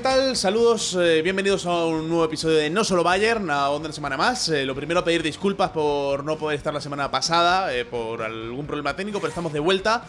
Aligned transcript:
¿Qué 0.00 0.04
tal? 0.04 0.34
Saludos, 0.34 0.96
eh, 0.98 1.20
bienvenidos 1.20 1.66
a 1.66 1.84
un 1.84 2.08
nuevo 2.08 2.24
episodio 2.24 2.56
de 2.56 2.70
No 2.70 2.84
Solo 2.84 3.04
Bayern, 3.04 3.50
a 3.50 3.68
otra 3.68 3.92
semana 3.92 4.16
más. 4.16 4.48
Eh, 4.48 4.64
lo 4.64 4.74
primero, 4.74 5.04
pedir 5.04 5.22
disculpas 5.22 5.72
por 5.72 6.24
no 6.24 6.38
poder 6.38 6.56
estar 6.56 6.72
la 6.72 6.80
semana 6.80 7.10
pasada, 7.10 7.74
eh, 7.74 7.84
por 7.84 8.22
algún 8.22 8.66
problema 8.66 8.96
técnico, 8.96 9.18
pero 9.18 9.28
estamos 9.28 9.52
de 9.52 9.60
vuelta, 9.60 10.04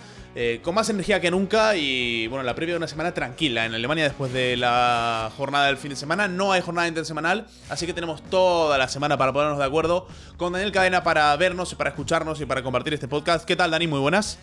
con 0.64 0.76
más 0.76 0.90
energía 0.90 1.20
que 1.20 1.30
nunca 1.30 1.76
y, 1.76 2.26
bueno, 2.28 2.42
la 2.44 2.56
previa 2.56 2.76
de 2.76 2.78
una 2.78 2.88
semana 2.88 3.14
tranquila 3.14 3.66
en 3.66 3.74
Alemania 3.74 4.06
después 4.06 4.32
de 4.32 4.56
la 4.56 5.30
jornada 5.36 5.66
del 5.66 5.76
fin 5.76 5.90
de 5.90 5.98
semana. 5.98 6.30
No 6.30 6.54
hay 6.54 6.62
jornada 6.62 6.88
intersemanal, 6.88 7.48
así 7.70 7.86
que 7.86 7.92
tenemos 7.92 8.24
toda 8.24 8.78
la 8.78 8.88
semana 8.88 9.18
para 9.18 9.34
ponernos 9.34 9.60
de 9.60 9.66
acuerdo 9.66 10.08
con 10.38 10.54
Daniel 10.54 10.72
Cadena 10.72 11.04
para 11.04 11.36
vernos 11.36 11.76
para 11.76 11.90
escucharnos 11.90 12.40
y 12.40 12.46
para 12.46 12.64
compartir 12.64 12.94
este 12.94 13.10
podcast. 13.10 13.44
¿Qué 13.44 13.58
tal, 13.58 13.72
Dani? 13.72 13.88
Muy 13.88 14.00
buenas. 14.00 14.40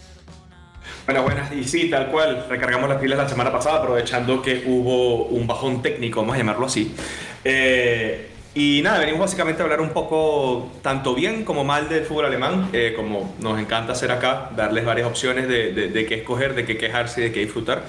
Bueno, 1.09 1.23
buenas, 1.23 1.51
y 1.55 1.65
sí, 1.65 1.89
tal 1.89 2.09
cual, 2.09 2.45
recargamos 2.51 2.87
las 2.87 2.99
pilas 2.99 3.17
la 3.17 3.27
semana 3.27 3.51
pasada 3.51 3.79
aprovechando 3.79 4.43
que 4.43 4.65
hubo 4.67 5.25
un 5.25 5.47
bajón 5.47 5.81
técnico, 5.81 6.21
vamos 6.21 6.35
a 6.35 6.39
llamarlo 6.39 6.67
así. 6.67 6.95
Eh, 7.43 8.29
y 8.55 8.83
nada, 8.83 8.99
venimos 8.99 9.21
básicamente 9.21 9.63
a 9.63 9.65
hablar 9.65 9.81
un 9.81 9.89
poco 9.95 10.71
tanto 10.83 11.15
bien 11.15 11.47
como 11.47 11.65
mal 11.65 11.89
del 11.89 12.05
fútbol 12.05 12.27
alemán, 12.27 12.69
eh, 12.75 12.93
como 12.95 13.35
nos 13.41 13.59
encanta 13.59 13.93
hacer 13.93 14.13
acá, 14.13 14.51
darles 14.55 14.85
varias 14.85 15.07
opciones 15.09 15.49
de, 15.49 15.73
de, 15.73 16.05
qué 16.05 16.17
escoger, 16.17 16.55
de 16.55 16.67
qué 16.67 16.77
quejarse 16.77 17.23
de 17.23 17.33
qué 17.33 17.41
disfrutar. 17.41 17.85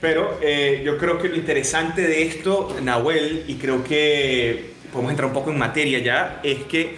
Pero 0.00 0.38
eh, 0.40 0.80
yo 0.86 0.96
creo 0.96 1.18
que 1.18 1.28
lo 1.28 1.36
interesante 1.36 2.00
de 2.00 2.22
esto, 2.22 2.74
Nahuel, 2.82 3.44
y 3.46 3.56
creo 3.56 3.84
que 3.84 4.70
podemos 4.90 5.10
entrar 5.10 5.28
un 5.28 5.34
poco 5.34 5.50
en 5.50 5.58
materia 5.58 5.98
ya, 5.98 6.40
es 6.42 6.62
que 6.62 6.96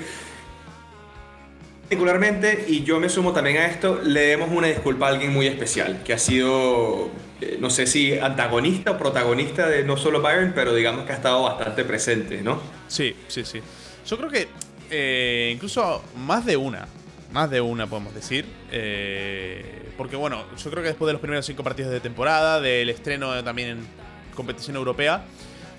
Particularmente, 1.87 2.65
y 2.67 2.83
yo 2.83 2.99
me 2.99 3.09
sumo 3.09 3.33
también 3.33 3.59
a 3.59 3.67
esto, 3.67 4.01
le 4.03 4.23
demos 4.23 4.51
una 4.51 4.67
disculpa 4.67 5.07
a 5.07 5.11
alguien 5.11 5.33
muy 5.33 5.47
especial, 5.47 6.03
que 6.03 6.13
ha 6.15 6.19
sido, 6.19 7.11
eh, 7.41 7.59
no 7.61 7.71
sé 7.71 7.87
si 7.87 8.19
antagonista 8.19 8.91
o 8.91 8.99
protagonista 8.99 9.69
de 9.69 9.85
no 9.85 9.97
solo 9.97 10.21
Bayern, 10.21 10.53
pero 10.53 10.75
digamos 10.75 11.05
que 11.05 11.13
ha 11.13 11.15
estado 11.15 11.45
bastante 11.45 11.85
presente, 11.85 12.43
¿no? 12.43 12.61
Sí, 12.89 13.15
sí, 13.29 13.45
sí. 13.45 13.61
Yo 14.05 14.19
creo 14.19 14.29
que 14.29 14.49
eh, 14.91 15.53
incluso 15.55 16.03
más 16.17 16.45
de 16.45 16.57
una, 16.57 16.89
más 17.31 17.51
de 17.51 17.61
una 17.61 17.87
podemos 17.87 18.13
decir, 18.13 18.47
eh, 18.73 19.93
porque 19.97 20.17
bueno, 20.17 20.43
yo 20.61 20.71
creo 20.73 20.83
que 20.83 20.89
después 20.89 21.07
de 21.07 21.13
los 21.13 21.21
primeros 21.21 21.47
cinco 21.47 21.63
partidos 21.63 21.93
de 21.93 22.01
temporada, 22.01 22.61
del 22.61 22.91
estreno 22.91 23.45
también 23.45 23.69
en 23.69 23.87
competición 24.35 24.75
europea, 24.75 25.25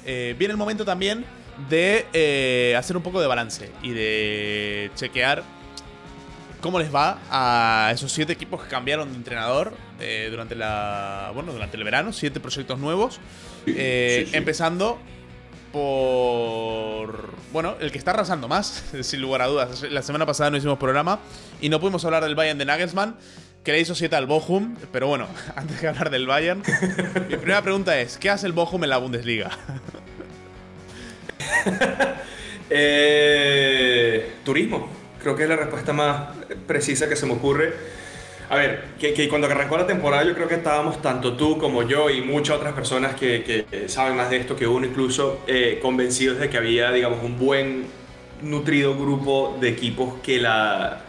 viene 0.06 0.52
el 0.52 0.58
momento 0.58 0.86
también 0.86 1.26
de 1.70 2.74
hacer 2.78 2.96
un 2.96 3.04
poco 3.04 3.20
de 3.20 3.28
balance 3.28 3.70
y 3.84 3.90
de 3.90 4.90
chequear 4.96 5.57
cómo 6.62 6.80
les 6.80 6.94
va 6.94 7.20
a 7.30 7.92
esos 7.94 8.12
siete 8.12 8.34
equipos 8.34 8.64
que 8.64 8.70
cambiaron 8.70 9.10
de 9.12 9.16
entrenador 9.16 9.74
eh, 10.00 10.28
durante 10.30 10.56
la 10.56 11.32
bueno 11.34 11.54
durante 11.54 11.78
el 11.78 11.84
verano, 11.84 12.14
siete 12.14 12.40
proyectos 12.40 12.80
nuevos, 12.80 13.20
eh, 13.66 14.28
empezando 14.34 15.00
por 15.72 17.32
bueno 17.52 17.76
el 17.80 17.92
que 17.92 17.98
está 17.98 18.12
arrasando 18.12 18.48
más, 18.48 18.84
sin 19.02 19.22
lugar 19.22 19.42
a 19.42 19.48
dudas. 19.48 19.84
La 19.90 20.02
semana 20.02 20.26
pasada 20.26 20.50
no 20.50 20.58
hicimos 20.58 20.78
programa 20.78 21.20
y 21.62 21.70
no 21.70 21.80
pudimos 21.80 22.04
hablar 22.06 22.24
del 22.24 22.36
Bayern 22.36 22.60
de 22.60 22.66
Nagelsmann. 22.66 23.16
Que 23.64 23.74
le 23.74 23.82
hizo 23.82 23.96
siete 23.96 24.16
al 24.16 24.28
Bochum, 24.28 24.78
pero 24.94 25.08
bueno, 25.08 25.28
antes 25.58 25.82
de 25.82 25.90
hablar 25.90 26.10
del 26.10 26.26
Bayern, 26.26 26.64
mi 27.30 27.36
primera 27.38 27.62
pregunta 27.62 28.00
es: 28.00 28.18
¿qué 28.18 28.30
hace 28.30 28.48
el 28.48 28.54
Bochum 28.54 28.82
en 28.86 28.90
la 28.90 28.98
Bundesliga? 28.98 29.52
Eh, 32.70 34.34
turismo. 34.44 34.97
Creo 35.22 35.36
que 35.36 35.44
es 35.44 35.50
la 35.50 35.56
respuesta 35.56 35.94
más 35.94 36.30
precisa 36.68 37.10
que 37.10 37.16
se 37.16 37.26
me 37.26 37.34
ocurre. 37.34 37.74
A 38.50 38.56
ver, 38.56 38.86
que, 38.98 39.28
cuando 39.28 39.48
arrancó 39.48 39.78
la 39.78 39.86
temporada 39.86 40.24
yo 40.24 40.34
creo 40.34 40.48
que 40.48 40.56
estábamos 40.56 41.02
tanto 41.02 41.36
tú 41.36 41.58
como 41.58 41.84
yo 41.84 42.10
y 42.10 42.22
muchas 42.22 42.56
otras 42.56 42.74
personas 42.74 43.14
que, 43.16 43.66
saben 43.88 44.16
más 44.16 44.30
de 44.30 44.38
esto 44.38 44.56
que 44.56 44.66
uno 44.66 44.86
incluso 44.86 45.42
eh, 45.48 45.80
convencidos 45.82 46.40
de 46.40 46.50
que 46.50 46.58
había, 46.58 46.92
digamos, 46.92 47.22
un 47.24 47.38
buen 47.38 47.86
nutrido 48.42 48.98
grupo 48.98 49.58
de 49.60 49.70
equipos 49.70 50.16
que 50.24 50.40
la, 50.40 51.02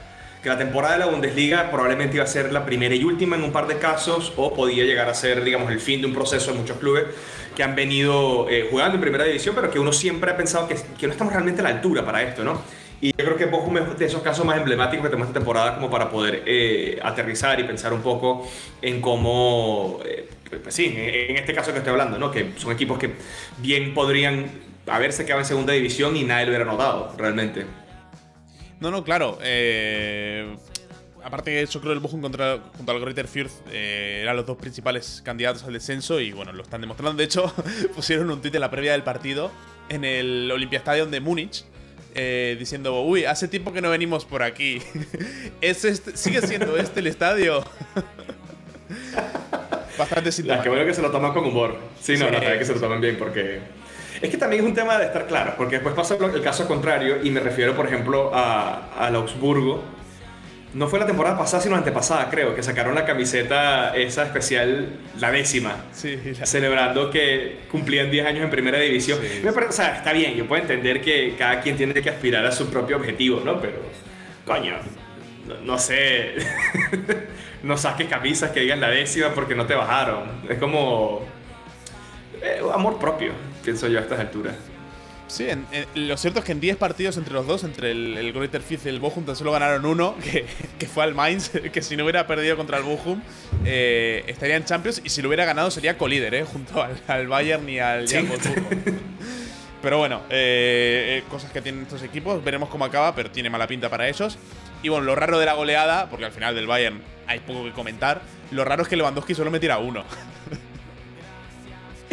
que 0.42 0.48
la 0.48 0.58
temporada 0.58 0.94
de 0.94 1.00
la 1.00 1.06
Bundesliga 1.06 1.70
probablemente 1.70 2.16
iba 2.16 2.24
a 2.24 2.28
ser 2.28 2.52
la 2.52 2.64
primera 2.64 2.94
y 2.94 3.04
última 3.04 3.36
en 3.36 3.44
un 3.44 3.52
par 3.52 3.68
de 3.68 3.78
casos 3.78 4.32
o 4.36 4.52
podía 4.52 4.84
llegar 4.84 5.08
a 5.08 5.14
ser, 5.14 5.44
digamos, 5.44 5.70
el 5.70 5.78
fin 5.78 6.00
de 6.00 6.08
un 6.08 6.14
proceso 6.14 6.50
en 6.50 6.58
muchos 6.58 6.78
clubes 6.78 7.04
que 7.54 7.62
han 7.62 7.76
venido 7.76 8.48
eh, 8.50 8.66
jugando 8.68 8.96
en 8.96 9.00
primera 9.00 9.24
división, 9.24 9.54
pero 9.54 9.70
que 9.70 9.78
uno 9.78 9.92
siempre 9.92 10.32
ha 10.32 10.36
pensado 10.36 10.66
que, 10.66 10.76
que 10.98 11.06
no 11.06 11.12
estamos 11.12 11.32
realmente 11.32 11.60
a 11.60 11.64
la 11.64 11.70
altura 11.70 12.04
para 12.04 12.22
esto, 12.22 12.42
¿no? 12.42 12.62
Y 13.00 13.12
yo 13.16 13.24
creo 13.24 13.36
que 13.36 13.46
Bochum 13.46 13.76
es 13.78 13.98
de 13.98 14.06
esos 14.06 14.22
casos 14.22 14.44
más 14.44 14.58
emblemáticos 14.58 15.04
que 15.04 15.10
tenemos 15.10 15.28
esta 15.28 15.38
temporada 15.38 15.76
como 15.76 15.88
para 15.88 16.10
poder 16.10 16.42
eh, 16.46 16.98
aterrizar 17.02 17.58
y 17.60 17.64
pensar 17.64 17.92
un 17.92 18.02
poco 18.02 18.48
en 18.82 19.00
cómo, 19.00 20.00
eh, 20.04 20.28
pues 20.62 20.74
sí, 20.74 20.92
en 20.96 21.36
este 21.36 21.54
caso 21.54 21.72
que 21.72 21.78
estoy 21.78 21.92
hablando, 21.92 22.18
¿no? 22.18 22.30
que 22.32 22.54
son 22.56 22.72
equipos 22.72 22.98
que 22.98 23.12
bien 23.58 23.94
podrían 23.94 24.46
haberse 24.88 25.24
quedado 25.24 25.40
en 25.40 25.46
segunda 25.46 25.72
división 25.72 26.16
y 26.16 26.24
nadie 26.24 26.46
lo 26.46 26.50
hubiera 26.50 26.64
notado, 26.64 27.14
realmente. 27.16 27.66
No, 28.80 28.90
no, 28.90 29.04
claro. 29.04 29.38
Eh, 29.42 30.56
aparte 31.22 31.52
que 31.52 31.66
yo 31.66 31.80
creo 31.80 31.92
que 31.92 31.96
el 31.98 32.00
Bochum 32.00 32.20
contra, 32.20 32.58
contra 32.76 32.96
el 32.96 33.00
Greater 33.00 33.28
Fürth 33.28 33.52
eran 33.72 34.34
los 34.34 34.46
dos 34.46 34.56
principales 34.56 35.22
candidatos 35.24 35.62
al 35.62 35.72
descenso 35.72 36.18
y 36.18 36.32
bueno, 36.32 36.52
lo 36.52 36.64
están 36.64 36.80
demostrando. 36.80 37.16
De 37.16 37.24
hecho, 37.24 37.52
pusieron 37.94 38.28
un 38.28 38.40
tuit 38.40 38.56
en 38.56 38.60
la 38.60 38.70
previa 38.72 38.92
del 38.92 39.04
partido 39.04 39.52
en 39.88 40.04
el 40.04 40.50
Olympiastadion 40.50 41.12
de 41.12 41.20
Múnich 41.20 41.64
eh, 42.20 42.56
diciendo, 42.58 43.02
uy, 43.02 43.24
hace 43.24 43.46
tiempo 43.46 43.72
que 43.72 43.80
no 43.80 43.90
venimos 43.90 44.24
por 44.24 44.42
aquí. 44.42 44.82
¿Es 45.60 45.84
este, 45.84 46.16
¿Sigue 46.16 46.42
siendo 46.42 46.76
este 46.76 46.98
el 46.98 47.06
estadio? 47.06 47.62
Bastante 49.96 50.32
simpático. 50.32 50.64
que 50.64 50.68
bueno 50.68 50.84
que 50.84 50.94
se 50.94 51.02
lo 51.02 51.12
toman 51.12 51.32
con 51.32 51.44
humor. 51.44 51.76
Sí, 52.00 52.16
no, 52.16 52.28
no, 52.30 52.40
que 52.40 52.64
se 52.64 52.74
lo 52.74 52.80
toman 52.80 53.00
bien 53.00 53.16
porque... 53.18 53.60
Es 54.20 54.30
que 54.30 54.36
también 54.36 54.64
es 54.64 54.68
un 54.68 54.74
tema 54.74 54.98
de 54.98 55.06
estar 55.06 55.28
claro, 55.28 55.54
porque 55.56 55.76
después 55.76 55.94
pasa 55.94 56.16
el 56.16 56.42
caso 56.42 56.66
contrario 56.66 57.18
y 57.22 57.30
me 57.30 57.38
refiero, 57.38 57.76
por 57.76 57.86
ejemplo, 57.86 58.32
a, 58.34 58.88
a 58.98 59.06
Augsburgo, 59.08 59.80
no 60.74 60.86
fue 60.88 60.98
la 60.98 61.06
temporada 61.06 61.38
pasada, 61.38 61.62
sino 61.62 61.74
la 61.74 61.78
antepasada, 61.78 62.28
creo, 62.28 62.54
que 62.54 62.62
sacaron 62.62 62.94
la 62.94 63.06
camiseta 63.06 63.96
esa 63.96 64.24
especial, 64.24 64.88
la 65.18 65.30
décima, 65.30 65.76
celebrando 65.92 67.10
que 67.10 67.60
cumplían 67.70 68.10
10 68.10 68.26
años 68.26 68.44
en 68.44 68.50
primera 68.50 68.78
división. 68.78 69.18
o 69.18 69.72
sea, 69.72 69.96
está 69.96 70.12
bien, 70.12 70.34
yo 70.34 70.46
puedo 70.46 70.60
entender 70.60 71.00
que 71.00 71.34
cada 71.38 71.60
quien 71.60 71.76
tiene 71.76 71.94
que 71.94 72.10
aspirar 72.10 72.44
a 72.44 72.52
su 72.52 72.68
propio 72.68 72.96
objetivo, 72.96 73.40
¿no? 73.44 73.60
Pero, 73.60 73.78
coño, 74.44 74.74
no, 75.64 75.78
sé, 75.78 76.34
no 77.62 77.78
saques 77.78 78.06
camisas 78.06 78.50
que 78.50 78.60
digan 78.60 78.80
la 78.80 78.90
décima 78.90 79.30
porque 79.30 79.54
no 79.54 79.66
te 79.66 79.74
bajaron. 79.74 80.42
Es 80.48 80.58
como 80.58 81.24
eh, 82.42 82.60
amor 82.74 82.98
propio, 82.98 83.32
pienso 83.64 83.88
yo 83.88 83.98
a 83.98 84.02
estas 84.02 84.20
alturas. 84.20 84.54
Sí, 85.28 85.46
lo 85.94 86.16
cierto 86.16 86.38
es 86.38 86.44
que 86.46 86.52
en 86.52 86.60
10 86.60 86.78
partidos 86.78 87.18
entre 87.18 87.34
los 87.34 87.46
dos, 87.46 87.62
entre 87.62 87.90
el, 87.90 88.16
el 88.16 88.32
Greuther 88.32 88.62
Fifth 88.62 88.86
y 88.86 88.88
el 88.88 88.98
Bochum, 88.98 89.24
tan 89.24 89.36
solo 89.36 89.52
ganaron 89.52 89.84
uno, 89.84 90.16
que, 90.24 90.46
que, 90.78 90.86
fue 90.86 91.04
al 91.04 91.14
Mainz, 91.14 91.50
que 91.72 91.82
si 91.82 91.96
no 91.96 92.04
hubiera 92.04 92.26
perdido 92.26 92.56
contra 92.56 92.78
el 92.78 92.84
Bochum, 92.84 93.20
eh, 93.64 94.24
estaría 94.26 94.56
en 94.56 94.64
Champions 94.64 95.02
y 95.04 95.10
si 95.10 95.20
lo 95.20 95.28
hubiera 95.28 95.44
ganado 95.44 95.70
sería 95.70 95.98
colíder, 95.98 96.34
eh, 96.34 96.44
junto 96.44 96.82
al, 97.06 97.28
Bayern 97.28 97.68
y 97.68 97.78
al 97.78 98.08
sí. 98.08 98.16
Pero 99.82 99.98
bueno, 99.98 100.22
eh, 100.30 101.22
eh, 101.22 101.24
cosas 101.30 101.52
que 101.52 101.60
tienen 101.62 101.82
estos 101.82 102.02
equipos, 102.02 102.42
veremos 102.42 102.68
cómo 102.68 102.84
acaba, 102.84 103.14
pero 103.14 103.30
tiene 103.30 103.48
mala 103.48 103.68
pinta 103.68 103.88
para 103.88 104.08
ellos. 104.08 104.36
Y 104.82 104.88
bueno, 104.88 105.04
lo 105.04 105.14
raro 105.14 105.38
de 105.38 105.46
la 105.46 105.52
goleada, 105.52 106.10
porque 106.10 106.24
al 106.24 106.32
final 106.32 106.54
del 106.56 106.66
Bayern 106.66 107.00
hay 107.28 107.38
poco 107.40 107.62
que 107.62 107.72
comentar, 107.72 108.22
lo 108.50 108.64
raro 108.64 108.82
es 108.82 108.88
que 108.88 108.96
Lewandowski 108.96 109.36
solo 109.36 109.52
me 109.52 109.60
tira 109.60 109.78
uno. 109.78 110.02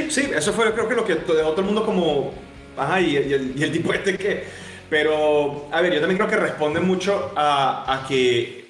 Sí, 0.10 0.30
eso 0.36 0.54
fue 0.54 0.72
creo 0.74 0.88
que 0.88 0.96
lo 0.96 1.06
que 1.06 1.16
todo 1.16 1.58
el 1.58 1.66
mundo 1.66 1.86
como 1.86 2.34
Ajá, 2.78 3.02
y, 3.02 3.16
el, 3.16 3.72
tipo 3.72 3.94
este 3.94 4.18
que... 4.18 4.44
Pero, 4.90 5.68
a 5.72 5.82
ver, 5.82 5.94
yo 5.94 6.00
también 6.00 6.18
creo 6.18 6.30
que 6.30 6.38
responde 6.38 6.80
mucho 6.80 7.32
a, 7.36 8.06
que... 8.08 8.66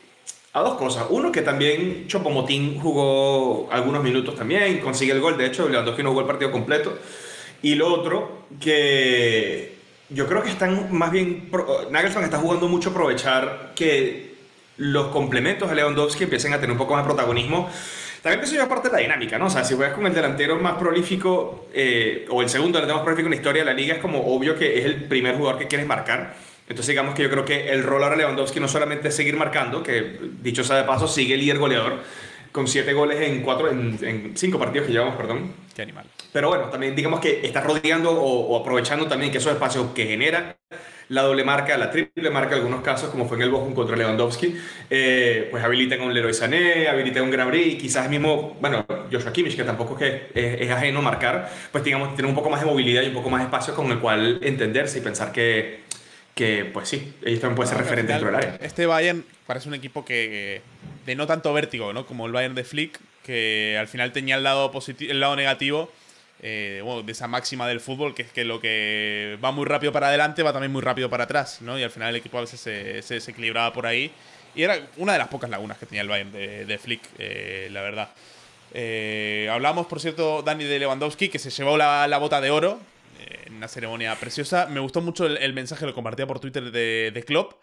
A 0.53 0.61
dos 0.61 0.75
cosas. 0.75 1.05
Uno, 1.09 1.31
que 1.31 1.41
también 1.41 2.07
Chopomotín 2.07 2.79
jugó 2.79 3.67
algunos 3.71 4.01
minutos 4.01 4.35
también, 4.35 4.79
consigue 4.79 5.11
el 5.11 5.19
gol. 5.19 5.37
De 5.37 5.45
hecho, 5.45 5.67
Lewandowski 5.67 6.01
no 6.01 6.09
jugó 6.09 6.21
el 6.21 6.27
partido 6.27 6.51
completo. 6.51 6.97
Y 7.61 7.75
lo 7.75 7.93
otro, 7.93 8.45
que 8.59 9.75
yo 10.09 10.27
creo 10.27 10.43
que 10.43 10.49
están 10.49 10.87
más 10.91 11.11
bien... 11.11 11.49
Nagelsmann 11.91 12.23
está 12.23 12.37
jugando 12.37 12.69
mucho 12.69 12.91
aprovechar 12.91 13.73
que 13.75 14.35
los 14.77 15.07
complementos 15.07 15.69
de 15.69 15.75
Lewandowski 15.75 16.23
empiecen 16.23 16.53
a 16.53 16.57
tener 16.57 16.71
un 16.71 16.77
poco 16.77 16.93
más 16.93 17.03
de 17.03 17.07
protagonismo 17.07 17.69
también 18.25 18.43
eso 18.43 18.55
ya 18.55 18.67
parte 18.67 18.89
de 18.89 18.95
la 18.95 19.01
dinámica, 19.01 19.37
¿no? 19.37 19.45
O 19.45 19.49
sea, 19.51 19.63
si 19.63 19.75
juegas 19.75 19.93
con 19.93 20.07
el 20.07 20.11
delantero 20.11 20.59
más 20.59 20.77
prolífico 20.79 21.67
eh, 21.71 22.25
o 22.31 22.41
el 22.41 22.49
segundo 22.49 22.79
delantero 22.79 22.95
más 22.95 23.03
prolífico 23.03 23.27
en 23.27 23.29
la 23.29 23.35
historia 23.35 23.61
de 23.61 23.65
la 23.67 23.77
liga, 23.77 23.93
es 23.93 24.01
como 24.01 24.19
obvio 24.19 24.57
que 24.57 24.79
es 24.79 24.85
el 24.85 25.03
primer 25.03 25.35
jugador 25.35 25.59
que 25.59 25.67
quieres 25.67 25.85
marcar. 25.85 26.33
Entonces, 26.67 26.87
digamos 26.87 27.13
que 27.13 27.21
yo 27.21 27.29
creo 27.29 27.45
que 27.45 27.69
el 27.69 27.83
rol 27.83 28.01
ahora 28.03 28.15
Lewandowski 28.15 28.59
no 28.59 28.67
solamente 28.67 29.09
es 29.09 29.15
seguir 29.15 29.37
marcando, 29.37 29.83
que 29.83 30.17
dicho 30.41 30.63
sea 30.63 30.77
de 30.77 30.85
paso, 30.85 31.07
sigue 31.07 31.35
el 31.35 31.41
líder 31.41 31.59
goleador 31.59 31.99
con 32.51 32.67
siete 32.67 32.93
goles 32.93 33.21
en 33.21 33.43
cuatro, 33.43 33.69
en, 33.69 34.31
cinco 34.35 34.57
partidos 34.57 34.87
que 34.87 34.93
llevamos, 34.93 35.15
perdón. 35.17 35.53
Qué 35.75 35.83
animal. 35.83 36.07
Pero 36.33 36.49
bueno, 36.49 36.63
también 36.69 36.95
digamos 36.95 37.19
que 37.19 37.45
está 37.45 37.61
rodeando 37.61 38.09
o, 38.09 38.47
o 38.47 38.59
aprovechando 38.59 39.05
también 39.05 39.31
que 39.31 39.37
esos 39.37 39.53
espacios 39.53 39.91
que 39.93 40.07
genera 40.07 40.57
la 41.09 41.21
doble 41.21 41.43
marca, 41.43 41.77
la 41.77 41.91
triple 41.91 42.29
marca 42.29 42.55
en 42.55 42.61
algunos 42.61 42.81
casos, 42.81 43.09
como 43.09 43.27
fue 43.27 43.37
en 43.37 43.43
el 43.43 43.49
Bochum 43.49 43.73
contra 43.73 43.95
Lewandowski, 43.95 44.55
eh, 44.89 45.47
pues 45.51 45.63
habilitan 45.63 46.01
a 46.01 46.03
un 46.03 46.13
Leroy 46.13 46.33
Sané, 46.33 46.87
habilitan 46.87 47.23
a 47.23 47.23
un 47.23 47.31
Gnabry 47.31 47.77
quizás 47.77 48.05
el 48.05 48.11
mismo, 48.11 48.57
bueno, 48.59 48.85
Joshua 49.11 49.31
Kimmich, 49.31 49.55
que 49.55 49.63
tampoco 49.63 49.97
es 49.99 50.29
que 50.33 50.63
es, 50.63 50.71
ajeno 50.71 50.99
a 50.99 51.01
marcar, 51.03 51.49
pues 51.71 51.83
digamos, 51.83 52.15
tiene 52.15 52.29
un 52.29 52.35
poco 52.35 52.49
más 52.49 52.61
de 52.61 52.65
movilidad 52.65 53.03
y 53.03 53.07
un 53.07 53.13
poco 53.13 53.29
más 53.29 53.41
de 53.41 53.45
espacio 53.45 53.75
con 53.75 53.91
el 53.91 53.99
cual 53.99 54.39
entenderse 54.41 54.99
y 54.99 55.01
pensar 55.01 55.31
que, 55.31 55.81
que 56.33 56.65
pues 56.65 56.89
sí, 56.89 57.13
ellos 57.23 57.39
también 57.39 57.55
pueden 57.55 57.69
ser 57.69 57.77
referentes 57.77 58.15
dentro 58.15 58.27
del 58.27 58.35
área. 58.35 58.57
Este 58.61 58.85
Bayern 58.85 59.23
parece 59.45 59.67
un 59.67 59.75
equipo 59.75 60.03
que 60.03 60.61
de 61.05 61.15
no 61.15 61.27
tanto 61.27 61.53
vértigo, 61.53 61.93
¿no? 61.93 62.05
Como 62.05 62.25
el 62.25 62.31
Bayern 62.31 62.55
de 62.55 62.63
Flick, 62.63 62.99
que 63.23 63.77
al 63.79 63.87
final 63.87 64.11
tenía 64.11 64.35
el 64.35 64.43
lado, 64.43 64.71
el 64.99 65.19
lado 65.19 65.35
negativo 65.35 65.91
eh, 66.41 66.83
de 67.05 67.11
esa 67.11 67.27
máxima 67.27 67.67
del 67.67 67.79
fútbol, 67.79 68.13
que 68.13 68.23
es 68.23 68.31
que 68.31 68.43
lo 68.43 68.59
que 68.59 69.37
va 69.43 69.51
muy 69.51 69.65
rápido 69.65 69.91
para 69.91 70.07
adelante 70.07 70.43
va 70.43 70.51
también 70.51 70.71
muy 70.71 70.81
rápido 70.81 71.09
para 71.09 71.23
atrás, 71.23 71.61
¿no? 71.61 71.79
Y 71.79 71.83
al 71.83 71.91
final 71.91 72.09
el 72.09 72.17
equipo 72.17 72.37
a 72.37 72.41
veces 72.41 72.59
se, 72.59 73.01
se, 73.01 73.31
equilibraba 73.31 73.71
por 73.73 73.87
ahí. 73.87 74.11
Y 74.53 74.63
era 74.63 74.79
una 74.97 75.13
de 75.13 75.19
las 75.19 75.27
pocas 75.27 75.49
lagunas 75.49 75.77
que 75.77 75.85
tenía 75.85 76.01
el 76.01 76.07
Bayern 76.07 76.31
de, 76.31 76.79
Flick, 76.81 77.01
eh, 77.17 77.69
la 77.71 77.81
verdad. 77.81 78.09
Eh, 78.73 79.49
hablamos, 79.51 79.87
por 79.87 79.99
cierto, 79.99 80.41
Dani 80.41 80.63
de 80.63 80.79
Lewandowski, 80.79 81.29
que 81.29 81.39
se 81.39 81.49
llevó 81.49 81.77
la, 81.77 82.07
la 82.07 82.17
bota 82.17 82.41
de 82.41 82.51
oro 82.51 82.79
en 83.45 83.55
una 83.55 83.67
ceremonia 83.67 84.15
preciosa. 84.15 84.67
Me 84.67 84.79
gustó 84.79 85.01
mucho 85.01 85.25
el, 85.25 85.53
mensaje, 85.53 85.85
lo 85.85 85.93
compartía 85.93 86.27
por 86.27 86.39
Twitter 86.39 86.71
de, 86.71 87.11
de 87.13 87.23
Klopp 87.23 87.53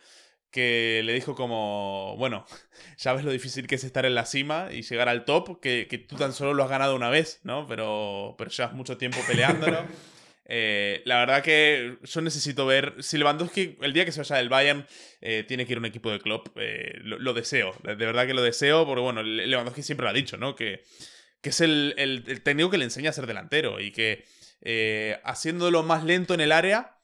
que 0.52 1.02
le 1.04 1.14
dijo 1.14 1.34
como, 1.34 2.14
bueno, 2.18 2.46
sabes 2.96 3.24
lo 3.24 3.32
difícil 3.32 3.66
que 3.66 3.74
es 3.74 3.84
estar 3.84 4.06
en 4.06 4.14
la 4.14 4.26
cima 4.26 4.68
y 4.70 4.82
llegar 4.82 5.08
al 5.08 5.24
top, 5.24 5.60
que, 5.60 5.88
que 5.88 5.98
tú 5.98 6.16
tan 6.16 6.32
solo 6.32 6.54
lo 6.54 6.62
has 6.62 6.70
ganado 6.70 6.94
una 6.94 7.10
vez, 7.10 7.40
¿no? 7.42 7.66
Pero, 7.66 8.36
pero 8.38 8.50
llevas 8.50 8.74
mucho 8.74 8.96
tiempo 8.96 9.18
peleándolo. 9.26 9.84
Eh, 10.54 11.00
la 11.06 11.18
verdad 11.20 11.42
que 11.42 11.96
yo 12.02 12.20
necesito 12.20 12.66
ver. 12.66 12.96
Si 12.98 13.16
Lewandowski, 13.16 13.78
el 13.80 13.94
día 13.94 14.04
que 14.04 14.12
se 14.12 14.20
vaya 14.20 14.36
del 14.36 14.50
Bayern, 14.50 14.86
eh, 15.22 15.44
tiene 15.48 15.64
que 15.64 15.72
ir 15.72 15.78
un 15.78 15.86
equipo 15.86 16.10
de 16.10 16.18
club. 16.18 16.52
Eh, 16.56 16.98
lo, 17.02 17.32
deseo. 17.32 17.74
De 17.82 17.94
verdad 17.94 18.26
que 18.26 18.34
lo 18.34 18.42
deseo, 18.42 18.84
porque 18.84 19.00
bueno, 19.00 19.22
Lewandowski 19.22 19.82
siempre 19.82 20.04
lo 20.04 20.10
ha 20.10 20.12
dicho, 20.12 20.36
¿no? 20.36 20.54
Que, 20.54 20.84
que 21.40 21.50
es 21.50 21.60
el, 21.62 21.94
el, 21.96 22.24
el 22.26 22.42
técnico 22.42 22.68
que 22.68 22.76
le 22.76 22.84
enseña 22.84 23.10
a 23.10 23.12
ser 23.14 23.26
delantero 23.26 23.80
y 23.80 23.92
que 23.92 24.24
haciéndolo 25.24 25.82
más 25.84 26.04
lento 26.04 26.34
en 26.34 26.40
el 26.42 26.52
área 26.52 26.98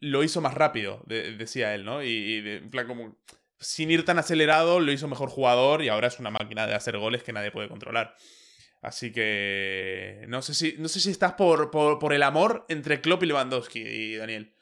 lo 0.00 0.22
hizo 0.22 0.40
más 0.40 0.54
rápido, 0.54 1.02
decía 1.06 1.74
él, 1.74 1.84
¿no? 1.84 2.02
Y, 2.02 2.42
en 2.44 2.70
plan 2.70 2.86
como 2.86 3.16
sin 3.58 3.90
ir 3.90 4.04
tan 4.04 4.18
acelerado, 4.18 4.80
lo 4.80 4.92
hizo 4.92 5.08
mejor 5.08 5.30
jugador 5.30 5.82
y 5.82 5.88
ahora 5.88 6.08
es 6.08 6.18
una 6.18 6.30
máquina 6.30 6.66
de 6.66 6.74
hacer 6.74 6.98
goles 6.98 7.22
que 7.22 7.32
nadie 7.32 7.50
puede 7.50 7.68
controlar. 7.68 8.14
Así 8.82 9.12
que 9.12 10.24
no 10.28 10.42
sé 10.42 10.54
si, 10.54 10.74
no 10.78 10.88
sé 10.88 11.00
si 11.00 11.10
estás 11.10 11.32
por, 11.32 11.70
por, 11.70 12.12
el 12.12 12.22
amor 12.22 12.66
entre 12.68 13.00
Klopp 13.00 13.22
y 13.22 13.26
Lewandowski, 13.26 13.80
y 13.80 14.16
Daniel. 14.16 14.52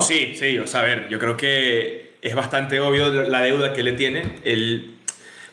Sí, 0.00 0.34
sí, 0.34 0.58
o 0.58 0.66
sea, 0.66 0.80
a 0.80 0.84
ver, 0.84 1.08
yo 1.08 1.18
creo 1.18 1.36
que 1.36 2.16
es 2.22 2.34
bastante 2.34 2.80
obvio 2.80 3.10
la 3.10 3.42
deuda 3.42 3.72
que 3.72 3.82
le 3.82 3.92
tiene. 3.92 4.40
El, 4.42 5.01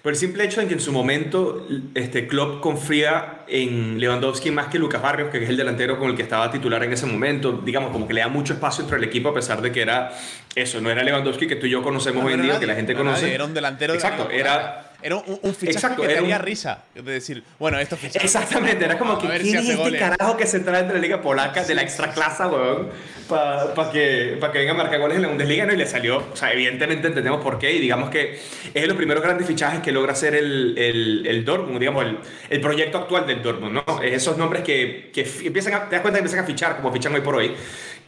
por 0.01 0.13
el 0.13 0.17
simple 0.17 0.45
hecho 0.45 0.61
de 0.61 0.67
que 0.67 0.73
en 0.73 0.79
su 0.79 0.91
momento 0.91 1.67
este 1.93 2.27
Klopp 2.27 2.61
confía 2.61 3.39
en 3.47 3.99
Lewandowski 3.99 4.51
más 4.51 4.67
que 4.67 4.79
Lucas 4.79 5.01
Barrios, 5.01 5.29
que 5.29 5.43
es 5.43 5.49
el 5.49 5.57
delantero 5.57 5.99
con 5.99 6.09
el 6.09 6.15
que 6.15 6.23
estaba 6.23 6.49
titular 6.49 6.83
en 6.83 6.93
ese 6.93 7.05
momento. 7.05 7.51
Digamos, 7.51 7.91
como 7.91 8.07
que 8.07 8.13
le 8.13 8.21
da 8.21 8.29
mucho 8.29 8.53
espacio 8.53 8.83
entre 8.83 8.97
el 8.97 9.03
equipo 9.03 9.29
a 9.29 9.33
pesar 9.33 9.61
de 9.61 9.71
que 9.71 9.81
era 9.81 10.11
eso, 10.55 10.79
no 10.79 10.89
era 10.89 11.03
Lewandowski 11.03 11.47
que 11.47 11.57
tú 11.57 11.65
y 11.65 11.71
yo 11.71 11.83
conocemos 11.83 12.23
hoy 12.23 12.33
en 12.33 12.43
día, 12.43 12.59
que 12.59 12.67
la 12.67 12.75
gente 12.75 12.95
conoce. 12.95 13.33
Era 13.33 13.45
un 13.45 13.53
delantero. 13.53 13.93
Exacto, 13.93 14.29
era 14.31 14.88
era 15.01 15.15
un, 15.15 15.39
un 15.41 15.55
fichaje 15.55 15.77
Exacto, 15.77 16.01
que 16.01 16.09
tenía 16.09 16.37
risa. 16.37 16.83
De 16.93 17.01
decir, 17.01 17.43
bueno, 17.57 17.79
esto 17.79 17.95
fichaje. 17.95 18.25
Exactamente, 18.25 18.85
era 18.85 18.97
como 18.97 19.17
que 19.17 19.27
¿quién 19.39 19.57
es 19.57 19.69
este 19.69 19.97
carajo 19.97 20.35
que 20.35 20.45
se 20.45 20.59
trae 20.59 20.83
de 20.83 20.93
la 20.93 20.99
Liga 20.99 21.21
Polaca, 21.21 21.63
de 21.63 21.75
la 21.75 21.81
extra 21.81 22.11
clase, 22.11 22.45
weón? 22.45 22.89
Para 23.27 23.91
que, 23.91 24.37
pa 24.39 24.51
que 24.51 24.59
venga 24.59 24.71
a 24.71 24.75
marcar 24.75 24.99
goles 24.99 25.17
en 25.17 25.21
la 25.21 25.27
Bundesliga, 25.29 25.65
¿no? 25.65 25.73
Y 25.73 25.77
le 25.77 25.85
salió, 25.85 26.17
o 26.33 26.35
sea, 26.35 26.51
evidentemente 26.51 27.07
entendemos 27.07 27.41
por 27.41 27.59
qué, 27.59 27.71
y 27.71 27.79
digamos 27.79 28.09
que 28.09 28.33
es 28.33 28.73
de 28.73 28.87
los 28.87 28.97
primeros 28.97 29.23
grandes 29.23 29.47
fichajes 29.47 29.81
que 29.81 29.91
logra 29.91 30.13
hacer 30.13 30.35
el, 30.35 30.77
el, 30.77 31.25
el 31.27 31.45
Dortmund, 31.45 31.79
digamos, 31.79 32.05
el, 32.05 32.17
el, 32.49 32.59
proyecto 32.59 32.97
actual 32.97 33.27
del 33.27 33.41
Dortmund, 33.41 33.83
¿no? 33.85 34.01
Esos 34.01 34.37
nombres 34.37 34.63
que, 34.63 35.11
que 35.13 35.21
empiezan 35.45 35.73
a, 35.75 35.89
te 35.89 35.95
das 35.95 36.01
cuenta 36.01 36.17
que 36.17 36.25
empiezan 36.25 36.43
a 36.43 36.47
fichar, 36.47 36.77
como 36.77 36.91
fichan 36.91 37.13
hoy 37.13 37.21
por 37.21 37.35
hoy, 37.35 37.55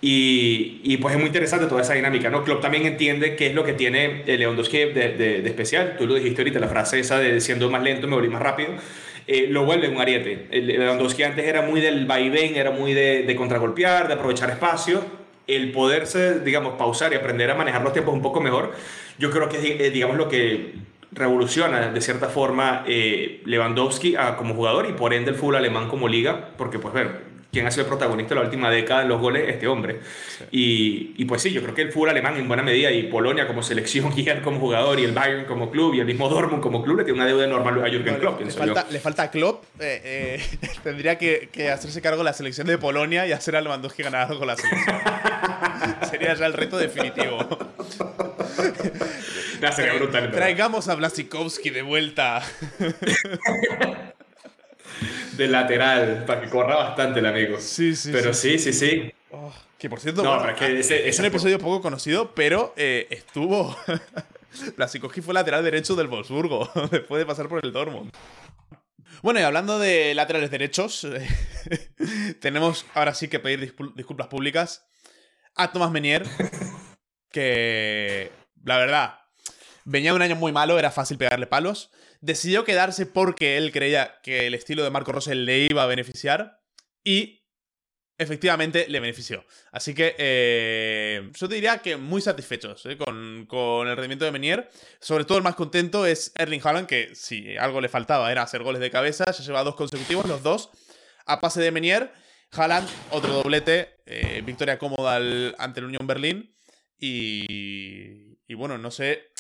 y, 0.02 0.82
y, 0.84 0.98
pues 0.98 1.14
es 1.14 1.20
muy 1.20 1.28
interesante 1.28 1.68
toda 1.68 1.82
esa 1.82 1.94
dinámica, 1.94 2.32
¿no? 2.32 2.44
Klopp 2.44 2.60
también 2.60 2.88
entiende 2.88 3.36
qué 3.36 3.48
es 3.48 3.54
lo 3.54 3.64
que 3.64 3.74
tiene 3.74 4.24
Lewandowski 4.26 4.78
de, 4.78 4.94
de, 4.94 5.42
de, 5.42 5.48
especial. 5.48 5.96
Tú 5.98 6.08
lo 6.08 6.16
dijiste 6.16 6.42
ahorita, 6.42 6.60
la 6.60 6.68
frase 6.68 7.00
esa 7.00 7.20
de 7.20 7.40
siendo 7.40 7.70
más 7.70 7.84
lento 7.84 8.08
me 8.08 8.16
volví 8.16 8.28
más 8.28 8.42
rápido. 8.42 8.70
Eh, 9.28 9.48
lo 9.50 9.64
vuelve 9.64 9.88
un 9.90 10.02
ariete. 10.02 10.48
Lewandowski 10.52 11.22
antes 11.22 11.46
era 11.46 11.62
muy 11.62 11.82
del 11.82 12.08
vaivén, 12.08 12.56
era 12.56 12.72
muy 12.72 12.94
de, 12.94 13.24
de 13.24 13.36
contragolpear, 13.36 14.08
de 14.08 14.16
aprovechar 14.16 14.50
espacio. 14.50 15.04
El 15.46 15.72
poderse, 15.72 16.40
digamos, 16.40 16.74
pausar 16.80 17.14
y 17.14 17.16
aprender 17.16 17.52
a 17.52 17.56
manejar 17.56 17.84
los 17.84 17.94
tiempos 17.94 18.14
un 18.14 18.22
poco 18.22 18.42
mejor, 18.42 18.74
yo 19.20 19.30
creo 19.30 19.50
que 19.50 19.58
es, 19.58 19.82
eh, 19.82 19.92
digamos, 19.92 20.18
lo 20.18 20.28
que 20.28 20.74
revoluciona 21.12 21.92
de 21.92 22.02
cierta 22.02 22.28
forma 22.28 22.84
eh, 22.88 23.42
Lewandowski 23.46 24.16
a, 24.16 24.38
como 24.38 24.56
jugador 24.56 24.88
y 24.90 24.94
por 24.94 25.14
ende 25.14 25.32
el 25.32 25.36
fútbol 25.36 25.58
alemán 25.58 25.90
como 25.90 26.08
liga, 26.08 26.50
porque 26.58 26.80
pues 26.80 26.94
ver, 26.94 27.31
quien 27.52 27.68
ha 27.68 27.72
sido 27.72 27.84
el 27.84 27.90
protagonista 27.90 28.34
de 28.34 28.40
la 28.40 28.46
última 28.46 28.70
década 28.70 29.02
en 29.02 29.10
los 29.10 29.20
goles, 29.20 29.50
este 29.50 29.68
hombre. 29.68 30.00
Y, 30.52 31.14
y, 31.18 31.26
pues 31.26 31.42
sí, 31.42 31.52
yo 31.52 31.62
creo 31.62 31.76
que 31.76 31.82
el 31.82 31.92
fútbol 31.92 32.10
alemán 32.10 32.38
en 32.38 32.48
buena 32.48 32.64
medida 32.64 32.92
y 32.92 33.04
Polonia 33.04 33.46
como 33.46 33.62
selección, 33.62 34.12
Gigan 34.16 34.42
como 34.42 34.60
jugador 34.60 35.00
y 35.00 35.04
el 35.04 35.12
Bayern 35.12 35.46
como 35.46 35.70
club 35.70 35.94
y 35.96 36.00
el 36.00 36.06
mismo 36.06 36.30
Dortmund 36.30 36.64
como 36.64 36.82
club 36.82 37.00
le 37.00 37.04
tiene 37.04 37.20
una 37.20 37.28
deuda 37.28 37.46
enorme 37.46 37.82
a 37.82 37.90
Jürgen 37.90 38.16
Klopp. 38.16 38.42
Le, 38.42 38.52
falta, 38.52 38.88
le 38.90 39.00
falta 39.00 39.24
a 39.24 39.32
Klopp, 39.32 39.64
eh, 39.80 40.02
eh, 40.04 40.70
tendría 40.84 41.18
que, 41.18 41.50
que, 41.52 41.70
hacerse 41.70 42.02
cargo 42.02 42.20
de 42.20 42.26
la 42.26 42.34
selección 42.34 42.68
de 42.68 42.78
Polonia 42.78 43.28
y 43.28 43.34
hacer 43.34 43.56
a 43.56 43.62
Lewandowski 43.62 44.04
ganar 44.04 44.28
con 44.30 44.48
la 44.48 44.56
selección. 44.56 44.96
sería 46.10 46.34
ya 46.34 46.46
el 46.46 46.54
reto 46.54 46.78
definitivo. 46.78 47.38
sería 49.76 49.94
brutal. 49.94 50.32
Traigamos 50.32 50.88
a 50.88 50.96
Blasikowski 50.96 51.70
de 51.70 51.82
vuelta 51.82 52.42
de 55.38 55.48
lateral 55.48 56.24
para 56.26 56.42
que 56.42 56.50
corra 56.50 56.76
bastante 56.76 57.20
el 57.20 57.26
amigo. 57.26 57.60
Sí, 57.60 57.96
sí. 57.96 58.10
Pero 58.12 58.34
sí, 58.34 58.60
sí, 58.60 58.74
sí. 58.74 59.12
Oh, 59.32 59.54
que 59.78 59.90
por 59.90 60.00
cierto, 60.00 60.24
es, 60.60 61.20
un 61.20 61.26
episodio 61.26 61.58
poco 61.60 61.82
conocido, 61.82 62.34
pero 62.36 62.74
eh, 62.78 63.08
estuvo. 63.10 63.76
Blasikowski 64.76 65.22
fue 65.22 65.34
lateral 65.34 65.64
derecho 65.64 65.96
del 65.96 66.08
Wolfsburgo 66.08 66.70
después 66.92 67.20
de 67.20 67.26
pasar 67.26 67.48
por 67.48 67.64
el 67.66 67.72
Dortmund. 67.72 68.12
Bueno, 69.22 69.40
y 69.40 69.44
hablando 69.44 69.80
de 69.80 70.14
laterales 70.16 70.52
derechos, 70.52 71.08
tenemos 72.42 72.86
ahora 72.94 73.14
sí 73.14 73.28
que 73.28 73.40
pedir 73.40 73.76
disculpas 73.96 74.28
públicas 74.28 74.86
a 75.56 75.72
Thomas 75.72 75.92
Menier, 75.92 76.26
que 77.32 78.32
la 78.64 78.78
verdad 78.78 79.20
venía 79.86 80.14
un 80.14 80.22
año 80.22 80.36
muy 80.36 80.52
malo, 80.52 80.80
era 80.80 80.92
fácil 80.92 81.18
pegarle 81.18 81.46
palos 81.46 81.92
decidió 82.22 82.64
quedarse 82.64 83.06
porque 83.06 83.58
él 83.58 83.72
creía 83.72 84.20
que 84.22 84.48
el 84.48 84.54
estilo 84.54 84.84
de 84.84 84.92
Marco 84.92 85.12
Rosell 85.12 85.46
le 85.46 85.60
iba 85.60 85.84
a 85.84 85.88
beneficiar 85.88 86.62
y 87.04 87.42
efectivamente 88.18 88.86
le 88.88 89.00
benefició. 89.00 89.44
Así 89.72 89.96
que 89.96 90.16
eh, 90.20 91.32
yo 91.34 91.50
te 91.50 91.56
diría 91.56 91.80
que 91.80 91.98
muy 91.98 92.22
satisfechos 92.22 92.88
con, 93.04 93.48
con, 93.48 93.88
el 93.88 93.96
rendimiento 93.96 94.26
de 94.26 94.32
Menier. 94.32 94.70
Sobre 95.00 95.26
todo 95.26 95.40
el 95.40 95.44
más 95.44 95.56
contento 95.56 96.06
es 96.06 96.32
Erling 96.36 96.62
Haaland, 96.64 96.88
que 96.88 97.16
si 97.16 97.58
algo 97.58 97.82
le 97.82 97.90
faltaba 97.90 98.32
era 98.32 98.44
hacer 98.44 98.62
goles 98.62 98.82
de 98.82 98.92
cabeza, 98.92 99.26
ya 99.26 99.44
lleva 99.44 99.64
dos 99.64 99.76
consecutivos, 99.76 100.28
los 100.28 100.44
dos, 100.44 100.70
a 101.26 101.42
pase 101.42 101.62
de 101.62 101.72
Menier. 101.72 102.12
Haaland, 102.52 102.88
otro 103.10 103.34
doblete, 103.34 104.02
eh, 104.06 104.44
victoria 104.46 104.78
cómoda 104.78 105.16
ante 105.58 105.80
el 105.80 105.88
Unión 105.88 106.06
Berlín. 106.06 106.54
Y, 107.00 108.38
y 108.46 108.54
bueno, 108.54 108.78
no 108.78 108.92
sé, 108.92 109.31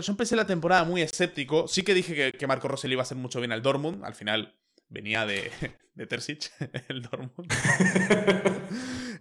yo 0.00 0.12
empecé 0.12 0.36
la 0.36 0.46
temporada 0.46 0.84
muy 0.84 1.02
escéptico. 1.02 1.68
Sí 1.68 1.82
que 1.82 1.94
dije 1.94 2.32
que, 2.32 2.46
Marco 2.46 2.68
Rosell 2.68 2.92
iba 2.92 3.02
a 3.02 3.04
hacer 3.04 3.16
mucho 3.16 3.40
bien 3.40 3.52
al 3.52 3.62
Dortmund. 3.62 4.04
Al 4.04 4.14
final 4.14 4.54
venía 4.88 5.26
de, 5.26 5.50
de 5.94 6.06
Terzic, 6.06 6.50
el 6.88 7.02
Dortmund. 7.02 7.52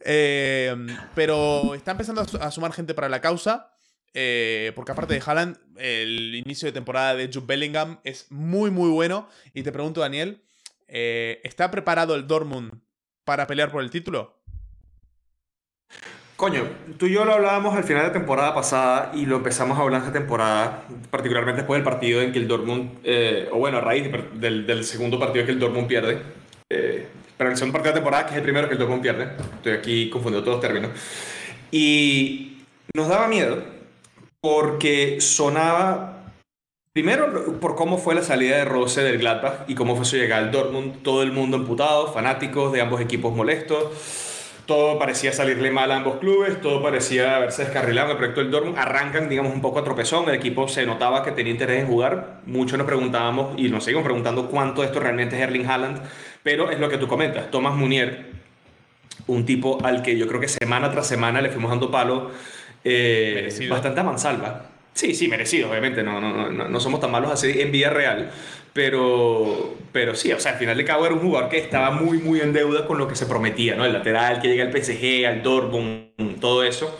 Eh, 0.03 0.75
pero 1.13 1.75
está 1.75 1.91
empezando 1.91 2.25
a 2.41 2.49
sumar 2.49 2.73
gente 2.73 2.95
para 2.95 3.07
la 3.07 3.21
causa. 3.21 3.71
Eh, 4.13 4.71
porque 4.75 4.91
aparte 4.91 5.13
de 5.13 5.21
Haaland, 5.23 5.57
el 5.77 6.35
inicio 6.35 6.65
de 6.65 6.73
temporada 6.73 7.15
de 7.15 7.27
Jude 7.27 7.45
Bellingham 7.45 7.99
es 8.03 8.31
muy, 8.31 8.71
muy 8.71 8.89
bueno. 8.89 9.29
Y 9.53 9.63
te 9.63 9.71
pregunto, 9.71 10.01
Daniel, 10.01 10.43
eh, 10.87 11.39
¿está 11.43 11.71
preparado 11.71 12.15
el 12.15 12.27
Dortmund 12.27 12.81
para 13.23 13.47
pelear 13.47 13.71
por 13.71 13.83
el 13.83 13.89
título? 13.89 14.40
Coño, 16.41 16.67
tú 16.97 17.05
y 17.05 17.11
yo 17.11 17.23
lo 17.23 17.33
hablábamos 17.33 17.75
al 17.75 17.83
final 17.83 18.03
de 18.05 18.09
temporada 18.09 18.55
pasada 18.55 19.11
y 19.13 19.27
lo 19.27 19.35
empezamos 19.35 19.77
a 19.77 19.81
hablar 19.83 20.01
esta 20.01 20.11
temporada, 20.11 20.85
particularmente 21.11 21.61
después 21.61 21.77
del 21.77 21.83
partido 21.83 22.19
en 22.19 22.31
que 22.31 22.39
el 22.39 22.47
Dortmund, 22.47 22.97
eh, 23.03 23.47
o 23.51 23.59
bueno, 23.59 23.77
a 23.77 23.81
raíz 23.81 24.11
del, 24.33 24.65
del, 24.65 24.83
segundo 24.83 25.19
partido 25.19 25.45
que 25.45 25.51
el 25.51 25.59
Dortmund 25.59 25.85
pierde, 25.85 26.19
eh, 26.71 27.07
pero 27.37 27.51
el 27.51 27.57
segundo 27.57 27.73
partido 27.73 27.93
de 27.93 27.99
temporada 27.99 28.25
que 28.25 28.31
es 28.31 28.37
el 28.37 28.43
primero 28.43 28.67
que 28.67 28.73
el 28.73 28.79
Dortmund 28.79 29.03
pierde, 29.03 29.35
estoy 29.53 29.73
aquí 29.73 30.09
confundiendo 30.09 30.43
todos 30.43 30.55
los 30.55 30.67
términos, 30.67 30.89
y 31.69 32.63
nos 32.95 33.07
daba 33.07 33.27
miedo 33.27 33.63
porque 34.41 35.21
sonaba, 35.21 36.25
primero 36.91 37.59
por 37.59 37.75
cómo 37.75 37.99
fue 37.99 38.15
la 38.15 38.23
salida 38.23 38.57
de 38.57 38.65
Rose 38.65 39.03
del 39.03 39.19
Gladbach 39.19 39.69
y 39.69 39.75
cómo 39.75 39.95
fue 39.95 40.05
su 40.05 40.15
llegada 40.15 40.43
al 40.43 40.51
Dortmund, 40.51 41.03
todo 41.03 41.21
el 41.21 41.33
mundo 41.33 41.57
emputado, 41.57 42.11
fanáticos 42.11 42.73
de 42.73 42.81
ambos 42.81 42.99
equipos 42.99 43.31
molestos 43.31 44.30
todo 44.71 44.97
parecía 44.97 45.33
salirle 45.33 45.69
mal 45.69 45.91
a 45.91 45.97
ambos 45.97 46.19
clubes, 46.19 46.61
todo 46.61 46.81
parecía 46.81 47.35
haberse 47.35 47.63
descarrilado 47.63 48.07
en 48.07 48.11
el 48.11 48.17
proyecto 48.17 48.39
del 48.39 48.51
Dortmund. 48.51 48.77
Arrancan, 48.77 49.27
digamos, 49.27 49.53
un 49.53 49.61
poco 49.61 49.79
a 49.79 49.83
tropezón, 49.83 50.29
el 50.29 50.35
equipo 50.35 50.69
se 50.69 50.85
notaba 50.85 51.25
que 51.25 51.31
tenía 51.31 51.51
interés 51.51 51.81
en 51.81 51.87
jugar. 51.87 52.39
Muchos 52.45 52.77
nos 52.77 52.87
preguntábamos 52.87 53.59
y 53.59 53.67
nos 53.67 53.83
seguimos 53.83 54.05
preguntando 54.05 54.49
cuánto 54.49 54.79
de 54.79 54.87
esto 54.87 55.01
realmente 55.01 55.35
es 55.35 55.41
Erling 55.41 55.65
Haaland, 55.65 56.01
pero 56.41 56.71
es 56.71 56.79
lo 56.79 56.87
que 56.87 56.97
tú 56.97 57.05
comentas. 57.05 57.51
Thomas 57.51 57.75
Munier, 57.75 58.27
un 59.27 59.45
tipo 59.45 59.77
al 59.83 60.01
que 60.03 60.17
yo 60.17 60.25
creo 60.25 60.39
que 60.39 60.47
semana 60.47 60.89
tras 60.89 61.05
semana 61.05 61.41
le 61.41 61.49
fuimos 61.49 61.69
dando 61.69 61.91
palo, 61.91 62.31
eh, 62.85 63.67
bastante 63.69 63.99
a 63.99 64.03
mansalva. 64.03 64.67
Sí, 64.93 65.13
sí, 65.13 65.27
merecido, 65.27 65.69
obviamente, 65.69 66.01
no, 66.01 66.21
no, 66.21 66.49
no, 66.49 66.69
no 66.69 66.79
somos 66.79 67.01
tan 67.01 67.11
malos 67.11 67.29
así 67.29 67.59
en 67.59 67.73
vida 67.73 67.89
real, 67.89 68.31
pero, 68.73 69.75
pero 69.91 70.15
sí, 70.15 70.31
o 70.31 70.39
sea, 70.39 70.53
al 70.53 70.57
final 70.57 70.77
de 70.77 70.85
cabo 70.85 71.05
era 71.05 71.15
un 71.15 71.21
jugador 71.21 71.49
que 71.49 71.57
estaba 71.57 71.91
muy, 71.91 72.19
muy 72.19 72.39
en 72.39 72.53
deuda 72.53 72.85
con 72.85 72.97
lo 72.97 73.07
que 73.07 73.15
se 73.15 73.25
prometía, 73.25 73.75
¿no? 73.75 73.85
El 73.85 73.93
lateral 73.93 74.41
que 74.41 74.47
llega 74.47 74.63
al 74.63 74.71
PSG, 74.71 75.25
al 75.27 75.43
Dortmund, 75.43 76.39
todo 76.39 76.63
eso. 76.63 76.97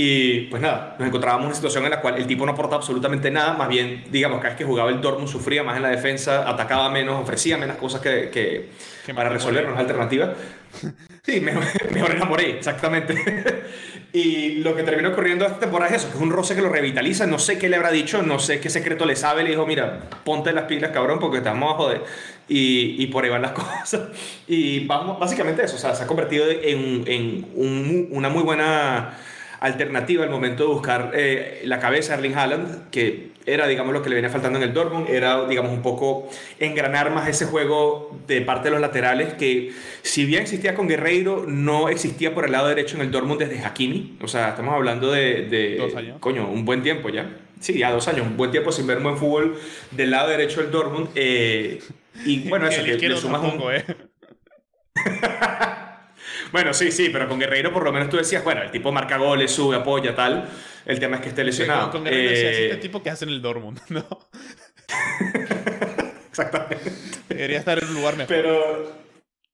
Y 0.00 0.42
pues 0.42 0.62
nada, 0.62 0.94
nos 0.96 1.08
encontrábamos 1.08 1.42
en 1.42 1.46
una 1.48 1.56
situación 1.56 1.84
en 1.84 1.90
la 1.90 2.00
cual 2.00 2.18
el 2.18 2.26
tipo 2.28 2.46
no 2.46 2.52
aportaba 2.52 2.76
absolutamente 2.76 3.32
nada, 3.32 3.54
más 3.54 3.68
bien, 3.68 4.04
digamos, 4.12 4.38
cada 4.38 4.50
vez 4.50 4.58
que 4.58 4.64
jugaba 4.64 4.90
el 4.90 5.00
Dortmund 5.00 5.28
sufría 5.28 5.64
más 5.64 5.76
en 5.76 5.82
la 5.82 5.88
defensa, 5.88 6.48
atacaba 6.48 6.88
menos, 6.88 7.20
ofrecía 7.20 7.58
menos 7.58 7.78
cosas 7.78 8.00
que, 8.00 8.30
que 8.30 9.12
para 9.12 9.28
resolver 9.28 9.66
una 9.66 9.80
alternativa. 9.80 10.34
Sí, 11.24 11.40
mejor, 11.40 11.64
mejor 11.92 12.12
enamoré, 12.12 12.50
exactamente. 12.58 13.64
y 14.12 14.58
lo 14.58 14.76
que 14.76 14.84
terminó 14.84 15.08
ocurriendo 15.08 15.44
esta 15.44 15.58
temporada 15.58 15.90
es 15.90 16.02
eso, 16.02 16.12
que 16.12 16.18
es 16.18 16.22
un 16.22 16.30
roce 16.30 16.54
que 16.54 16.62
lo 16.62 16.68
revitaliza, 16.68 17.26
no 17.26 17.40
sé 17.40 17.58
qué 17.58 17.68
le 17.68 17.74
habrá 17.74 17.90
dicho, 17.90 18.22
no 18.22 18.38
sé 18.38 18.60
qué 18.60 18.70
secreto 18.70 19.04
le 19.04 19.16
sabe, 19.16 19.42
le 19.42 19.50
dijo, 19.50 19.66
mira, 19.66 20.10
ponte 20.22 20.52
las 20.52 20.66
pilas, 20.66 20.92
cabrón, 20.92 21.18
porque 21.18 21.38
estamos 21.38 21.74
a 21.74 21.76
joder. 21.76 22.04
Y, 22.48 23.02
y 23.02 23.08
por 23.08 23.24
ahí 23.24 23.30
van 23.30 23.42
las 23.42 23.50
cosas. 23.82 24.02
Y 24.46 24.86
vamos, 24.86 25.18
básicamente 25.18 25.64
eso, 25.64 25.74
o 25.74 25.80
sea, 25.80 25.96
se 25.96 26.04
ha 26.04 26.06
convertido 26.06 26.48
en, 26.48 27.02
en 27.08 27.46
un, 27.56 28.08
una 28.12 28.28
muy 28.28 28.44
buena 28.44 29.18
alternativa 29.60 30.24
al 30.24 30.30
momento 30.30 30.64
de 30.64 30.72
buscar 30.72 31.10
eh, 31.14 31.62
la 31.64 31.78
cabeza 31.80 32.12
de 32.12 32.18
Erling 32.18 32.36
Haaland, 32.36 32.90
que 32.90 33.32
era, 33.46 33.66
digamos, 33.66 33.92
lo 33.92 34.02
que 34.02 34.10
le 34.10 34.14
venía 34.14 34.30
faltando 34.30 34.58
en 34.58 34.64
el 34.64 34.74
Dortmund, 34.74 35.08
era, 35.08 35.46
digamos, 35.46 35.72
un 35.72 35.82
poco 35.82 36.28
engranar 36.58 37.10
más 37.10 37.28
ese 37.28 37.46
juego 37.46 38.18
de 38.26 38.42
parte 38.42 38.64
de 38.64 38.72
los 38.72 38.80
laterales, 38.80 39.34
que 39.34 39.72
si 40.02 40.26
bien 40.26 40.42
existía 40.42 40.74
con 40.74 40.86
Guerreiro, 40.86 41.44
no 41.46 41.88
existía 41.88 42.34
por 42.34 42.44
el 42.44 42.52
lado 42.52 42.68
derecho 42.68 42.96
en 42.96 43.02
el 43.02 43.10
Dortmund 43.10 43.40
desde 43.40 43.64
Hakimi. 43.64 44.18
O 44.22 44.28
sea, 44.28 44.50
estamos 44.50 44.74
hablando 44.74 45.10
de, 45.10 45.76
dos 45.78 45.94
años. 45.96 46.18
coño, 46.20 46.48
un 46.48 46.64
buen 46.64 46.82
tiempo 46.82 47.08
ya. 47.08 47.38
Sí, 47.60 47.78
ya 47.78 47.90
dos 47.90 48.06
años, 48.06 48.26
un 48.26 48.36
buen 48.36 48.50
tiempo 48.50 48.70
sin 48.70 48.86
ver 48.86 49.00
buen 49.00 49.16
fútbol 49.16 49.58
del 49.90 50.10
lado 50.10 50.28
derecho 50.28 50.60
del 50.60 50.70
Dortmund. 50.70 51.08
Eh, 51.14 51.80
y 52.24 52.48
bueno, 52.48 52.66
eso, 52.68 52.84
que 52.84 53.08
le 53.08 53.16
sumas 53.16 53.42
un... 53.42 53.52
Poco, 53.52 53.72
¿eh? 53.72 53.84
Bueno, 56.52 56.72
sí, 56.72 56.90
sí, 56.90 57.10
pero 57.10 57.28
con 57.28 57.38
Guerreiro 57.38 57.72
por 57.72 57.84
lo 57.84 57.92
menos 57.92 58.08
tú 58.08 58.16
decías, 58.16 58.42
bueno, 58.44 58.62
el 58.62 58.70
tipo 58.70 58.92
marca 58.92 59.16
goles, 59.16 59.50
sube, 59.50 59.76
apoya, 59.76 60.14
tal. 60.14 60.48
El 60.86 60.98
tema 60.98 61.16
es 61.16 61.22
que 61.22 61.28
esté 61.28 61.44
lesionado. 61.44 61.90
con, 61.90 62.04
Guerreiro 62.04 62.30
eh... 62.30 62.64
este 62.64 62.76
tipo 62.76 63.02
que 63.02 63.10
hace 63.10 63.24
en 63.24 63.30
el 63.30 63.42
Dortmund, 63.42 63.80
¿no? 63.88 64.06
Exactamente. 66.30 66.92
Debería 67.28 67.58
estar 67.58 67.78
en 67.82 67.88
un 67.88 67.94
lugar 67.94 68.16
mejor. 68.16 68.28
Pero 68.28 69.08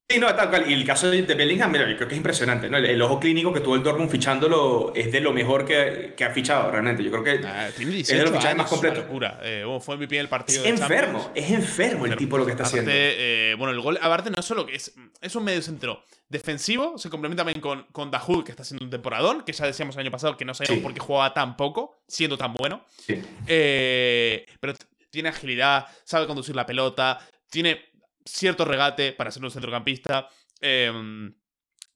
Sí, 0.06 0.18
no, 0.18 0.34
tal 0.34 0.50
cual. 0.50 0.70
Y 0.70 0.74
el 0.74 0.84
caso 0.84 1.10
de 1.10 1.22
Bellingham, 1.22 1.72
mira, 1.72 1.88
yo 1.88 1.96
creo 1.96 2.06
que 2.06 2.14
es 2.14 2.18
impresionante. 2.18 2.68
¿no? 2.68 2.76
El, 2.76 3.00
ojo 3.00 3.18
clínico 3.18 3.54
que 3.54 3.60
tuvo 3.60 3.74
el 3.74 3.82
Dortmund 3.82 4.10
fichándolo 4.10 4.92
es 4.94 5.10
de 5.10 5.20
lo 5.20 5.32
mejor 5.32 5.64
que, 5.64 6.12
que 6.14 6.24
ha 6.24 6.30
fichado, 6.30 6.70
realmente. 6.70 7.02
Yo 7.02 7.10
creo 7.10 7.24
que 7.24 7.46
ah, 7.46 7.70
tiene 7.74 7.92
18 7.92 8.12
es 8.12 8.18
de 8.18 8.24
los 8.24 8.36
fichajes 8.36 8.56
más 8.58 8.68
completos. 8.68 8.98
locura. 8.98 9.40
Eh, 9.42 9.64
fue 9.80 9.96
mi 9.96 10.06
pie 10.06 10.20
el 10.20 10.28
partido. 10.28 10.62
Es 10.62 10.78
enfermo, 10.78 11.32
es 11.34 11.50
enfermo 11.50 12.04
el 12.04 12.16
tipo 12.16 12.36
lo 12.36 12.44
que 12.44 12.50
está 12.50 12.64
haciendo. 12.64 12.90
Eh, 12.92 13.54
bueno, 13.56 13.72
el 13.72 13.80
gol, 13.80 13.98
aparte, 14.00 14.28
no 14.28 14.38
es 14.38 14.44
solo 14.44 14.66
que 14.66 14.76
es, 14.76 14.92
es 15.20 15.34
un 15.36 15.44
medio 15.44 15.62
centro 15.62 16.04
defensivo, 16.28 16.98
se 16.98 17.10
complementa 17.10 17.42
también 17.42 17.60
con, 17.60 17.84
con 17.92 18.10
Dahoud, 18.10 18.44
que 18.44 18.50
está 18.50 18.62
haciendo 18.62 18.84
un 18.84 18.90
temporadón, 18.90 19.42
que 19.42 19.52
ya 19.52 19.66
decíamos 19.66 19.94
el 19.96 20.00
año 20.00 20.10
pasado 20.10 20.36
que 20.36 20.44
no 20.44 20.54
sabíamos 20.54 20.82
por 20.82 20.94
qué 20.94 21.00
jugaba 21.00 21.32
tan 21.32 21.56
poco, 21.56 22.02
siendo 22.08 22.36
tan 22.36 22.52
bueno. 22.54 22.84
Sí. 22.98 23.22
Eh, 23.46 24.46
pero 24.60 24.74
tiene 25.10 25.28
agilidad, 25.28 25.86
sabe 26.04 26.26
conducir 26.26 26.56
la 26.56 26.66
pelota, 26.66 27.20
tiene 27.50 27.84
cierto 28.24 28.64
regate 28.64 29.12
para 29.12 29.30
ser 29.30 29.44
un 29.44 29.50
centrocampista. 29.50 30.28
Em, 30.60 31.34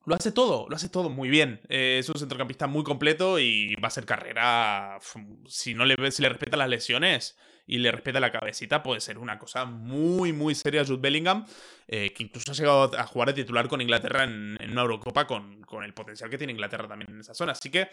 lo 0.05 0.15
hace 0.15 0.31
todo, 0.33 0.67
lo 0.69 0.77
hace 0.77 0.89
todo 0.89 1.11
muy 1.11 1.29
bien. 1.29 1.61
Eh, 1.69 1.99
es 1.99 2.09
un 2.09 2.19
centrocampista 2.19 2.67
muy 2.67 2.85
completo 2.85 3.39
y 3.39 3.75
va 3.77 3.89
a 3.89 3.91
ser 3.91 4.07
carrera. 4.07 4.99
Si 5.47 5.75
no 5.75 5.85
le, 5.85 6.11
si 6.11 6.23
le 6.23 6.29
respeta 6.29 6.57
las 6.57 6.69
lesiones 6.69 7.37
y 7.69 7.79
le 7.79 7.93
respeta 7.93 8.19
la 8.19 8.33
cabecita, 8.33 8.83
puede 8.83 9.01
ser 9.01 9.19
una 9.19 9.39
cosa 9.39 9.65
muy, 9.65 10.33
muy 10.33 10.57
seria 10.57 10.85
Jude 10.85 11.01
Bellingham, 11.01 11.47
eh, 11.87 12.13
que 12.13 12.25
incluso 12.25 12.51
ha 12.51 12.55
llegado 12.55 12.91
a 12.99 13.07
jugar 13.07 13.29
de 13.29 13.35
titular 13.35 13.69
con 13.69 13.81
Inglaterra 13.81 14.25
en, 14.25 14.59
una 14.71 14.81
Eurocopa 14.83 15.27
con, 15.27 15.63
con, 15.63 15.85
el 15.85 15.95
potencial 15.95 16.29
que 16.31 16.39
tiene 16.39 16.53
Inglaterra 16.53 16.89
también 16.89 17.13
en 17.13 17.21
esa 17.21 17.35
zona. 17.35 17.53
Así 17.53 17.71
que 17.71 17.89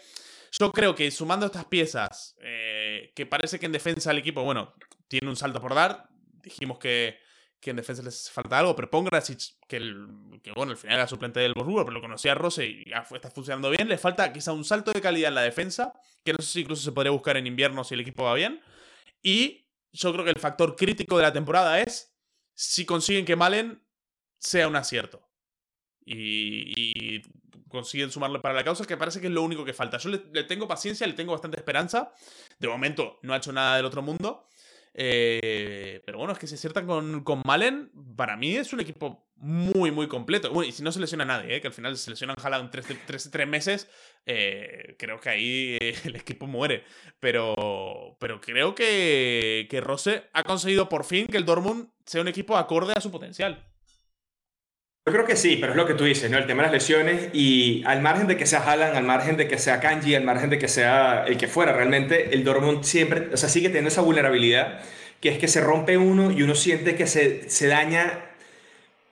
yo 0.58 0.72
creo 0.72 0.94
que 0.94 1.08
sumando 1.10 1.46
estas 1.46 1.66
piezas, 1.66 2.34
eh, 2.40 3.12
que 3.14 3.26
parece 3.26 3.60
que 3.60 3.66
en 3.66 3.72
defensa 3.72 4.10
el 4.10 4.18
equipo, 4.18 4.42
bueno, 4.42 4.74
tiene 5.06 5.28
un 5.28 5.36
salto 5.36 5.60
por 5.60 5.74
dar. 5.74 6.08
Dijimos 6.42 6.78
que 6.78 7.18
que 7.60 7.70
en 7.70 7.76
defensa 7.76 8.02
les 8.02 8.30
falta 8.30 8.58
algo, 8.58 8.76
pero 8.76 8.90
Pongracic, 8.90 9.40
que, 9.66 9.78
el, 9.78 10.06
que 10.42 10.52
bueno, 10.52 10.72
al 10.72 10.78
final 10.78 10.98
era 10.98 11.08
suplente 11.08 11.40
del 11.40 11.52
Borussia, 11.52 11.84
pero 11.84 11.94
lo 11.94 12.00
conocía 12.00 12.32
a 12.32 12.34
Rose 12.36 12.64
y 12.64 12.88
ya 12.88 13.04
está 13.12 13.30
funcionando 13.30 13.70
bien, 13.70 13.88
le 13.88 13.98
falta 13.98 14.32
quizá 14.32 14.52
un 14.52 14.64
salto 14.64 14.92
de 14.92 15.00
calidad 15.00 15.30
en 15.30 15.34
la 15.34 15.42
defensa, 15.42 15.92
que 16.24 16.32
no 16.32 16.38
sé 16.40 16.52
si 16.52 16.60
incluso 16.60 16.84
se 16.84 16.92
podría 16.92 17.10
buscar 17.10 17.36
en 17.36 17.46
invierno 17.46 17.82
si 17.82 17.94
el 17.94 18.00
equipo 18.00 18.24
va 18.24 18.34
bien. 18.34 18.60
Y 19.20 19.65
yo 19.96 20.12
creo 20.12 20.24
que 20.24 20.30
el 20.30 20.38
factor 20.38 20.76
crítico 20.76 21.16
de 21.16 21.22
la 21.22 21.32
temporada 21.32 21.80
es 21.80 22.14
si 22.54 22.84
consiguen 22.84 23.24
que 23.24 23.36
Malen 23.36 23.82
sea 24.38 24.68
un 24.68 24.76
acierto. 24.76 25.28
Y, 26.04 27.22
consiguen 27.68 28.10
sumarle 28.10 28.38
para 28.38 28.54
la 28.54 28.64
causa, 28.64 28.86
que 28.86 28.96
parece 28.96 29.20
que 29.20 29.26
es 29.26 29.32
lo 29.32 29.42
único 29.42 29.64
que 29.64 29.74
falta. 29.74 29.98
Yo 29.98 30.08
le, 30.08 30.22
le, 30.32 30.44
tengo 30.44 30.68
paciencia, 30.68 31.06
le 31.06 31.14
tengo 31.14 31.32
bastante 31.32 31.58
esperanza. 31.58 32.12
De 32.58 32.68
momento 32.68 33.18
no 33.22 33.34
ha 33.34 33.38
hecho 33.38 33.52
nada 33.52 33.76
del 33.76 33.84
otro 33.84 34.02
mundo. 34.02 34.46
Eh, 34.98 36.00
pero 36.06 36.16
bueno, 36.16 36.32
es 36.32 36.38
que 36.38 36.46
si 36.46 36.54
aciertan 36.54 36.86
con, 36.86 37.22
con 37.22 37.42
Malen, 37.44 37.92
para 38.16 38.38
mí 38.38 38.56
es 38.56 38.72
un 38.72 38.80
equipo 38.80 39.28
muy, 39.36 39.90
muy 39.90 40.08
completo. 40.08 40.64
Y 40.64 40.72
si 40.72 40.82
no 40.82 40.90
se 40.90 41.00
lesiona 41.00 41.26
nadie, 41.26 41.56
¿eh? 41.56 41.60
que 41.60 41.66
al 41.66 41.74
final 41.74 41.96
se 41.98 42.10
lesionan 42.10 42.36
Haaland 42.42 42.70
tres, 42.70 42.86
tres, 43.06 43.30
tres 43.30 43.46
meses, 43.46 43.90
eh, 44.24 44.96
creo 44.98 45.20
que 45.20 45.28
ahí 45.28 45.78
el 46.04 46.16
equipo 46.16 46.46
muere. 46.46 46.84
Pero, 47.20 48.16
pero 48.18 48.40
creo 48.40 48.74
que, 48.74 49.68
que 49.70 49.82
Rose 49.82 50.24
ha 50.32 50.42
conseguido 50.42 50.88
por 50.88 51.04
fin 51.04 51.26
que 51.26 51.36
el 51.36 51.44
Dortmund 51.44 51.90
sea 52.06 52.22
un 52.22 52.28
equipo 52.28 52.56
acorde 52.56 52.94
a 52.96 53.00
su 53.02 53.10
potencial. 53.10 53.70
Yo 55.08 55.12
creo 55.12 55.24
que 55.24 55.36
sí, 55.36 55.56
pero 55.60 55.70
es 55.70 55.76
lo 55.76 55.86
que 55.86 55.94
tú 55.94 56.02
dices, 56.02 56.28
¿no? 56.32 56.36
El 56.36 56.48
tema 56.48 56.64
de 56.64 56.66
las 56.66 56.72
lesiones 56.72 57.28
y 57.32 57.80
al 57.86 58.02
margen 58.02 58.26
de 58.26 58.36
que 58.36 58.44
sea 58.44 58.58
Haaland, 58.58 58.96
al 58.96 59.04
margen 59.04 59.36
de 59.36 59.46
que 59.46 59.56
sea 59.56 59.78
Kanji, 59.78 60.16
al 60.16 60.24
margen 60.24 60.50
de 60.50 60.58
que 60.58 60.66
sea 60.66 61.24
el 61.28 61.36
que 61.36 61.46
fuera, 61.46 61.72
realmente 61.72 62.34
el 62.34 62.42
Dortmund 62.42 62.82
siempre, 62.82 63.28
o 63.32 63.36
sea, 63.36 63.48
sigue 63.48 63.68
teniendo 63.68 63.86
esa 63.86 64.00
vulnerabilidad 64.00 64.80
que 65.20 65.28
es 65.28 65.38
que 65.38 65.46
se 65.46 65.60
rompe 65.60 65.96
uno 65.96 66.32
y 66.32 66.42
uno 66.42 66.56
siente 66.56 66.96
que 66.96 67.06
se, 67.06 67.48
se 67.48 67.68
daña, 67.68 68.18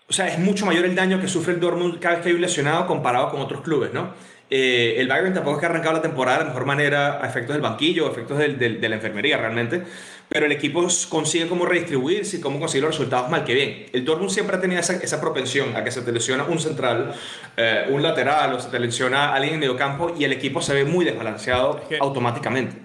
o 0.09 0.13
sea, 0.13 0.27
es 0.27 0.41
mucho 0.41 0.67
mayor 0.67 0.85
el 0.85 0.97
daño 0.97 1.21
que 1.21 1.29
sufre 1.29 1.55
el 1.55 1.61
Dortmund 1.61 2.01
cada 2.01 2.17
vez 2.17 2.25
que 2.25 2.31
hay 2.31 2.35
un 2.35 2.41
lesionado 2.41 2.89
comparado 2.89 3.31
con 3.31 3.41
otros 3.41 3.61
clubes, 3.61 3.93
¿no? 3.93 4.15
Eh, 4.51 4.97
el 4.99 5.07
Bayern 5.07 5.33
tampoco 5.33 5.57
es 5.57 5.61
que 5.61 5.67
ha 5.67 5.71
arrancado 5.71 5.95
la 5.95 6.03
temporada 6.03 6.39
de 6.39 6.45
la 6.45 6.51
mejor 6.51 6.67
manera 6.67 7.25
a 7.25 7.29
efectos 7.29 7.55
del 7.55 7.63
banquillo, 7.63 8.09
a 8.09 8.11
efectos 8.11 8.37
del, 8.39 8.59
de 8.59 8.89
la 8.89 8.97
enfermería 8.97 9.37
realmente, 9.37 9.85
pero 10.29 10.47
el 10.47 10.53
equipo 10.53 10.87
consigue 11.09 11.49
cómo 11.49 11.67
redistribuirse 11.67 12.39
y 12.39 12.41
cómo 12.41 12.59
conseguir 12.59 12.85
los 12.85 12.97
resultados 12.97 13.31
mal 13.31 13.45
que 13.45 13.55
bien. 13.55 13.87
El 13.93 14.05
Dortmund 14.05 14.31
siempre 14.31 14.57
ha 14.57 14.61
tenido 14.61 14.81
esa, 14.81 14.95
esa 14.97 15.21
propensión 15.21 15.77
a 15.77 15.85
que 15.85 15.91
se 15.91 16.03
te 16.03 16.13
lesiona 16.13 16.45
un 16.45 16.59
central, 16.59 17.15
eh, 17.57 17.87
un 17.91 18.03
lateral 18.03 18.55
o 18.55 18.61
se 18.61 18.71
te 18.71 18.79
lesiona 18.79 19.35
alguien 19.35 19.55
en 19.55 19.61
medio 19.61 19.77
campo 19.77 20.15
y 20.17 20.25
el 20.25 20.33
equipo 20.33 20.61
se 20.63 20.75
ve 20.75 20.85
muy 20.85 21.05
desbalanceado 21.05 21.81
automáticamente. 22.01 22.83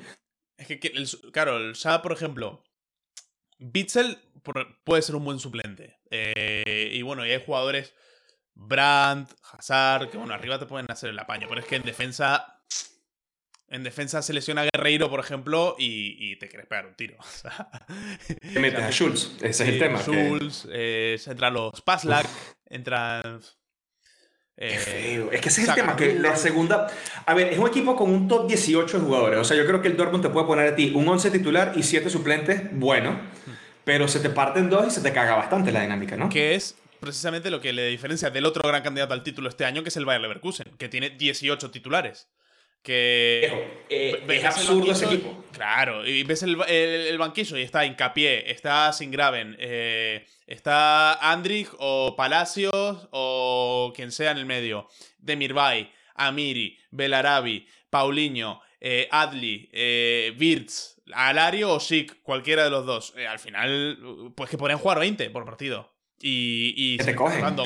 Es 0.58 0.68
que, 0.68 0.80
claro, 1.32 1.72
ya 1.72 2.02
por 2.02 2.12
ejemplo, 2.12 2.64
Bitzel 3.58 4.18
puede 4.84 5.02
ser 5.02 5.16
un 5.16 5.26
buen 5.26 5.40
suplente. 5.40 5.98
Eh, 6.12 6.92
y 6.94 7.02
bueno, 7.02 7.26
y 7.26 7.32
hay 7.32 7.44
jugadores 7.46 7.94
Brandt, 8.54 9.32
Hazard, 9.52 10.10
que 10.10 10.18
bueno, 10.18 10.34
arriba 10.34 10.60
te 10.60 10.66
pueden 10.66 10.92
hacer 10.92 11.12
el 11.12 11.20
apaño, 11.20 11.48
pero 11.48 11.62
es 11.62 11.68
que 11.68 11.78
en 11.78 11.84
defensa. 11.84 12.59
En 13.72 13.84
defensa 13.84 14.22
se 14.24 14.34
lesiona 14.34 14.64
Guerreiro, 14.64 15.10
por 15.10 15.20
ejemplo, 15.20 15.76
y, 15.78 16.36
te 16.38 16.48
quieres 16.48 16.68
pegar 16.68 16.88
un 16.88 16.96
tiro. 16.96 17.18
te 18.54 18.60
metes 18.60 18.82
a 18.82 18.92
Schulz, 18.92 19.36
ese 19.42 19.64
es 19.64 19.70
el 19.70 19.80
tema. 19.80 20.00
Schulz, 20.02 20.68
eh, 20.72 21.20
entran 21.28 21.54
los 21.54 21.80
Paslak, 21.82 22.28
entran. 22.66 23.42
Eh, 24.58 25.30
es 25.32 25.40
que 25.40 25.50
ese 25.50 25.62
es 25.62 25.70
el 25.70 25.76
tema, 25.76 25.96
que 25.96 26.16
la 26.16 26.36
segunda... 26.36 26.88
A 27.26 27.34
ver, 27.34 27.54
es 27.54 27.60
un 27.60 27.68
equipo 27.68 27.96
con 27.96 28.10
un 28.10 28.28
top 28.28 28.48
18 28.48 29.00
de 29.00 29.06
jugadores. 29.06 29.40
O 29.40 29.44
sea, 29.44 29.56
yo 29.56 29.66
creo 29.66 29.82
que 29.82 29.88
el 29.88 29.96
Dortmund 29.96 30.24
te 30.24 30.30
puede 30.30 30.48
poner 30.48 30.74
a 30.74 30.76
ti 30.76 30.92
un 30.94 31.08
11 31.08 31.32
titular 31.32 31.74
y 31.76 31.84
7 31.84 32.10
suplentes, 32.10 32.64
bueno, 32.74 33.12
hmm. 33.12 33.52
pero 33.86 34.08
se 34.08 34.20
te 34.20 34.30
parten 34.30 34.70
dos 34.70 34.88
y 34.88 34.92
se 34.92 35.02
te 35.02 35.14
caga 35.14 35.36
bastante 35.36 35.72
la 35.72 35.82
dinámica, 35.82 36.18
¿no? 36.18 36.28
Que 36.28 36.56
es 36.56 36.76
precisamente 37.00 37.50
lo 37.50 37.62
que 37.62 37.72
le 37.72 37.88
diferencia 37.88 38.30
del 38.32 38.46
otro 38.46 38.68
gran 38.68 38.82
candidato 38.82 39.14
al 39.14 39.24
título 39.24 39.48
este 39.48 39.64
año, 39.64 39.84
que 39.84 39.90
es 39.90 39.98
el 39.98 40.06
Bayer 40.06 40.22
Leverkusen, 40.22 40.76
que 40.78 40.90
tiene 40.90 41.12
18 41.12 41.72
titulares. 41.72 42.28
Que. 42.82 43.84
Eh, 43.90 44.24
es 44.28 44.46
absurdo 44.46 44.92
ese 44.92 45.06
equipo. 45.06 45.44
Claro, 45.52 46.08
y 46.08 46.24
ves 46.24 46.44
el, 46.44 46.62
el, 46.70 47.18
banquillo 47.18 47.58
y 47.58 47.64
está 47.64 47.86
Incapié, 47.86 48.50
está 48.50 48.94
Singraven, 48.94 49.58
eh, 49.60 50.26
está 50.48 51.14
Andrich 51.32 51.70
o 51.80 52.16
Palacios 52.16 52.72
o 53.12 53.92
quien 53.96 54.12
sea 54.12 54.32
en 54.32 54.38
el 54.38 54.46
medio. 54.46 54.88
Demirbay, 55.18 55.92
Amiri, 56.16 56.78
Belarabi, 56.92 57.68
Paulinho, 57.90 58.62
eh, 58.80 59.08
Adli, 59.12 59.70
eh, 59.74 60.36
Wirtz, 60.40 61.02
Alario 61.14 61.72
o 61.72 61.80
Sik, 61.80 62.22
cualquiera 62.22 62.64
de 62.64 62.70
los 62.70 62.86
dos. 62.86 63.14
Eh, 63.18 63.28
al 63.28 63.40
final, 63.40 64.32
pues 64.36 64.50
que 64.50 64.58
podrían 64.58 64.80
jugar 64.80 65.00
20 65.00 65.30
por 65.30 65.46
partido. 65.46 65.94
Y, 66.22 66.74
y 66.76 66.98
te 66.98 67.16
cogen, 67.16 67.42
ganó, 67.42 67.64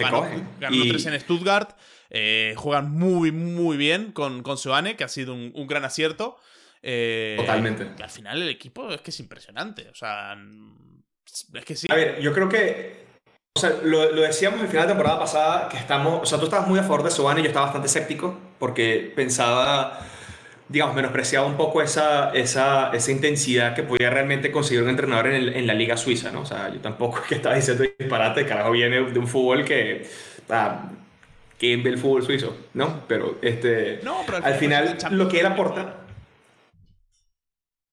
ganó 0.59 0.83
3 0.87 1.05
en 1.07 1.19
Stuttgart. 1.19 1.75
Eh, 2.15 2.53
juegan 2.55 2.91
muy, 2.91 3.31
muy 3.31 3.75
bien 3.75 4.11
con, 4.11 4.43
con 4.43 4.57
Soane, 4.57 4.95
que 4.95 5.03
ha 5.03 5.07
sido 5.07 5.33
un, 5.33 5.51
un 5.55 5.67
gran 5.67 5.83
acierto. 5.83 6.37
Eh, 6.83 7.35
Totalmente. 7.39 7.89
al 8.01 8.09
final 8.09 8.41
el 8.41 8.49
equipo 8.49 8.89
es 8.91 9.01
que 9.01 9.09
es 9.09 9.19
impresionante. 9.19 9.89
O 9.89 9.95
sea, 9.95 10.37
es 11.53 11.65
que 11.65 11.75
sí. 11.75 11.87
A 11.89 11.95
ver, 11.95 12.21
yo 12.21 12.31
creo 12.31 12.47
que. 12.47 13.03
O 13.55 13.59
sea, 13.59 13.71
lo, 13.83 14.11
lo 14.11 14.21
decíamos 14.21 14.61
el 14.61 14.67
final 14.67 14.83
de 14.83 14.93
temporada 14.93 15.19
pasada, 15.19 15.69
que 15.69 15.77
estamos. 15.77 16.21
O 16.21 16.25
sea, 16.25 16.37
tú 16.37 16.45
estabas 16.45 16.67
muy 16.67 16.77
a 16.77 16.83
favor 16.83 17.03
de 17.03 17.09
Soane 17.09 17.39
y 17.39 17.43
yo 17.43 17.47
estaba 17.47 17.65
bastante 17.65 17.87
escéptico, 17.87 18.39
porque 18.59 19.11
pensaba 19.15 19.99
digamos, 20.69 20.95
menospreciaba 20.95 21.45
un 21.45 21.55
poco 21.55 21.81
esa, 21.81 22.31
esa, 22.31 22.91
esa 22.93 23.11
intensidad 23.11 23.75
que 23.75 23.83
podía 23.83 24.09
realmente 24.09 24.51
conseguir 24.51 24.81
un 24.83 24.89
entrenador 24.89 25.27
en, 25.27 25.49
en, 25.49 25.67
la 25.67 25.73
liga 25.73 25.97
suiza, 25.97 26.31
¿no? 26.31 26.41
O 26.41 26.45
sea, 26.45 26.73
yo 26.73 26.79
tampoco 26.79 27.19
es 27.19 27.27
que 27.27 27.35
estaba 27.35 27.55
diciendo 27.55 27.83
disparate, 27.99 28.45
carajo 28.45 28.71
viene 28.71 29.01
de 29.01 29.19
un 29.19 29.27
fútbol 29.27 29.65
que... 29.65 30.09
Ah, 30.49 30.89
¿Quién 31.63 31.81
ve 31.81 31.91
el 31.91 31.97
fútbol 31.97 32.25
suizo? 32.25 32.57
¿No? 32.73 33.07
Pero, 33.07 33.39
este, 33.41 34.01
no, 34.03 34.23
pero 34.25 34.45
al, 34.45 34.55
final, 34.55 34.97
lo 35.11 35.29
que 35.29 35.39
era 35.39 35.51
aportar... 35.51 35.95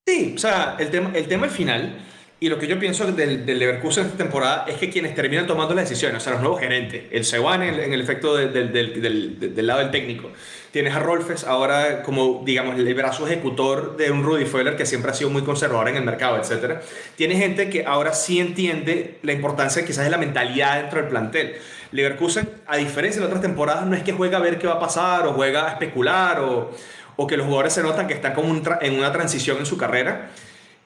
Sí, 0.05 0.33
o 0.35 0.39
sea, 0.41 0.75
el 0.81 0.91
tema, 0.91 1.13
el 1.15 1.29
tema 1.29 1.45
al 1.45 1.53
final 1.53 2.01
y 2.43 2.49
lo 2.49 2.59
que 2.59 2.67
yo 2.67 2.79
pienso 2.79 3.05
del, 3.13 3.45
del 3.45 3.59
Leverkusen 3.59 4.07
esta 4.07 4.17
temporada 4.17 4.65
es 4.67 4.77
que 4.77 4.89
quienes 4.89 5.15
terminan 5.15 5.47
tomando 5.47 5.75
las 5.75 5.87
decisiones, 5.87 6.23
o 6.23 6.25
sea, 6.25 6.33
los 6.33 6.41
nuevos 6.41 6.59
gerentes, 6.59 7.05
el 7.11 7.27
Sewan 7.27 7.63
en, 7.63 7.79
en, 7.79 7.93
el 7.93 8.01
efecto 8.01 8.35
del, 8.35 8.51
del, 8.73 9.55
del, 9.55 9.67
lado 9.67 9.81
del 9.81 9.91
técnico, 9.91 10.31
tienes 10.71 10.95
a 10.95 11.01
Rolfes 11.01 11.45
ahora 11.45 12.03
como, 12.03 12.41
digamos, 12.43 12.79
el 12.79 12.95
brazo 12.95 13.27
ejecutor 13.27 13.99
de 13.99 14.11
un 14.11 14.23
Rudy 14.23 14.47
Feuler 14.47 14.75
que 14.75 14.87
siempre 14.87 15.11
ha 15.11 15.15
sido 15.15 15.29
muy 15.29 15.43
conservador 15.43 15.91
en 15.91 15.97
el 15.97 16.03
mercado, 16.03 16.39
etc. 16.39 16.81
Tienes 17.15 17.39
gente 17.39 17.69
que 17.69 17.85
ahora 17.85 18.15
sí 18.15 18.41
entiende 18.41 19.19
la 19.23 19.35
importancia 19.35 19.85
quizás 19.85 20.05
de 20.05 20.11
la 20.11 20.17
mentalidad 20.17 20.81
dentro 20.81 21.03
del 21.03 21.11
plantel. 21.11 21.57
Leverkusen, 21.93 22.49
a 22.67 22.79
diferencia 22.79 23.21
de 23.21 23.27
otras 23.27 23.43
temporadas, 23.43 23.85
no 23.85 23.95
es 23.95 24.03
que 24.03 24.13
juega 24.13 24.39
a 24.39 24.41
ver 24.41 24.59
qué 24.59 24.67
va 24.67 24.75
a 24.75 24.81
pasar 24.81 25.27
o 25.27 25.35
juega 25.35 25.69
a 25.69 25.73
especular 25.73 26.41
o, 26.41 26.71
o 27.17 27.27
que 27.27 27.37
los 27.37 27.45
jugadores 27.45 27.75
se 27.75 27.83
notan 27.83 28.07
que 28.07 28.15
están 28.15 28.33
como 28.33 28.49
un 28.49 28.63
en 28.81 28.95
una 28.95 29.13
transición 29.13 29.59
en 29.59 29.67
su 29.67 29.77
carrera 29.77 30.31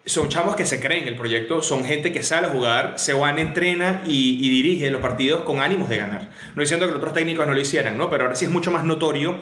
son 0.06 0.28
chavos 0.28 0.54
que 0.54 0.66
se 0.66 0.80
creen 0.80 1.08
el 1.08 1.16
proyecto, 1.16 1.62
son 1.62 1.84
gente 1.84 2.12
que 2.12 2.22
sabe 2.22 2.48
jugar, 2.48 2.94
se 2.96 3.14
van, 3.14 3.38
entrena 3.38 4.02
y, 4.04 4.38
y, 4.46 4.50
dirige 4.50 4.90
los 4.90 5.00
partidos 5.00 5.42
con 5.42 5.60
ánimos 5.60 5.88
de 5.88 5.96
ganar. 5.96 6.28
No 6.54 6.60
diciendo 6.60 6.86
que 6.86 6.92
los 6.92 6.98
otros 6.98 7.14
técnicos 7.14 7.46
no 7.46 7.54
lo 7.54 7.60
hicieran, 7.60 7.96
¿no? 7.96 8.10
pero 8.10 8.24
ahora 8.24 8.36
sí 8.36 8.44
es 8.44 8.50
mucho 8.50 8.70
más 8.70 8.84
notorio 8.84 9.38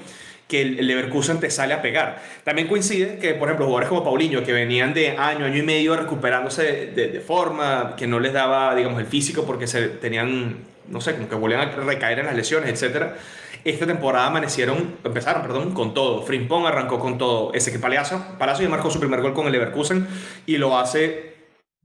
que 0.47 0.63
el, 0.63 0.87
Leverkusen 0.87 1.41
te 1.41 1.51
sale 1.51 1.75
a 1.75 1.83
pegar. 1.83 2.23
También 2.45 2.69
coincide 2.69 3.19
que, 3.19 3.35
por 3.35 3.49
ejemplo, 3.49 3.67
jugadores 3.67 3.89
como 3.89 4.05
Paulinho, 4.05 4.45
que 4.45 4.53
venían 4.53 4.95
de 4.95 5.17
año, 5.17 5.47
año 5.47 5.57
y 5.57 5.63
medio 5.63 5.97
recuperándose 5.97 6.93
de, 6.95 7.09
de, 7.09 7.21
forma, 7.21 7.95
que 7.97 8.07
no 8.07 8.21
les 8.21 8.33
daba, 8.33 8.75
digamos, 8.75 9.01
el 9.01 9.07
físico 9.07 9.45
porque 9.45 9.67
se 9.67 9.89
tenían, 9.89 10.59
no 10.89 11.01
sé, 11.01 11.15
como 11.15 11.29
que 11.29 11.35
volvían 11.35 11.61
a 11.61 11.65
recaer 11.73 12.21
en 12.21 12.27
las 12.27 12.37
lesiones, 12.37 12.71
etcétera 12.71 13.17
esta 13.65 13.87
temporada 13.87 14.27
amanecieron, 14.27 14.97
empezaron, 15.05 15.43
perdón, 15.43 15.73
con 15.73 15.95
todo. 15.95 16.23
Frimpong 16.23 16.67
arrancó 16.67 16.99
con 16.99 17.19
todo. 17.19 17.53
Ese 17.55 17.73
que 17.73 17.79
Palacio, 17.79 18.25
Palacio 18.39 18.65
ya 18.65 18.71
marcó 18.71 18.91
su 18.91 18.99
primer 18.99 19.21
gol 19.21 19.35
con 19.35 19.47
el 19.47 19.53
Leverkusen 19.53 20.07
y 20.47 20.57
lo 20.57 20.79
hace 20.79 21.33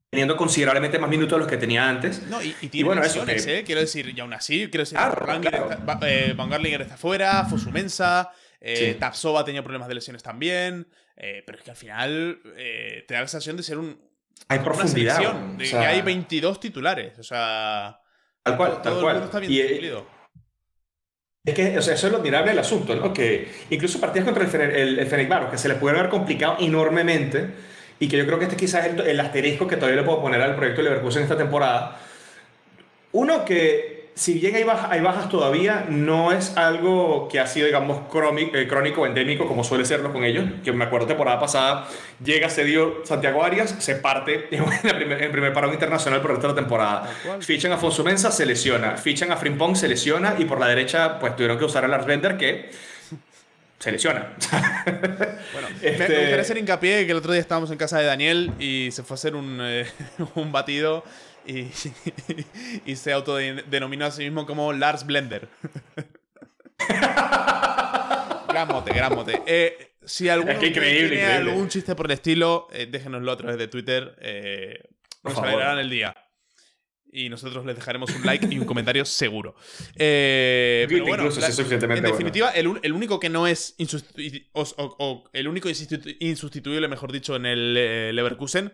teniendo 0.09 0.37
considerablemente 0.37 0.99
más 0.99 1.09
minutos 1.09 1.33
de 1.33 1.39
los 1.39 1.47
que 1.47 1.57
tenía 1.57 1.87
antes. 1.87 2.23
No, 2.27 2.41
y, 2.41 2.55
y, 2.61 2.69
y 2.71 2.83
bueno, 2.83 3.03
eso 3.03 3.23
¿eh? 3.27 3.63
Quiero 3.65 3.81
decir, 3.81 4.13
y 4.15 4.19
aún 4.19 4.33
así, 4.33 4.69
quiero 4.69 4.83
decir, 4.83 4.97
claro, 4.97 5.25
Van, 5.25 5.41
claro. 5.41 5.69
está, 5.71 5.99
eh, 6.09 6.33
Van 6.33 6.49
Garlinger 6.49 6.81
está 6.81 6.97
fuera, 6.97 7.43
Fosumensa, 7.45 8.31
eh, 8.61 8.93
sí. 8.93 8.99
Tapsova 8.99 9.43
tenía 9.43 9.63
problemas 9.63 9.87
de 9.87 9.95
lesiones 9.95 10.23
también, 10.23 10.87
eh, 11.17 11.43
pero 11.45 11.57
es 11.57 11.63
que 11.63 11.71
al 11.71 11.77
final 11.77 12.39
eh, 12.55 13.03
te 13.07 13.13
da 13.13 13.21
la 13.21 13.27
sensación 13.27 13.57
de 13.57 13.63
ser 13.63 13.77
un... 13.77 13.99
Hay 14.47 14.59
profundidad. 14.59 15.17
Selección, 15.17 15.57
de 15.57 15.65
o 15.65 15.67
sea, 15.67 15.81
que 15.81 15.85
hay 15.87 16.01
22 16.01 16.59
titulares, 16.59 17.19
o 17.19 17.23
sea... 17.23 17.99
Tal 18.43 18.55
cual, 18.55 18.81
tal 18.81 19.01
cual. 19.01 19.23
Está 19.23 19.39
bien 19.39 19.51
y, 19.51 19.59
eh. 19.59 20.03
Es 21.47 21.53
que 21.53 21.77
o 21.77 21.81
sea, 21.81 21.93
eso 21.93 22.07
es 22.07 22.12
lo 22.12 22.19
admirable 22.19 22.51
del 22.51 22.60
asunto, 22.60 22.93
¿no? 22.93 23.13
Que 23.13 23.47
incluso 23.69 24.01
partidas 24.01 24.25
contra 24.25 24.43
el, 24.43 24.99
el, 24.99 24.99
el 24.99 25.49
que 25.49 25.57
se 25.57 25.69
les 25.69 25.77
puede 25.77 25.97
haber 25.97 26.10
complicado 26.10 26.57
enormemente, 26.60 27.47
y 27.99 28.10
que 28.10 28.17
yo 28.17 28.25
creo 28.25 28.38
que 28.38 28.45
este 28.45 28.57
quizás 28.57 28.86
es 28.86 28.93
el, 28.93 28.99
el 28.99 29.19
asterisco 29.21 29.65
que 29.65 29.77
todavía 29.77 30.01
le 30.01 30.05
puedo 30.05 30.21
poner 30.21 30.41
al 30.41 30.57
proyecto 30.57 30.81
de 30.81 30.89
Leverkusen 30.89 31.23
esta 31.23 31.38
temporada. 31.38 31.99
Uno 33.13 33.45
que 33.45 33.96
si 34.17 34.34
bien 34.34 34.56
hay, 34.56 34.63
baja, 34.63 34.89
hay, 34.91 34.99
bajas 34.99 35.30
todavía, 35.30 35.86
no 35.89 36.32
es 36.32 36.58
algo 36.58 37.27
que 37.32 37.39
ha 37.39 37.45
sido, 37.45 37.67
digamos, 37.67 38.10
crónico, 38.10 38.58
eh, 38.58 38.67
crónico 38.67 39.06
endémico, 39.06 39.47
como 39.47 39.63
suele 39.63 39.86
serlo 39.86 40.12
con 40.12 40.23
ellos. 40.23 40.43
Que 40.63 40.71
me 40.71 40.86
acuerdo, 40.86 41.06
temporada 41.06 41.39
pasada, 41.39 41.88
llega, 42.23 42.49
se 42.49 42.63
dio 42.63 43.06
Santiago 43.06 43.43
Arias, 43.43 43.75
se 43.77 43.95
parte 43.95 44.47
en, 44.51 44.65
primer, 44.65 45.21
en 45.21 45.32
primer 45.32 45.53
parón 45.53 45.71
internacional 45.71 46.19
por 46.19 46.32
el 46.32 46.38
resto 46.38 46.47
de 46.47 46.53
la 46.56 46.60
temporada. 46.60 47.03
Fichan 47.41 47.71
a 47.73 47.77
Fonso 47.77 48.03
Mensa, 48.03 48.32
se 48.32 48.47
lesiona. 48.47 48.97
Fichan 48.97 49.32
a 49.32 49.38
Frimpong, 49.38 49.75
se 49.75 49.88
lesiona. 49.88 50.34
Y 50.39 50.45
por 50.45 50.60
la 50.60 50.67
derecha, 50.67 51.19
pues 51.19 51.36
tuvieron 51.36 51.60
que 51.60 51.65
usar 51.65 51.86
a 51.86 51.88
Lars 51.88 52.08
Bender, 52.08 52.38
que 52.38 52.71
se 53.77 53.91
lesiona. 53.91 54.34
bueno, 55.53 55.67
este... 55.80 55.91
me, 55.91 56.10
me 56.10 56.19
gustaría 56.21 56.41
hacer 56.41 56.58
hincapié 56.58 57.06
que 57.06 57.12
el 57.12 57.17
otro 57.17 57.34
día 57.34 57.41
estábamos 57.41 57.69
en 57.69 57.77
casa 57.77 57.99
de 57.99 58.06
Daniel 58.06 58.51
y 58.58 58.89
se 58.91 59.03
fue 59.03 59.13
a 59.13 59.17
hacer 59.17 59.36
un, 59.36 59.60
eh, 59.62 59.86
un 60.34 60.51
batido 60.51 61.03
y, 61.47 61.71
y 62.86 62.95
se 62.95 63.13
autodenominó 63.13 64.05
a 64.05 64.12
sí 64.12 64.23
mismo 64.23 64.45
como 64.45 64.73
Lars 64.73 65.05
Blender. 65.05 65.47
gran 68.47 68.67
mote, 68.67 68.93
gran 68.93 69.15
mote. 69.15 69.41
Eh, 69.45 69.95
si 70.05 70.29
alguno 70.29 70.51
es 70.51 70.60
que 70.60 70.67
increíble, 70.67 71.10
tiene 71.10 71.23
increíble. 71.23 71.51
algún 71.51 71.69
chiste 71.69 71.95
por 71.95 72.07
el 72.07 72.13
estilo, 72.13 72.67
eh, 72.71 72.88
déjenoslo 72.89 73.31
a 73.31 73.38
través 73.38 73.57
de 73.57 73.67
Twitter. 73.67 74.15
Eh, 74.21 74.83
nos 75.23 75.38
alegrarán 75.38 75.79
el 75.79 75.89
día. 75.89 76.15
Y 77.10 77.29
nosotros 77.29 77.65
les 77.65 77.75
dejaremos 77.75 78.13
un 78.13 78.25
like 78.25 78.47
y 78.49 78.60
un 78.60 78.65
comentario 78.65 79.05
seguro. 79.05 79.55
Pero 79.95 81.05
bueno, 81.05 81.23
Incluso 81.23 81.39
la, 81.39 81.47
si 81.47 81.51
es 81.51 81.55
suficientemente 81.55 82.05
en 82.05 82.12
definitiva, 82.12 82.51
bueno. 82.53 82.73
el, 82.73 82.79
el, 82.83 82.93
único 82.93 83.19
que 83.19 83.29
no 83.29 83.47
es 83.47 83.75
o, 84.51 84.62
o, 84.62 84.95
o, 84.99 85.29
el 85.33 85.47
único 85.47 85.69
insustituible, 85.69 86.88
mejor 86.88 87.12
dicho, 87.12 87.36
en 87.36 87.45
el 87.45 88.15
Leverkusen 88.15 88.73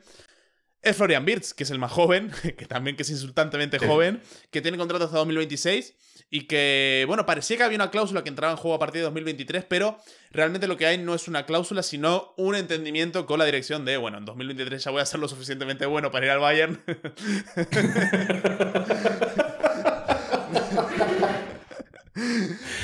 es 0.84 0.98
Florian 0.98 1.26
Wirtz, 1.26 1.54
que 1.54 1.64
es 1.64 1.72
el 1.72 1.80
más 1.80 1.92
joven, 1.92 2.30
que 2.58 2.66
también 2.66 2.96
que 2.96 3.04
es 3.04 3.10
insultantemente 3.10 3.80
sí. 3.80 3.88
joven, 3.88 4.22
que 4.52 4.62
tiene 4.62 4.78
contrato 4.78 5.06
hasta 5.06 5.18
2026 5.18 5.96
y 6.30 6.42
que, 6.42 7.06
bueno, 7.08 7.26
parecía 7.26 7.58
que 7.58 7.64
había 7.64 7.78
una 7.78 7.90
cláusula 7.90 8.24
que 8.24 8.30
entraba 8.30 8.52
en 8.52 8.58
juego 8.58 8.76
a 8.76 8.80
partir 8.80 9.00
de 9.00 9.06
2023, 9.06 9.66
pero 9.66 9.98
realmente 10.32 10.68
lo 10.68 10.78
que 10.78 10.86
hay 10.86 10.98
no 10.98 11.16
es 11.16 11.28
una 11.28 11.46
cláusula, 11.46 11.84
sino 11.84 12.34
un 12.38 12.56
entendimiento 12.56 13.26
con 13.26 13.40
la 13.40 13.46
dirección 13.46 13.86
de, 13.86 13.98
bueno, 13.98 14.18
en 14.18 14.26
2023 14.26 14.84
ya 14.84 14.92
voy 14.92 15.02
a 15.02 15.06
ser 15.06 15.20
lo 15.20 15.28
suficientemente 15.28 15.86
bueno 15.86 16.12
para 16.12 16.26
ir 16.26 16.32
al 16.32 16.40
Bayern. 16.40 16.82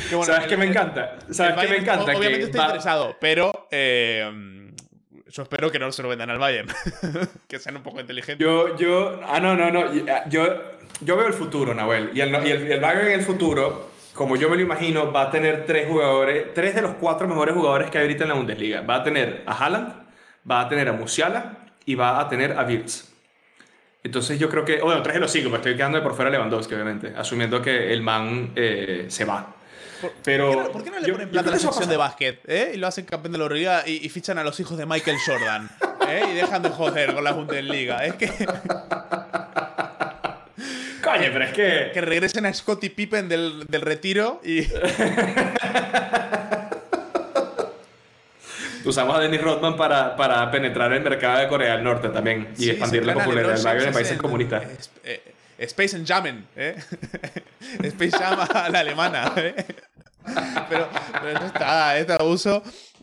que 0.09 0.15
bueno, 0.15 0.25
¿Sabes 0.33 0.47
qué 0.47 0.57
me 0.57 0.65
encanta? 0.65 1.17
¿Sabes 1.31 1.55
qué 1.59 1.67
me 1.67 1.77
encanta? 1.77 2.03
Obviamente 2.15 2.38
que 2.39 2.45
está 2.45 2.65
interesado, 2.65 3.17
pero... 3.19 3.67
Eh, 3.71 4.68
yo 5.32 5.44
espero 5.44 5.72
que 5.72 5.80
no 5.80 5.92
se 5.92 6.02
lo 6.04 6.10
vendan 6.10 6.30
al 6.30 6.39
Bayern. 6.39 6.70
que 7.48 7.60
sean 7.60 7.78
un 7.78 7.84
poco 7.84 8.00
inteligentes. 8.00 8.46
Yo, 8.46 8.76
yo, 8.78 9.20
ah, 9.26 9.39
no, 9.39 9.56
no, 9.56 9.72
no. 9.72 9.94
Yo, 10.28 10.46
yo 11.02 11.18
veo 11.18 11.28
el 11.28 11.34
futuro, 11.34 11.74
Nahuel. 11.74 12.12
Y 12.13 12.22
el, 12.22 12.30
y 12.46 12.52
el, 12.52 12.72
el 12.72 12.80
Bayern 12.80 13.08
en 13.08 13.20
el 13.20 13.26
futuro, 13.26 13.92
como 14.13 14.36
yo 14.36 14.50
me 14.50 14.56
lo 14.56 14.62
imagino, 14.62 15.12
va 15.12 15.24
a 15.24 15.32
tener 15.32 15.65
tres 15.65 15.88
jugadores, 15.88 16.54
tres 16.54 16.76
de 16.76 16.82
los 16.82 16.96
cuatro 16.96 17.28
mejores 17.28 17.56
jugadores 17.56 17.89
que 17.89 17.98
hay 17.98 18.06
ahorita 18.06 18.24
en 18.24 18.30
la 18.30 18.36
Bundesliga. 18.36 18.82
Va 18.82 18.96
a 18.96 19.04
tener 19.04 19.44
a 19.46 19.54
Haaland, 19.54 19.94
va 20.50 20.62
a 20.62 20.70
tener 20.70 20.89
a 20.89 20.94
Musiala 20.94 21.68
y 21.86 21.96
va 21.96 22.20
a 22.20 22.28
tener 22.28 22.54
a 22.54 22.63
Wirtz. 22.63 23.10
Entonces 24.04 24.39
yo 24.39 24.50
creo 24.50 24.63
que, 24.63 24.80
bueno, 24.82 25.02
tres 25.02 25.15
de 25.15 25.20
los 25.20 25.32
cinco, 25.32 25.50
me 25.50 25.58
estoy 25.58 25.76
quedando 25.76 25.98
de 25.98 26.04
por 26.04 26.15
fuera 26.15 26.32
Lewandowski, 26.32 26.74
obviamente, 26.74 27.13
asumiendo 27.15 27.62
que 27.62 27.92
el 27.92 28.02
man 28.02 28.54
eh, 28.56 29.06
se 29.10 29.26
va. 29.26 29.56
Pero, 30.24 30.52
¿Por, 30.52 30.56
qué 30.56 30.63
no, 30.63 30.72
¿Por 30.72 30.84
qué 30.84 30.92
no 30.92 31.00
le 31.00 31.12
ponen 31.12 31.30
plata 31.30 31.50
a 31.50 31.54
la 31.54 31.60
sección 31.60 31.89
de 31.89 31.98
básquet? 31.98 32.42
¿eh? 32.48 32.72
Y 32.74 32.78
lo 32.78 32.88
hacen 32.88 33.06
campeón 33.06 33.34
de 33.34 33.38
la 33.38 33.50
Liga 33.50 33.84
y, 33.86 34.06
y, 34.06 34.10
fichan 34.10 34.38
a 34.38 34.44
los 34.44 34.60
hijos 34.60 34.78
de 34.78 34.86
Michael 34.86 35.18
Jordan. 35.26 35.70
¿eh? 36.08 36.24
Y 36.32 36.36
dejan 36.36 36.62
de 36.62 36.70
joder 36.70 37.13
con 37.13 37.24
la 37.24 37.32
Bundesliga. 37.34 38.06
Es 38.06 38.15
que. 38.15 38.28
Coño, 41.04 41.30
pero 41.34 41.44
es 41.44 41.54
que. 41.54 41.92
Que 41.94 42.02
regresen 42.02 42.46
a 42.46 42.54
Scottie 42.54 42.89
Pippen 42.89 43.30
del, 43.30 43.65
del 43.68 43.82
retiro 43.82 44.42
y. 44.44 44.68
Usamos 48.86 49.18
a 49.18 49.20
Dennis 49.20 49.42
Rodman 49.42 49.76
para, 49.76 50.15
para 50.15 50.50
penetrar 50.50 50.94
el 50.94 51.04
mercado 51.04 51.39
de 51.39 51.48
Corea 51.48 51.74
del 51.76 51.84
Norte 51.84 52.10
también 52.10 52.48
y 52.58 52.63
sí, 52.63 52.70
expandir 52.72 53.06
la 53.06 53.13
popularidad 53.13 53.76
del 53.76 53.88
en 53.88 53.94
países 53.94 54.18
comunistas. 54.18 54.89
Space 55.60 55.95
and 55.95 56.08
Jammen, 56.08 56.48
¿eh? 56.56 56.76
Space 57.84 58.17
Jam 58.17 58.39
a 58.39 58.69
la 58.69 58.80
alemana, 58.80 59.34
¿eh? 59.38 59.56
Pero, 60.69 60.88
pero 61.24 61.45
está, 61.45 61.98
este 61.98 62.13
abuso. 62.13 62.62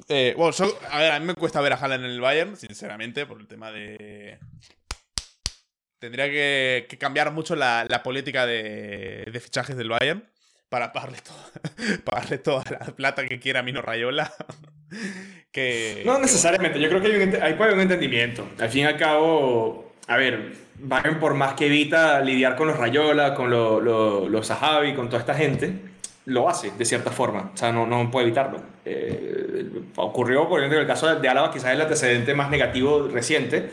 Eh, 0.08 0.36
a 0.90 0.98
ver, 0.98 1.12
a 1.12 1.18
mí 1.18 1.26
me 1.26 1.34
cuesta 1.34 1.60
ver 1.60 1.72
a 1.72 1.76
Haaland 1.76 2.04
en 2.04 2.10
el 2.10 2.20
Bayern, 2.20 2.56
sinceramente, 2.56 3.26
por 3.26 3.40
el 3.40 3.48
tema 3.48 3.72
de. 3.72 4.38
Tendría 5.98 6.26
que, 6.26 6.86
cambiar 7.00 7.32
mucho 7.32 7.56
la, 7.56 8.00
política 8.04 8.46
de, 8.46 9.40
fichajes 9.42 9.76
del 9.76 9.88
Bayern 9.88 10.30
para 10.68 10.92
pagarle, 10.92 11.18
todo, 11.20 12.00
pagarle 12.04 12.38
toda 12.38 12.62
la 12.70 12.86
plata 12.94 13.26
que 13.26 13.40
quiera 13.40 13.64
Mino 13.64 13.82
Rayola. 13.82 14.32
que, 15.50 16.02
no 16.04 16.20
necesariamente, 16.20 16.78
yo 16.78 16.88
creo 16.90 17.00
que 17.00 17.08
hay, 17.08 17.22
un, 17.22 17.42
hay 17.42 17.72
un 17.72 17.80
entendimiento. 17.80 18.48
Al 18.60 18.68
fin 18.68 18.82
y 18.82 18.84
al 18.84 18.98
cabo, 18.98 19.85
a 20.08 20.16
ver, 20.16 20.52
Bayern 20.78 21.18
por 21.18 21.34
más 21.34 21.54
que 21.54 21.66
evita 21.66 22.20
lidiar 22.20 22.56
con 22.56 22.68
los 22.68 22.76
Rayola, 22.76 23.34
con 23.34 23.50
los 23.50 24.46
Sahabi, 24.46 24.94
con 24.94 25.08
toda 25.08 25.20
esta 25.20 25.34
gente, 25.34 25.80
lo 26.26 26.48
hace 26.48 26.70
de 26.70 26.84
cierta 26.84 27.10
forma. 27.10 27.50
O 27.54 27.56
sea, 27.56 27.72
no, 27.72 27.86
no 27.86 28.10
puede 28.10 28.26
evitarlo. 28.26 28.60
Eh, 28.84 29.68
ocurrió, 29.96 30.48
por 30.48 30.60
ejemplo, 30.60 30.78
en 30.78 30.82
el 30.82 30.88
caso 30.88 31.14
de 31.14 31.28
Álava, 31.28 31.52
quizás 31.52 31.72
el 31.72 31.80
antecedente 31.80 32.34
más 32.34 32.50
negativo 32.50 33.08
reciente. 33.08 33.68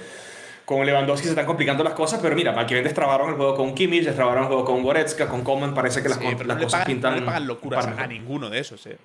Con 0.65 0.85
Lewandowski 0.85 1.25
se 1.25 1.31
están 1.31 1.45
complicando 1.45 1.83
las 1.83 1.93
cosas, 1.93 2.19
pero 2.21 2.35
mira, 2.35 2.65
que 2.65 2.81
destrabaron 2.81 3.31
el 3.31 3.35
juego 3.35 3.55
con 3.55 3.75
Kimmich, 3.75 4.05
destrabaron 4.05 4.43
el 4.43 4.47
juego 4.47 4.63
con 4.63 4.81
Goretzka, 4.81 5.27
con 5.27 5.43
Coman, 5.43 5.73
parece 5.73 6.01
que 6.01 6.07
las, 6.07 6.19
las 6.45 6.57
cosas 6.57 6.85
pintan. 6.85 7.15
No 7.15 7.19
le 7.19 7.25
pagan 7.25 7.47
locuras 7.47 7.85
a 7.85 8.07
ninguno 8.07 8.49
de 8.49 8.59
esos, 8.59 8.85
eh. 8.87 8.97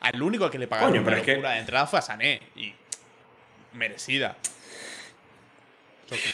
Al 0.00 0.20
único 0.20 0.50
que 0.50 0.58
le 0.58 0.66
pagaron 0.66 0.90
Coño, 0.92 1.04
pero 1.04 1.16
locura 1.16 1.52
de 1.52 1.58
entrada 1.60 1.86
fue 1.86 2.00
a 2.00 2.02
Sané. 2.02 2.40
Y 2.56 2.74
merecida. 3.74 4.36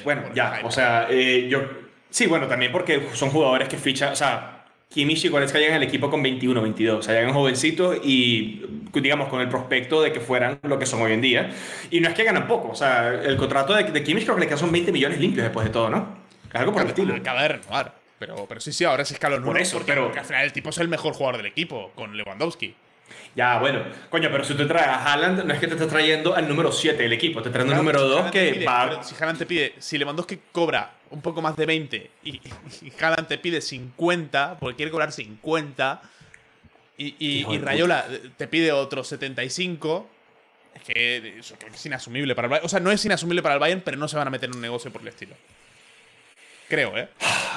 Bueno, 0.04 0.22
ya, 0.34 0.60
o 0.62 0.70
sea, 0.70 1.06
eh, 1.10 1.46
yo. 1.48 1.62
Sí, 2.10 2.26
bueno, 2.26 2.46
también 2.46 2.70
porque 2.70 3.08
son 3.12 3.30
jugadores 3.30 3.68
que 3.68 3.76
fichan. 3.76 4.12
O 4.12 4.16
sea, 4.16 4.64
Kimmich 4.88 5.24
y 5.24 5.28
Goretzka 5.28 5.58
llegan 5.58 5.76
al 5.76 5.82
equipo 5.82 6.08
con 6.08 6.22
21, 6.22 6.62
22. 6.62 6.98
O 6.98 7.02
sea, 7.02 7.14
llegan 7.14 7.32
jovencitos 7.34 7.98
y, 8.04 8.62
digamos, 8.92 9.28
con 9.28 9.40
el 9.40 9.48
prospecto 9.48 10.00
de 10.00 10.12
que 10.12 10.20
fueran 10.20 10.60
lo 10.62 10.78
que 10.78 10.86
son 10.86 11.02
hoy 11.02 11.12
en 11.12 11.20
día. 11.20 11.50
Y 11.90 12.00
no 12.00 12.08
es 12.08 12.14
que 12.14 12.22
ganan 12.22 12.46
poco. 12.46 12.68
O 12.68 12.74
sea, 12.76 13.08
el 13.12 13.36
contrato 13.36 13.74
de, 13.74 13.84
de 13.84 14.04
Kimmich 14.04 14.24
creo 14.24 14.36
que 14.36 14.42
le 14.42 14.46
quedan 14.46 14.60
son 14.60 14.70
20 14.70 14.92
millones 14.92 15.18
limpios 15.18 15.42
después 15.42 15.66
de 15.66 15.72
todo, 15.72 15.90
¿no? 15.90 16.18
Algo 16.52 16.72
por 16.72 16.82
el 16.82 16.88
estilo. 16.88 17.14
Acaba 17.14 17.42
de 17.42 17.48
renovar. 17.48 17.94
Pero, 18.18 18.46
pero 18.48 18.60
sí, 18.60 18.72
sí, 18.72 18.84
ahora 18.84 19.02
es 19.02 19.10
escalón 19.10 19.42
Por 19.42 19.58
eso, 19.60 19.82
pero. 19.84 20.12
al 20.16 20.24
final 20.24 20.44
el 20.44 20.52
tipo 20.52 20.70
es 20.70 20.78
el 20.78 20.88
mejor 20.88 21.14
jugador 21.14 21.38
del 21.38 21.46
equipo, 21.46 21.90
con 21.96 22.16
Lewandowski. 22.16 22.74
Ya, 23.34 23.58
bueno, 23.58 23.82
coño, 24.10 24.28
pero 24.30 24.44
si 24.44 24.54
tú 24.54 24.66
traes 24.66 24.86
a 24.86 25.12
Haaland, 25.12 25.44
no 25.44 25.54
es 25.54 25.60
que 25.60 25.66
te 25.66 25.74
estás 25.74 25.88
trayendo 25.88 26.34
al 26.34 26.48
número 26.48 26.70
7 26.70 27.02
del 27.02 27.12
equipo, 27.12 27.42
te 27.42 27.50
traes 27.50 27.68
al 27.68 27.76
número 27.76 28.02
2 28.02 28.30
que 28.30 28.64
va. 28.64 29.02
si 29.02 29.14
Haaland 29.14 29.38
te 29.38 29.46
pide, 29.46 29.74
si 29.78 29.98
Lewandowski 29.98 30.38
cobra 30.52 30.94
un 31.10 31.20
poco 31.20 31.42
más 31.42 31.56
de 31.56 31.66
20 31.66 32.10
y, 32.22 32.30
y 32.30 32.92
Haaland 33.00 33.26
te 33.26 33.38
pide 33.38 33.60
50, 33.60 34.58
porque 34.60 34.76
quiere 34.76 34.90
cobrar 34.90 35.10
50, 35.10 36.02
y, 36.96 37.16
y, 37.18 37.58
Rayola 37.58 38.06
te 38.36 38.46
pide 38.46 38.70
otros 38.70 39.08
75, 39.08 40.08
es 40.74 40.82
que 40.82 41.38
eso 41.38 41.56
es 41.72 41.86
inasumible 41.86 42.36
para 42.36 42.46
el 42.46 42.50
Bayern. 42.50 42.66
O 42.66 42.68
sea, 42.68 42.78
no 42.78 42.92
es 42.92 43.04
inasumible 43.04 43.42
para 43.42 43.54
el 43.54 43.60
Bayern, 43.60 43.82
pero 43.84 43.96
no 43.96 44.06
se 44.06 44.16
van 44.16 44.28
a 44.28 44.30
meter 44.30 44.48
en 44.48 44.56
un 44.56 44.62
negocio 44.62 44.92
por 44.92 45.02
el 45.02 45.08
estilo. 45.08 45.34
Creo, 46.74 46.98
¿eh? 46.98 47.08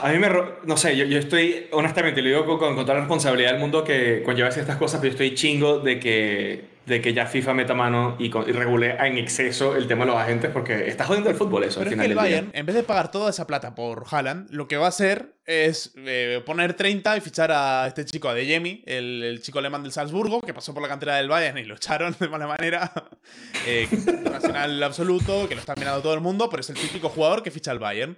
A 0.03 0.11
mí 0.11 0.19
me. 0.19 0.29
No 0.65 0.77
sé, 0.77 0.95
yo, 0.95 1.03
yo 1.05 1.17
estoy. 1.17 1.65
Honestamente, 1.71 2.21
lo 2.21 2.27
digo 2.27 2.59
con, 2.59 2.75
con, 2.75 2.85
toda 2.85 2.93
la 2.93 2.99
responsabilidad 2.99 3.53
del 3.53 3.59
mundo 3.59 3.83
que 3.83 4.21
conlleva 4.23 4.49
estas 4.49 4.77
cosas, 4.77 4.99
pero 4.99 5.11
yo 5.11 5.15
estoy 5.15 5.33
chingo 5.33 5.79
de 5.79 5.99
que, 5.99 6.65
de 6.85 7.01
que 7.01 7.15
ya 7.15 7.25
FIFA 7.25 7.55
meta 7.55 7.73
mano 7.73 8.15
y, 8.19 8.25
y, 8.25 8.51
regule 8.51 8.95
en 8.99 9.17
exceso 9.17 9.75
el 9.75 9.87
tema 9.87 10.05
de 10.05 10.11
los 10.11 10.21
agentes, 10.21 10.51
porque 10.51 10.87
está 10.87 11.03
jodiendo 11.03 11.31
el 11.31 11.35
fútbol 11.35 11.63
eso. 11.63 11.79
Pero 11.79 11.89
al 11.89 11.95
final 11.95 12.05
es 12.05 12.07
que 12.09 12.11
el 12.11 12.15
Bayern, 12.15 12.51
en 12.53 12.65
vez 12.67 12.75
de 12.75 12.83
pagar 12.83 13.09
toda 13.09 13.31
esa 13.31 13.47
plata 13.47 13.73
por 13.73 14.05
Haaland, 14.11 14.51
lo 14.51 14.67
que 14.67 14.77
va 14.77 14.85
a 14.85 14.89
hacer 14.89 15.33
es 15.47 15.93
eh, 15.95 16.43
poner 16.45 16.75
30 16.75 17.17
y 17.17 17.21
fichar 17.21 17.51
a 17.51 17.87
este 17.87 18.05
chico, 18.05 18.29
a 18.29 18.35
De 18.35 18.45
Jemi, 18.45 18.83
el, 18.85 19.23
el, 19.23 19.41
chico 19.41 19.57
alemán 19.57 19.81
del 19.81 19.93
Salzburgo, 19.93 20.41
que 20.41 20.53
pasó 20.53 20.75
por 20.75 20.83
la 20.83 20.89
cantera 20.89 21.15
del 21.15 21.27
Bayern 21.27 21.57
y 21.57 21.63
lo 21.63 21.73
echaron 21.73 22.15
de 22.19 22.29
mala 22.29 22.45
manera. 22.45 22.91
eh, 23.65 23.87
nacional 24.29 24.83
absoluto, 24.83 25.49
que 25.49 25.55
lo 25.55 25.61
está 25.61 25.73
mirando 25.75 26.03
todo 26.03 26.13
el 26.13 26.21
mundo, 26.21 26.51
pero 26.51 26.61
es 26.61 26.69
el 26.69 26.75
típico 26.75 27.09
jugador 27.09 27.41
que 27.41 27.49
ficha 27.49 27.71
al 27.71 27.79
Bayern. 27.79 28.15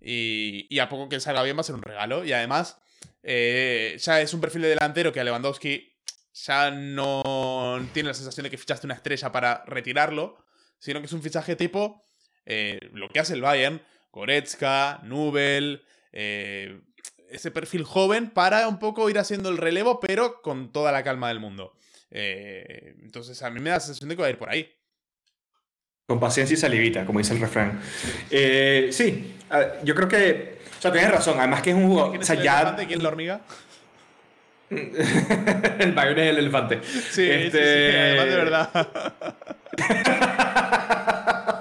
Y, 0.00 0.78
a 0.78 0.88
poco 0.88 1.08
que 1.08 1.20
salga 1.20 1.42
bien 1.42 1.56
va 1.56 1.60
a 1.60 1.64
ser 1.64 1.74
un 1.74 1.82
regalo. 1.82 2.24
Y 2.24 2.32
además, 2.32 2.80
eh, 3.22 3.96
ya 3.98 4.20
es 4.20 4.32
un 4.32 4.40
perfil 4.40 4.62
de 4.62 4.68
delantero 4.68 5.12
que 5.12 5.20
a 5.20 5.24
Lewandowski 5.24 5.98
ya 6.32 6.70
no 6.70 7.80
tiene 7.92 8.08
la 8.08 8.14
sensación 8.14 8.44
de 8.44 8.50
que 8.50 8.58
fichaste 8.58 8.86
una 8.86 8.94
estrella 8.94 9.30
para 9.30 9.64
retirarlo, 9.66 10.38
sino 10.78 11.00
que 11.00 11.06
es 11.06 11.12
un 11.12 11.22
fichaje 11.22 11.56
tipo 11.56 12.04
eh, 12.46 12.78
lo 12.92 13.08
que 13.08 13.20
hace 13.20 13.34
el 13.34 13.42
Bayern, 13.42 13.82
Goretzka, 14.10 15.00
Nubel, 15.02 15.84
eh, 16.12 16.80
ese 17.28 17.50
perfil 17.50 17.84
joven 17.84 18.30
para 18.30 18.66
un 18.68 18.78
poco 18.78 19.10
ir 19.10 19.18
haciendo 19.18 19.50
el 19.50 19.58
relevo, 19.58 20.00
pero 20.00 20.40
con 20.40 20.72
toda 20.72 20.92
la 20.92 21.04
calma 21.04 21.28
del 21.28 21.40
mundo. 21.40 21.76
entonces 22.10 23.40
a 23.42 23.50
mí 23.50 23.60
me 23.60 23.70
da 23.70 23.76
la 23.76 23.80
sensación 23.80 24.08
de 24.08 24.16
que 24.16 24.22
va 24.22 24.28
a 24.28 24.30
ir 24.30 24.38
por 24.38 24.50
ahí. 24.50 24.79
Con 26.10 26.18
paciencia 26.18 26.54
y 26.54 26.56
salivita, 26.56 27.06
como 27.06 27.20
dice 27.20 27.34
el 27.34 27.40
refrán. 27.40 27.78
Eh, 28.32 28.88
sí, 28.90 29.36
yo 29.84 29.94
creo 29.94 30.08
que. 30.08 30.58
O 30.76 30.82
sea, 30.82 30.90
tienes 30.90 31.08
razón. 31.08 31.38
Además, 31.38 31.62
que 31.62 31.70
es 31.70 31.76
un 31.76 31.86
jugador. 31.86 32.10
¿Quién 32.10 32.22
es 32.22 32.26
o 32.28 32.32
sea, 32.32 32.36
el 32.36 32.42
ya... 32.42 32.56
elefante? 32.56 32.86
¿Quién 32.88 32.98
es 32.98 33.02
la 33.04 33.08
hormiga? 33.10 33.40
el 34.70 35.92
Bayern 35.92 36.18
es 36.18 36.30
el 36.30 36.38
elefante. 36.38 36.80
Sí, 36.82 37.30
este... 37.30 37.50
sí, 37.52 37.92
sí, 37.92 37.96
además 37.96 38.26
de 38.26 38.34
verdad. 38.34 38.88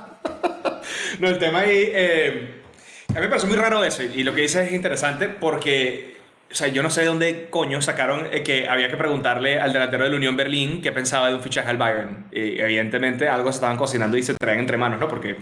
no, 1.20 1.28
el 1.28 1.38
tema 1.38 1.60
ahí. 1.60 1.92
Eh, 1.94 2.62
a 3.10 3.14
mí 3.14 3.20
me 3.20 3.28
parece 3.28 3.46
muy 3.46 3.56
raro 3.56 3.84
eso. 3.84 4.02
Y 4.02 4.24
lo 4.24 4.34
que 4.34 4.42
dices 4.42 4.66
es 4.66 4.74
interesante 4.74 5.30
porque 5.30 6.18
o 6.52 6.56
sea, 6.56 6.68
yo 6.68 6.82
no 6.82 6.90
sé 6.90 7.02
de 7.02 7.08
dónde 7.08 7.48
coño 7.50 7.80
sacaron 7.82 8.28
eh, 8.32 8.42
que 8.42 8.68
había 8.68 8.90
que 8.90 8.98
preguntarle 8.98 9.60
al 9.60 9.72
delantero 9.72 10.04
de 10.04 10.10
la 10.10 10.16
Unión 10.16 10.36
Berlín 10.36 10.82
qué 10.82 10.92
pensaba 10.92 11.30
de 11.30 11.36
un 11.36 11.42
fichaje 11.42 11.70
al 11.70 11.78
Bayern. 11.78 12.26
Y 12.32 12.60
evidentemente 12.60 13.30
algo 13.30 13.52
se 13.52 13.58
estaban 13.58 13.78
cocinando 13.78 14.18
y 14.18 14.24
se 14.24 14.34
traen 14.34 14.60
entre 14.60 14.76
manos, 14.76 15.00
¿no? 15.00 15.08
Porque 15.08 15.38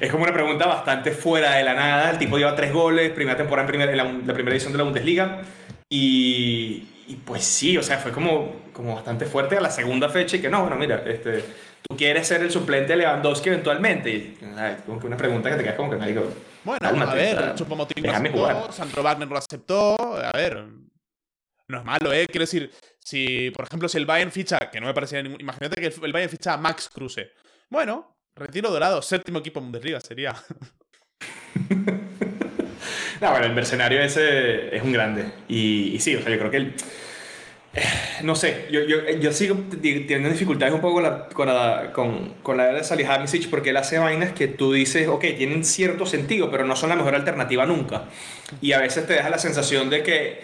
es 0.00 0.10
como 0.10 0.24
una 0.24 0.32
pregunta 0.32 0.66
bastante 0.66 1.12
fuera 1.12 1.54
de 1.54 1.62
la 1.62 1.74
nada. 1.74 2.10
El 2.10 2.18
tipo 2.18 2.38
lleva 2.38 2.56
tres 2.56 2.72
goles, 2.72 3.10
primera 3.10 3.36
temporada 3.36 3.72
en, 3.72 3.96
la, 4.26 4.34
primera 4.34 4.54
edición 4.54 4.72
de 4.72 4.78
la 4.78 4.84
Bundesliga. 4.84 5.42
Y, 5.88 6.88
y, 7.06 7.14
pues 7.24 7.44
sí, 7.44 7.78
o 7.78 7.82
sea, 7.82 7.98
fue 7.98 8.10
como, 8.10 8.56
como 8.72 8.96
bastante 8.96 9.26
fuerte 9.26 9.56
a 9.56 9.60
la 9.60 9.70
segunda 9.70 10.08
fecha 10.08 10.36
y 10.36 10.40
que 10.40 10.50
no, 10.50 10.62
bueno, 10.62 10.76
mira, 10.76 11.04
este, 11.06 11.44
tú 11.82 11.96
quieres 11.96 12.26
ser 12.26 12.42
el 12.42 12.50
suplente 12.50 12.92
de 12.92 12.98
Lewandowski 12.98 13.48
eventualmente. 13.48 14.10
Y, 14.10 14.38
como 14.86 15.00
que 15.00 15.06
una 15.06 15.16
pregunta 15.16 15.50
que 15.50 15.56
te 15.56 15.62
quedas 15.62 15.76
como 15.76 15.90
que 15.90 15.96
me 15.96 16.06
digo, 16.06 16.30
bueno, 16.64 16.88
a 16.88 17.14
ver, 17.14 17.54
Chupomotín 17.54 18.04
lo 18.04 18.12
aceptó, 18.12 18.72
Sandro 18.72 19.02
Wagner 19.02 19.28
lo 19.28 19.38
aceptó, 19.38 19.96
a 20.16 20.32
ver, 20.32 20.64
no 21.68 21.78
es 21.78 21.84
malo, 21.84 22.12
¿eh? 22.12 22.26
Quiero 22.26 22.42
decir, 22.42 22.70
si, 22.98 23.50
por 23.50 23.66
ejemplo, 23.66 23.88
si 23.88 23.98
el 23.98 24.06
Bayern 24.06 24.32
ficha, 24.32 24.58
que 24.70 24.80
no 24.80 24.86
me 24.86 24.94
parecía 24.94 25.22
ningún... 25.22 25.40
Imagínate 25.40 25.80
que 25.80 25.86
el 26.04 26.12
Bayern 26.12 26.30
ficha 26.30 26.54
a 26.54 26.56
Max 26.56 26.90
Kruse. 26.92 27.30
Bueno, 27.68 28.16
retiro 28.34 28.70
dorado, 28.70 29.02
séptimo 29.02 29.38
equipo 29.38 29.60
en 29.60 29.66
Bundesliga 29.66 30.00
sería. 30.00 30.34
no, 33.20 33.30
bueno, 33.30 33.46
el 33.46 33.54
mercenario 33.54 34.00
ese 34.00 34.74
es 34.74 34.82
un 34.82 34.92
grande. 34.92 35.30
Y, 35.48 35.94
y 35.94 36.00
sí, 36.00 36.16
o 36.16 36.22
sea, 36.22 36.30
yo 36.30 36.38
creo 36.38 36.50
que 36.50 36.56
él... 36.56 36.74
No 38.22 38.34
sé, 38.34 38.66
yo, 38.70 38.82
yo, 38.82 39.08
yo 39.20 39.32
sigo 39.32 39.56
teniendo 39.80 40.28
dificultades 40.28 40.74
un 40.74 40.80
poco 40.80 40.94
con 40.94 41.46
la, 41.46 41.92
con 41.92 42.34
con, 42.42 42.56
la 42.56 42.72
de 42.72 42.84
Salihamidzic 42.84 43.48
porque 43.48 43.70
él 43.70 43.76
hace 43.76 43.98
vainas 43.98 44.32
que 44.32 44.48
tú 44.48 44.72
dices, 44.72 45.08
ok, 45.08 45.24
tienen 45.36 45.64
cierto 45.64 46.06
sentido, 46.06 46.50
pero 46.50 46.64
no 46.64 46.76
son 46.76 46.88
la 46.88 46.96
mejor 46.96 47.14
alternativa 47.14 47.66
nunca. 47.66 48.04
Y 48.60 48.72
a 48.72 48.80
veces 48.80 49.06
te 49.06 49.14
deja 49.14 49.30
la 49.30 49.38
sensación 49.38 49.90
de 49.90 50.02
que 50.02 50.40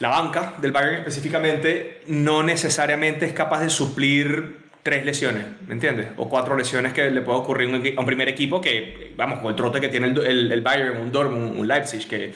la 0.00 0.08
banca 0.08 0.54
del 0.58 0.72
Bayern 0.72 0.96
específicamente 0.96 2.00
no 2.06 2.42
necesariamente 2.42 3.26
es 3.26 3.32
capaz 3.32 3.60
de 3.60 3.70
suplir 3.70 4.64
tres 4.82 5.04
lesiones, 5.04 5.46
¿me 5.66 5.72
entiendes? 5.72 6.08
O 6.18 6.28
cuatro 6.28 6.56
lesiones 6.56 6.92
que 6.92 7.10
le 7.10 7.22
puede 7.22 7.38
ocurrir 7.38 7.68
a 7.96 8.00
un, 8.00 8.06
primer 8.06 8.28
equipo 8.28 8.60
que, 8.60 9.14
vamos, 9.16 9.38
con 9.38 9.48
el 9.48 9.56
trote 9.56 9.80
que 9.80 9.88
tiene 9.88 10.08
el, 10.08 10.52
el, 10.52 10.60
Bayern, 10.60 10.98
un 10.98 11.10
Dortmund, 11.10 11.58
un 11.58 11.66
Leipzig, 11.66 12.06
que 12.06 12.34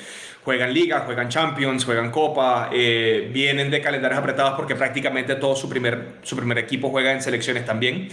juegan 0.48 0.72
Liga, 0.72 1.00
juegan 1.00 1.28
Champions, 1.28 1.84
juegan 1.84 2.10
Copa, 2.10 2.70
eh, 2.72 3.28
vienen 3.30 3.70
de 3.70 3.82
calendarios 3.82 4.18
apretados 4.18 4.54
porque 4.56 4.74
prácticamente 4.74 5.34
todo 5.34 5.54
su 5.54 5.68
primer, 5.68 6.20
su 6.22 6.34
primer 6.36 6.56
equipo 6.56 6.88
juega 6.88 7.12
en 7.12 7.20
selecciones 7.20 7.66
también. 7.66 8.08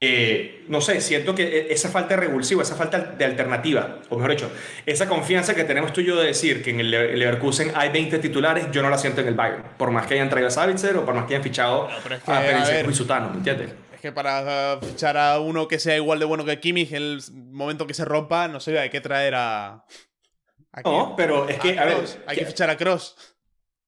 Eh, 0.00 0.66
no 0.68 0.80
sé, 0.80 1.00
siento 1.00 1.34
que 1.34 1.42
e, 1.42 1.72
esa 1.72 1.88
falta 1.88 2.14
de 2.14 2.20
revulsivo, 2.20 2.62
esa 2.62 2.76
falta 2.76 3.00
de 3.00 3.24
alternativa, 3.24 3.98
o 4.08 4.14
mejor 4.14 4.30
dicho, 4.30 4.52
esa 4.86 5.08
confianza 5.08 5.56
que 5.56 5.64
tenemos 5.64 5.92
tú 5.92 6.00
y 6.00 6.04
yo 6.04 6.14
de 6.14 6.28
decir 6.28 6.62
que 6.62 6.70
en 6.70 6.78
el 6.78 6.92
Leverkusen 6.92 7.72
hay 7.74 7.88
20 7.88 8.20
titulares, 8.20 8.68
yo 8.70 8.80
no 8.80 8.88
la 8.88 8.96
siento 8.96 9.22
en 9.22 9.26
el 9.26 9.34
Bayern. 9.34 9.64
Por 9.76 9.90
más 9.90 10.06
que 10.06 10.14
hayan 10.14 10.30
traído 10.30 10.46
a 10.46 10.52
Savitzer 10.52 10.96
o 10.96 11.04
por 11.04 11.16
más 11.16 11.24
que 11.24 11.34
hayan 11.34 11.42
fichado 11.42 11.88
a 11.88 12.40
Perisic 12.40 12.88
y 12.88 12.94
Sutano, 12.94 13.30
¿me 13.30 13.38
entiendes? 13.38 13.72
Es 13.92 14.00
que 14.00 14.12
para 14.12 14.78
fichar 14.80 15.16
a 15.16 15.40
uno 15.40 15.66
que 15.66 15.80
sea 15.80 15.96
igual 15.96 16.20
de 16.20 16.24
bueno 16.24 16.44
que 16.44 16.60
Kimmich 16.60 16.92
en 16.92 17.02
el 17.02 17.20
momento 17.50 17.84
que 17.88 17.94
se 17.94 18.04
rompa, 18.04 18.46
no 18.46 18.60
sé, 18.60 18.78
hay 18.78 18.90
que 18.90 19.00
traer 19.00 19.34
a 19.34 19.84
no, 20.82 21.14
pero 21.16 21.48
es 21.48 21.58
que, 21.58 21.78
a, 21.78 21.84
ver. 21.84 21.98
Hay 22.26 22.36
que, 22.38 22.46
fichar 22.46 22.70
a 22.70 22.76
Cross. 22.76 23.16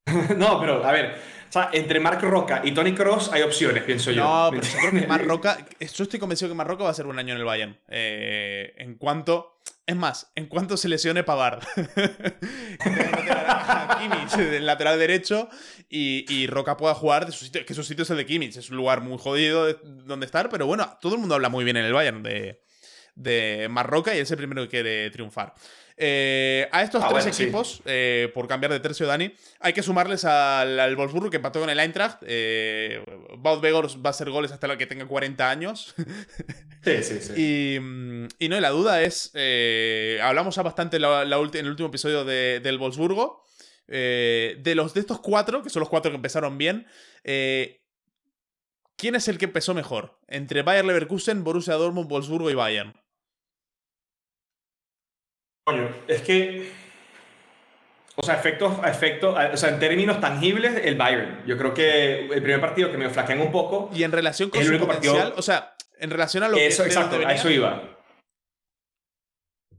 no, 0.37 0.61
pero 0.61 0.85
a 0.85 0.93
ver. 0.93 1.17
O 1.49 1.53
sea, 1.53 1.71
entre 1.73 2.01
Mark 2.01 2.21
Roca 2.23 2.61
y 2.65 2.73
Tony 2.73 2.93
Cross 2.93 3.31
hay 3.33 3.43
opciones, 3.43 3.85
pienso 3.85 4.11
yo. 4.11 4.23
No, 4.23 4.49
pero 4.51 4.63
yo 4.63 4.79
creo 4.79 5.01
que 5.01 5.07
Mark 5.07 5.25
Roca. 5.27 5.59
Yo 5.81 6.05
estoy 6.05 6.21
convencido 6.21 6.51
que 6.51 6.55
Mark 6.55 6.69
Roca 6.69 6.85
va 6.85 6.91
a 6.91 6.95
ser 6.95 7.07
un 7.07 7.19
año 7.19 7.35
en 7.35 7.39
el 7.39 7.45
Bayern. 7.45 7.79
Eh, 7.89 8.75
en 8.79 8.97
cuanto 8.97 9.61
Es 9.87 9.97
más, 9.97 10.31
en 10.35 10.47
cuanto 10.47 10.77
se 10.77 10.89
lesione 10.89 11.25
Pavard. 11.25 11.63
Kimmich 13.99 14.37
del 14.37 14.67
lateral 14.67 14.99
derecho 14.99 15.49
y, 15.89 16.25
y, 16.33 16.47
Roca 16.47 16.77
pueda 16.77 16.95
jugar 16.95 17.27
de 17.27 17.33
su 17.33 17.45
sitio. 17.45 17.65
Que 17.65 17.75
su 17.75 17.83
sitio 17.83 18.03
es 18.03 18.11
el 18.11 18.17
de 18.17 18.27
Kimmich. 18.27 18.57
Es 18.57 18.71
un 18.71 18.77
lugar 18.77 19.01
muy 19.01 19.19
jodido 19.19 19.73
donde 19.73 20.27
estar, 20.27 20.49
pero 20.51 20.67
bueno, 20.67 20.99
todo 21.01 21.15
el 21.15 21.21
mundo 21.21 21.37
habla 21.37 21.49
muy 21.49 21.65
bien 21.65 21.77
en 21.77 21.85
el 21.85 21.93
Bayern 21.93 22.23
de, 22.23 22.61
de 23.15 23.69
Marroca 23.71 24.15
y 24.15 24.19
es 24.19 24.31
el 24.31 24.37
primero 24.37 24.63
que 24.63 24.69
quiere 24.69 25.11
triunfar. 25.11 25.55
Eh, 25.99 26.69
a 26.73 26.83
estos 26.83 27.03
ah, 27.03 27.09
tres 27.09 27.27
equipos, 27.27 27.81
eh, 27.87 28.31
por 28.35 28.47
cambiar 28.47 28.71
de 28.71 28.81
tercio, 28.81 29.07
Dani, 29.07 29.33
hay 29.61 29.73
que 29.73 29.83
sumarles 29.83 30.27
al, 30.27 30.79
al 30.79 30.95
Wolfsburgo 30.95 31.31
que 31.31 31.37
empató 31.37 31.61
con 31.61 31.71
el 31.71 31.81
Eintracht. 31.81 32.19
Eh, 32.27 33.03
Baut 33.39 33.65
va 33.65 34.09
a 34.09 34.11
hacer 34.11 34.29
goles 34.29 34.53
hasta 34.53 34.69
la 34.69 34.77
que 34.77 34.87
tenga 34.87 35.07
40 35.07 35.51
años. 35.51 35.95
Sí, 36.87 37.03
sí, 37.03 37.19
sí. 37.21 37.33
y, 37.75 37.81
mm, 37.81 38.29
y 38.39 38.49
no, 38.49 38.61
la 38.61 38.71
duda 38.71 39.03
es. 39.03 39.33
hablamos 40.23 40.55
ya 40.55 40.63
bastante 40.63 40.99
en 40.99 41.03
el 41.03 41.69
último 41.69 41.89
episodio 41.89 42.25
del 42.25 42.79
Wolfsburgo. 42.79 43.43
de 43.89 44.73
los 44.77 44.95
de 44.95 45.01
estos 45.01 45.19
cuatro, 45.19 45.65
que 45.65 45.71
son 45.71 45.81
los 45.81 45.89
cuatro 45.89 46.13
que 46.13 46.17
empezaron 46.17 46.59
bien, 46.59 46.87
¿quién 47.25 49.17
es 49.17 49.27
el 49.27 49.37
que 49.37 49.47
empezó 49.47 49.75
mejor? 49.75 50.21
Entre 50.29 50.63
Bayern 50.63 50.87
Leverkusen, 50.87 51.43
Borussia 51.43 51.75
Dortmund, 51.75 52.09
Wolfsburgo 52.09 52.53
y 52.53 52.55
Bayern. 52.55 52.95
Coño, 55.67 55.89
es 56.07 56.23
que. 56.23 56.71
O 58.15 58.23
sea, 58.23 58.37
efectos, 58.37 58.73
efectos, 58.87 59.37
o 59.53 59.57
sea, 59.57 59.71
en 59.71 59.81
términos 59.81 60.21
tangibles, 60.21 60.81
el 60.85 60.95
Bayern. 60.95 61.43
Yo 61.45 61.59
creo 61.59 61.75
que 61.75 62.27
el 62.27 62.41
primer 62.41 62.61
partido 62.61 62.91
que 62.91 62.97
me 62.97 63.11
flaquean 63.11 63.41
un 63.41 63.51
poco. 63.51 63.91
Y 63.93 64.05
en 64.05 64.13
relación 64.13 64.49
con 64.49 64.65
su 64.65 64.79
potencial, 64.79 65.35
o 65.37 65.43
sea, 65.43 65.77
en 65.99 66.11
relación 66.11 66.45
a 66.45 66.49
lo 66.49 66.57
eso, 66.57 66.85
que. 66.85 66.89
Exacto, 66.89 67.17
a 67.17 67.33
eso 67.33 67.51
iba. 67.51 67.83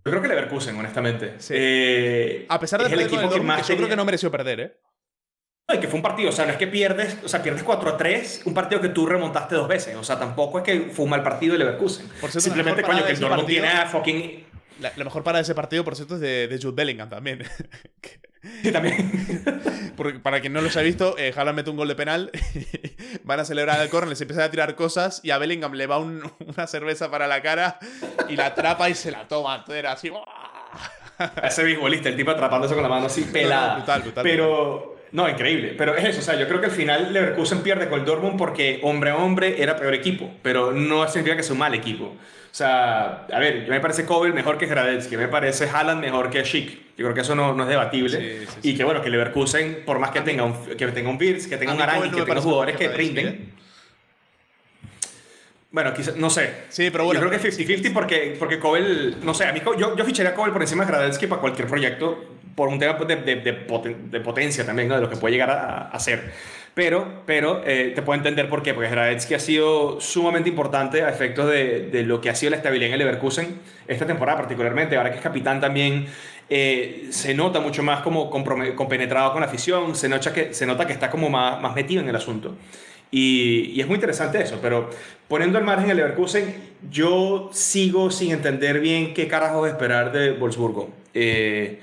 Yo 0.04 0.12
creo 0.12 0.22
que 0.22 0.28
Leverkusen, 0.28 0.78
honestamente. 0.78 1.36
Sí. 1.40 1.54
Eh, 1.58 2.46
a 2.50 2.60
pesar 2.60 2.84
de 2.84 2.94
el 2.94 3.02
equipo 3.02 3.30
que 3.30 3.40
más. 3.40 3.66
Yo 3.66 3.78
creo 3.78 3.88
que 3.88 3.96
no 3.96 4.06
mereció 4.06 4.30
perder, 4.30 4.60
¿eh? 4.60 4.78
No, 5.70 5.76
y 5.76 5.80
que 5.80 5.88
fue 5.88 5.98
un 5.98 6.04
partido, 6.04 6.30
o 6.30 6.32
sea, 6.32 6.46
no 6.46 6.52
es 6.52 6.58
que 6.58 6.68
pierdes, 6.68 7.18
o 7.26 7.28
sea, 7.28 7.44
pierdes 7.44 7.64
4 7.64 7.90
a 7.90 7.98
3, 7.98 8.44
un 8.46 8.54
partido 8.54 8.80
que 8.80 8.88
tú 8.88 9.06
remontaste 9.06 9.56
dos 9.56 9.68
veces. 9.68 9.96
O 9.96 10.04
sea, 10.04 10.18
tampoco 10.18 10.60
es 10.60 10.64
que 10.64 10.92
fue 10.94 11.04
un 11.04 11.12
mal 11.12 11.24
partido 11.24 11.54
de 11.54 11.60
Leverkusen. 11.60 12.08
Por 12.22 12.30
Simplemente, 12.32 12.84
coño, 12.84 13.06
que 13.06 13.12
el 13.14 13.20
Dortmund 13.20 13.48
tiene 13.48 13.68
a 13.68 13.86
fucking 13.86 14.47
la, 14.80 14.92
mejor 15.04 15.24
para 15.24 15.40
ese 15.40 15.56
partido, 15.56 15.84
por 15.84 15.96
cierto, 15.96 16.16
es 16.16 16.22
de, 16.22 16.48
de 16.48 16.58
Jude 16.62 16.74
Bellingham 16.76 17.10
también. 17.10 17.44
sí, 18.64 18.72
también. 18.72 19.12
Porque 19.96 20.20
para 20.20 20.42
quien 20.42 20.54
no 20.54 20.62
los 20.62 20.76
haya 20.76 20.86
visto, 20.86 21.16
eh, 21.18 21.34
Haaland 21.36 21.56
mete 21.56 21.70
un 21.70 21.78
gol 21.78 21.88
de 21.88 21.96
penal, 21.96 22.32
van 23.24 23.40
a 23.40 23.46
celebrar 23.46 23.82
el 23.82 23.90
córner, 23.90 24.10
les 24.10 24.22
empiezan 24.22 24.46
a 24.46 24.52
tirar 24.52 24.76
cosas 24.76 25.22
y 25.24 25.32
a 25.32 25.38
Bellingham 25.38 25.74
le 25.74 25.88
va 25.88 26.00
una 26.00 26.68
cerveza 26.68 27.10
para 27.10 27.28
la 27.28 27.42
cara 27.42 27.80
y 28.30 28.36
la 28.36 28.48
atrapa 28.48 28.90
y 28.90 28.96
se 28.96 29.12
la 29.12 29.28
toma 29.28 29.66
era 29.70 29.94
así. 29.94 30.12
Ese 31.44 31.64
beisbolista, 31.64 32.10
el 32.10 32.16
tipo 32.16 32.32
atrapándose 32.32 32.76
con 32.76 32.84
la 32.84 32.90
mano 32.90 33.08
así 33.08 33.24
pelada. 33.24 33.78
brutal, 33.78 34.02
brutal. 34.04 34.24
Pero... 34.24 34.98
No, 35.10 35.28
increíble. 35.30 35.74
Pero 35.78 35.96
es 35.96 36.04
eso, 36.04 36.20
o 36.20 36.22
sea, 36.22 36.36
yo 36.36 36.48
creo 36.50 36.60
que 36.60 36.66
al 36.66 36.72
final 36.74 37.14
Leverkusen 37.14 37.62
pierde 37.62 37.88
con 37.88 38.00
el 38.00 38.06
Dortmund 38.06 38.38
porque 38.38 38.82
hombre 38.84 39.12
a 39.12 39.16
hombre 39.16 39.62
era 39.64 39.78
peor 39.78 39.94
equipo, 39.94 40.30
pero 40.42 40.74
no 40.74 41.08
significa 41.08 41.38
que 41.38 41.44
sea 41.44 41.54
un 41.54 41.60
mal 41.60 41.74
equipo. 41.74 42.14
O 42.58 42.60
sea, 42.60 43.28
a 43.32 43.40
ver, 43.40 43.68
me 43.70 43.80
parece 43.80 44.04
Kovel 44.04 44.34
mejor 44.34 44.58
que 44.58 44.66
Gradetsky, 44.66 45.16
me 45.16 45.28
parece 45.28 45.70
Haaland 45.70 46.02
mejor 46.02 46.32
que 46.32 46.44
Schick. 46.44 46.72
Yo 46.98 47.06
creo 47.06 47.14
que 47.14 47.22
eso 47.22 47.36
no, 47.36 47.54
no 47.54 47.62
es 47.62 47.70
debatible. 47.70 48.48
Y 48.64 48.76
que 48.76 48.84
bueno, 48.84 49.00
que 49.00 49.12
Leverkusen, 49.12 49.84
por 49.86 50.00
más 50.00 50.10
que 50.10 50.22
tenga 50.22 50.44
un, 50.44 50.66
que 50.66 50.88
tenga 50.88 51.08
un 51.08 51.20
Birz, 51.20 51.46
que 51.46 51.58
tenga 51.58 51.76
un 51.76 51.82
Aranqui, 51.84 52.10
que 52.10 52.24
tenga 52.24 52.42
jugadores 52.42 52.76
que 52.76 52.88
rinden. 52.88 53.54
Bueno, 55.70 55.94
quizás, 55.94 56.16
no 56.16 56.32
sé. 56.32 56.64
Sí, 56.70 56.90
pero 56.90 57.06
bueno. 57.06 57.22
Yo 57.22 57.30
creo 57.30 57.40
que 57.40 57.48
50-50 57.48 57.94
porque, 57.94 58.36
porque 58.40 58.58
Kovel, 58.58 59.18
no 59.24 59.36
sé, 59.36 59.46
a 59.46 59.54
mí 59.54 59.62
yo, 59.78 59.96
yo 59.96 60.04
ficharía 60.04 60.32
a 60.32 60.34
Kovel 60.34 60.52
por 60.52 60.64
encima 60.64 60.84
de 60.84 60.92
Gradetsky 60.92 61.28
para 61.28 61.40
cualquier 61.40 61.68
proyecto, 61.68 62.38
por 62.56 62.70
un 62.70 62.80
tema 62.80 62.94
de, 62.94 63.16
de, 63.18 63.36
de, 63.36 64.20
potencia 64.20 64.66
también, 64.66 64.88
¿no? 64.88 64.96
de 64.96 65.02
lo 65.02 65.10
que 65.12 65.18
puede 65.18 65.34
llegar 65.34 65.52
a, 65.52 65.90
hacer. 65.90 66.34
Pero, 66.78 67.24
pero 67.26 67.64
eh, 67.66 67.94
te 67.96 68.04
puedo 68.04 68.20
entender 68.20 68.48
por 68.48 68.62
qué, 68.62 68.76
porque 68.76 68.92
Gradetsky 68.92 69.34
ha 69.34 69.40
sido 69.40 70.00
sumamente 70.00 70.48
importante 70.48 71.02
a 71.02 71.10
efectos 71.10 71.50
de, 71.50 71.90
de, 71.90 72.04
lo 72.04 72.22
que 72.22 72.30
ha 72.30 72.36
sido 72.36 72.52
la 72.52 72.58
estabilidad 72.58 72.90
en 72.90 72.94
el 72.94 73.00
Leverkusen 73.00 73.60
esta 73.88 74.06
temporada 74.06 74.38
particularmente, 74.38 74.96
ahora 74.96 75.10
que 75.10 75.16
es 75.16 75.24
capitán 75.24 75.60
también 75.60 76.06
eh, 76.52 77.08
se 77.10 77.34
nota 77.34 77.62
mucho 77.62 77.82
más 77.82 78.02
como 78.02 78.30
compenetrado 78.30 79.32
con 79.32 79.42
la 79.42 79.48
afición, 79.48 79.96
se 79.96 80.08
nota 80.08 80.32
que, 80.32 80.54
se 80.54 80.68
nota 80.68 80.86
que 80.86 80.94
está 80.94 81.10
como 81.10 81.32
más, 81.32 81.60
más 81.60 81.74
metido 81.74 82.04
en 82.04 82.10
el 82.10 82.16
asunto. 82.16 82.56
Y, 83.10 83.72
y, 83.74 83.82
es 83.82 83.88
muy 83.88 83.96
interesante 83.96 84.40
eso, 84.40 84.60
pero 84.62 84.92
poniendo 85.28 85.58
al 85.58 85.64
margen 85.64 85.90
el 85.90 85.98
Leverkusen, 85.98 86.76
yo 86.92 87.50
sigo 87.54 88.12
sin 88.12 88.34
entender 88.34 88.82
bien 88.82 89.16
qué 89.16 89.28
carajos 89.28 89.68
esperar 89.68 90.12
de 90.12 90.34
Wolfsburgo. 90.34 90.92
Eh, 91.16 91.80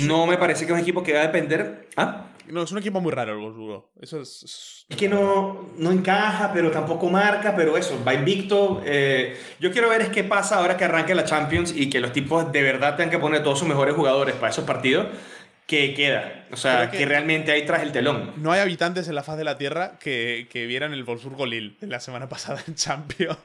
no 0.00 0.26
me 0.26 0.36
parece 0.36 0.66
que 0.66 0.72
es 0.72 0.76
un 0.76 0.82
equipo 0.82 1.02
que 1.02 1.14
va 1.14 1.20
a 1.20 1.28
depender... 1.28 1.88
¿Ah? 1.96 2.26
No, 2.48 2.62
es 2.62 2.72
un 2.72 2.78
equipo 2.78 3.00
muy 3.00 3.12
raro 3.12 3.32
el 3.32 3.38
Wolfsburgo. 3.38 3.90
Eso 4.00 4.20
es, 4.20 4.86
es... 4.88 4.96
que 4.96 5.08
no, 5.08 5.70
no 5.78 5.92
encaja, 5.92 6.52
pero 6.52 6.70
tampoco 6.70 7.08
marca, 7.08 7.54
pero 7.56 7.76
eso, 7.76 8.02
va 8.06 8.14
invicto. 8.14 8.82
Eh, 8.84 9.36
yo 9.60 9.72
quiero 9.72 9.88
ver 9.88 10.02
es 10.02 10.08
qué 10.08 10.24
pasa 10.24 10.56
ahora 10.56 10.76
que 10.76 10.84
arranque 10.84 11.14
la 11.14 11.24
Champions 11.24 11.72
y 11.74 11.88
que 11.88 12.00
los 12.00 12.12
tipos 12.12 12.50
de 12.52 12.62
verdad 12.62 12.96
tengan 12.96 13.10
que 13.10 13.18
poner 13.18 13.42
todos 13.42 13.58
sus 13.58 13.68
mejores 13.68 13.94
jugadores 13.94 14.34
para 14.34 14.50
esos 14.50 14.64
partidos 14.64 15.06
que 15.66 15.94
queda. 15.94 16.44
O 16.50 16.56
sea, 16.56 16.90
que, 16.90 17.06
realmente 17.06 17.52
hay 17.52 17.64
tras 17.64 17.82
el 17.82 17.92
telón. 17.92 18.32
No 18.36 18.52
hay 18.52 18.60
habitantes 18.60 19.08
en 19.08 19.14
la 19.14 19.22
faz 19.22 19.38
de 19.38 19.44
la 19.44 19.56
Tierra 19.56 19.98
que, 19.98 20.46
que 20.50 20.66
vieran 20.66 20.92
el 20.92 21.04
Wolfsburgo 21.04 21.46
Lille 21.46 21.76
la 21.80 22.00
semana 22.00 22.28
pasada 22.28 22.62
en 22.66 22.74
Champions. 22.74 23.38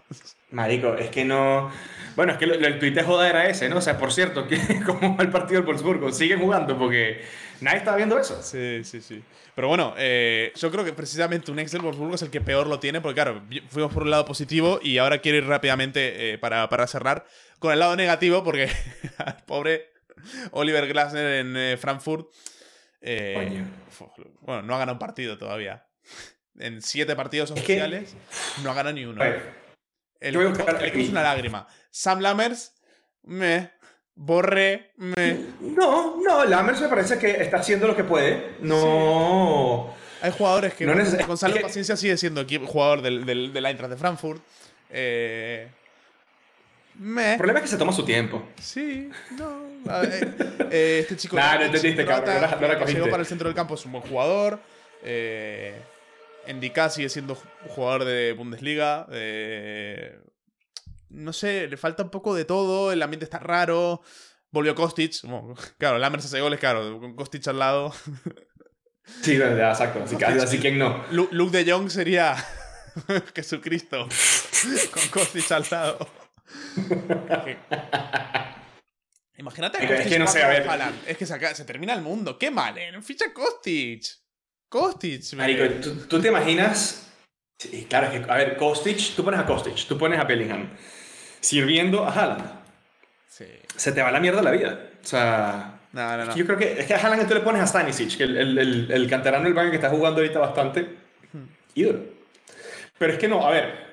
Marico, 0.51 0.95
es 0.95 1.10
que 1.10 1.25
no. 1.25 1.71
Bueno, 2.15 2.31
es 2.31 2.38
que 2.38 2.45
el 2.45 2.79
tweet 2.79 2.91
de 2.91 3.03
joda 3.03 3.29
era 3.29 3.47
ese, 3.47 3.69
¿no? 3.69 3.77
O 3.77 3.81
sea, 3.81 3.97
por 3.97 4.12
cierto, 4.12 4.47
que 4.47 4.57
como 4.86 5.15
va 5.15 5.23
el 5.23 5.29
partido 5.29 5.62
del 5.62 5.67
Wolfsburgo, 5.67 6.12
siguen 6.12 6.39
jugando 6.39 6.77
porque 6.77 7.21
nadie 7.62 7.77
está 7.77 7.95
viendo 7.95 8.17
eso. 8.17 8.41
Sí, 8.41 8.83
sí, 8.83 9.01
sí. 9.01 9.23
Pero 9.53 9.67
bueno, 9.67 9.93
eh, 9.97 10.51
yo 10.55 10.71
creo 10.71 10.86
que 10.86 10.93
precisamente 10.93 11.51
un 11.51 11.60
ex 11.60 11.71
del 11.71 11.81
Wolfsburgo 11.81 12.15
es 12.15 12.21
el 12.21 12.29
que 12.29 12.41
peor 12.41 12.67
lo 12.67 12.79
tiene, 12.79 13.01
porque 13.01 13.15
claro, 13.15 13.43
fuimos 13.69 13.93
por 13.93 14.03
un 14.03 14.12
lado 14.12 14.25
positivo 14.25 14.79
y 14.81 14.97
ahora 14.97 15.19
quiero 15.19 15.38
ir 15.38 15.45
rápidamente 15.45 16.33
eh, 16.33 16.38
para, 16.38 16.69
para 16.69 16.88
cerrar 16.88 17.25
con 17.60 17.73
el 17.73 17.79
lado 17.79 17.95
negativo, 17.95 18.43
porque 18.43 18.69
al 19.17 19.38
pobre 19.45 19.91
Oliver 20.51 20.88
Glasner 20.88 21.39
en 21.39 21.57
eh, 21.57 21.77
Frankfurt. 21.77 22.31
Eh, 23.01 23.63
bueno, 24.41 24.62
no 24.63 24.75
ha 24.75 24.79
ganado 24.79 24.93
un 24.93 24.99
partido 24.99 25.38
todavía. 25.38 25.86
En 26.57 26.81
siete 26.81 27.15
partidos 27.15 27.51
oficiales 27.51 28.15
no 28.63 28.71
ha 28.71 28.73
ganado 28.73 28.95
ni 28.95 29.05
uno. 29.05 29.23
El, 30.19 30.36
es 30.36 31.10
una 31.10 31.23
lágrima. 31.23 31.67
Sam 31.91 32.19
Lammers, 32.19 32.73
me. 33.23 33.71
Borre, 34.15 34.93
me. 34.97 35.38
No, 35.60 36.17
no, 36.21 36.43
Lammers 36.45 36.82
me 36.82 36.88
parece 36.88 37.19
que 37.19 37.41
está 37.41 37.58
haciendo 37.58 37.88
lo 37.88 37.95
que 37.95 38.03
puede. 38.03 38.56
No. 38.62 39.93
Hay 40.21 40.32
jugadores 40.32 40.73
que. 40.73 40.86
No 40.86 40.93
Gonzalo 41.27 41.62
Paciencia 41.62 41.95
sigue 41.95 42.17
siendo 42.17 42.45
jugador 42.65 43.01
del, 43.01 43.25
del, 43.25 43.53
del 43.53 43.65
Eintracht 43.65 43.91
de 43.91 43.97
Frankfurt. 43.97 44.41
Eh, 44.89 45.67
el 46.99 47.38
problema 47.38 47.60
es 47.60 47.63
que 47.63 47.69
se 47.69 47.77
toma 47.77 47.91
su 47.91 48.03
tiempo. 48.03 48.43
Sí, 48.60 49.10
no. 49.38 49.67
Eh, 50.71 50.99
este 51.01 51.15
chico. 51.15 51.36
nah, 51.36 51.56
no 51.56 51.65
entendiste, 51.65 52.03
cabrón. 52.06 52.41
No 52.60 52.86
Llegó 52.86 53.10
para 53.10 53.21
el 53.21 53.27
centro 53.27 53.47
del 53.47 53.56
campo, 53.56 53.75
es 53.75 53.86
un 53.86 53.91
buen 53.91 54.03
jugador. 54.03 54.60
Eh, 55.03 55.80
Endika 56.47 56.89
sigue 56.89 57.10
siendo 57.10 57.36
jugador 57.67 58.05
de 58.05 58.33
Bundesliga. 58.33 59.07
Eh, 59.12 60.19
no 61.10 61.33
sé, 61.33 61.67
le 61.67 61.77
falta 61.77 62.03
un 62.03 62.10
poco 62.10 62.33
de 62.33 62.45
todo. 62.45 62.91
El 62.91 63.01
ambiente 63.01 63.25
está 63.25 63.39
raro. 63.39 64.01
Volvió 64.51 64.75
Kostic. 64.75 65.13
claro, 65.77 65.97
Lammers 65.97 66.25
hace 66.25 66.41
goles, 66.41 66.60
claro, 66.60 66.99
con 66.99 67.15
Kostic 67.15 67.47
al 67.47 67.60
lado. 67.60 67.93
Sí, 69.21 69.38
exacto. 69.38 70.03
Así, 70.03 70.17
que, 70.17 70.25
así 70.25 70.60
que 70.60 70.69
no. 70.69 71.05
Luke 71.12 71.57
de 71.57 71.71
Jong 71.71 71.89
sería 71.89 72.36
Jesucristo. 73.33 74.05
con 74.91 75.07
Kostic 75.12 75.49
al 75.53 75.65
lado. 75.71 76.10
Imagínate 79.38 79.77
que, 79.79 79.95
es 79.95 80.07
que 80.07 80.19
no 80.19 80.27
sé, 80.27 80.43
a 80.43 80.49
ver. 80.49 80.67
Es 81.07 81.17
que 81.17 81.25
se, 81.25 81.63
termina 81.63 81.93
el 81.93 82.01
mundo. 82.01 82.38
¡Qué 82.38 82.51
mal! 82.51 82.77
¿eh? 82.77 82.91
Ficha 83.01 83.31
Kostic. 83.33 84.03
Kostic. 84.69 85.21
¿tú, 86.08 86.19
te 86.19 86.27
imaginas. 86.27 87.12
Sí, 87.58 87.88
claro, 87.89 88.08
es 88.08 88.19
que, 88.19 88.32
a 88.32 88.36
ver, 88.36 88.58
Kostic, 88.58 89.15
tú 89.15 89.23
pones 89.23 89.39
a 89.39 89.45
Kostic, 89.45 89.88
tú 89.88 89.97
pones 89.97 90.19
a 90.19 90.23
Bellingham 90.25 90.69
sirviendo 91.39 92.06
a 92.06 92.12
Haaland. 92.12 92.45
Sí. 93.27 93.45
Se 93.75 93.91
te 93.91 94.01
va 94.01 94.12
la 94.12 94.19
mierda 94.19 94.41
la 94.41 94.51
vida. 94.51 94.89
O 95.03 95.06
sea. 95.06 95.80
No, 95.93 96.17
no, 96.17 96.25
no. 96.25 96.36
Yo 96.36 96.45
creo 96.45 96.58
que 96.58 96.80
es 96.80 96.86
que 96.86 96.93
a 96.93 96.97
Haaland 96.97 97.27
tú 97.27 97.34
le 97.34 97.39
pones 97.39 97.62
a 97.62 97.67
Stanisic, 97.67 98.17
que 98.17 98.23
el, 98.23 98.38
el, 98.58 98.91
el, 98.91 99.10
canterano 99.10 99.45
del 99.45 99.53
banco 99.53 99.71
que 99.71 99.77
está 99.77 99.89
jugando 99.89 100.21
ahorita 100.21 100.39
bastante. 100.39 100.97
Ídolo. 101.73 101.99
Pero 102.97 103.13
es 103.13 103.19
que 103.19 103.27
no, 103.27 103.47
a 103.47 103.51
ver, 103.51 103.88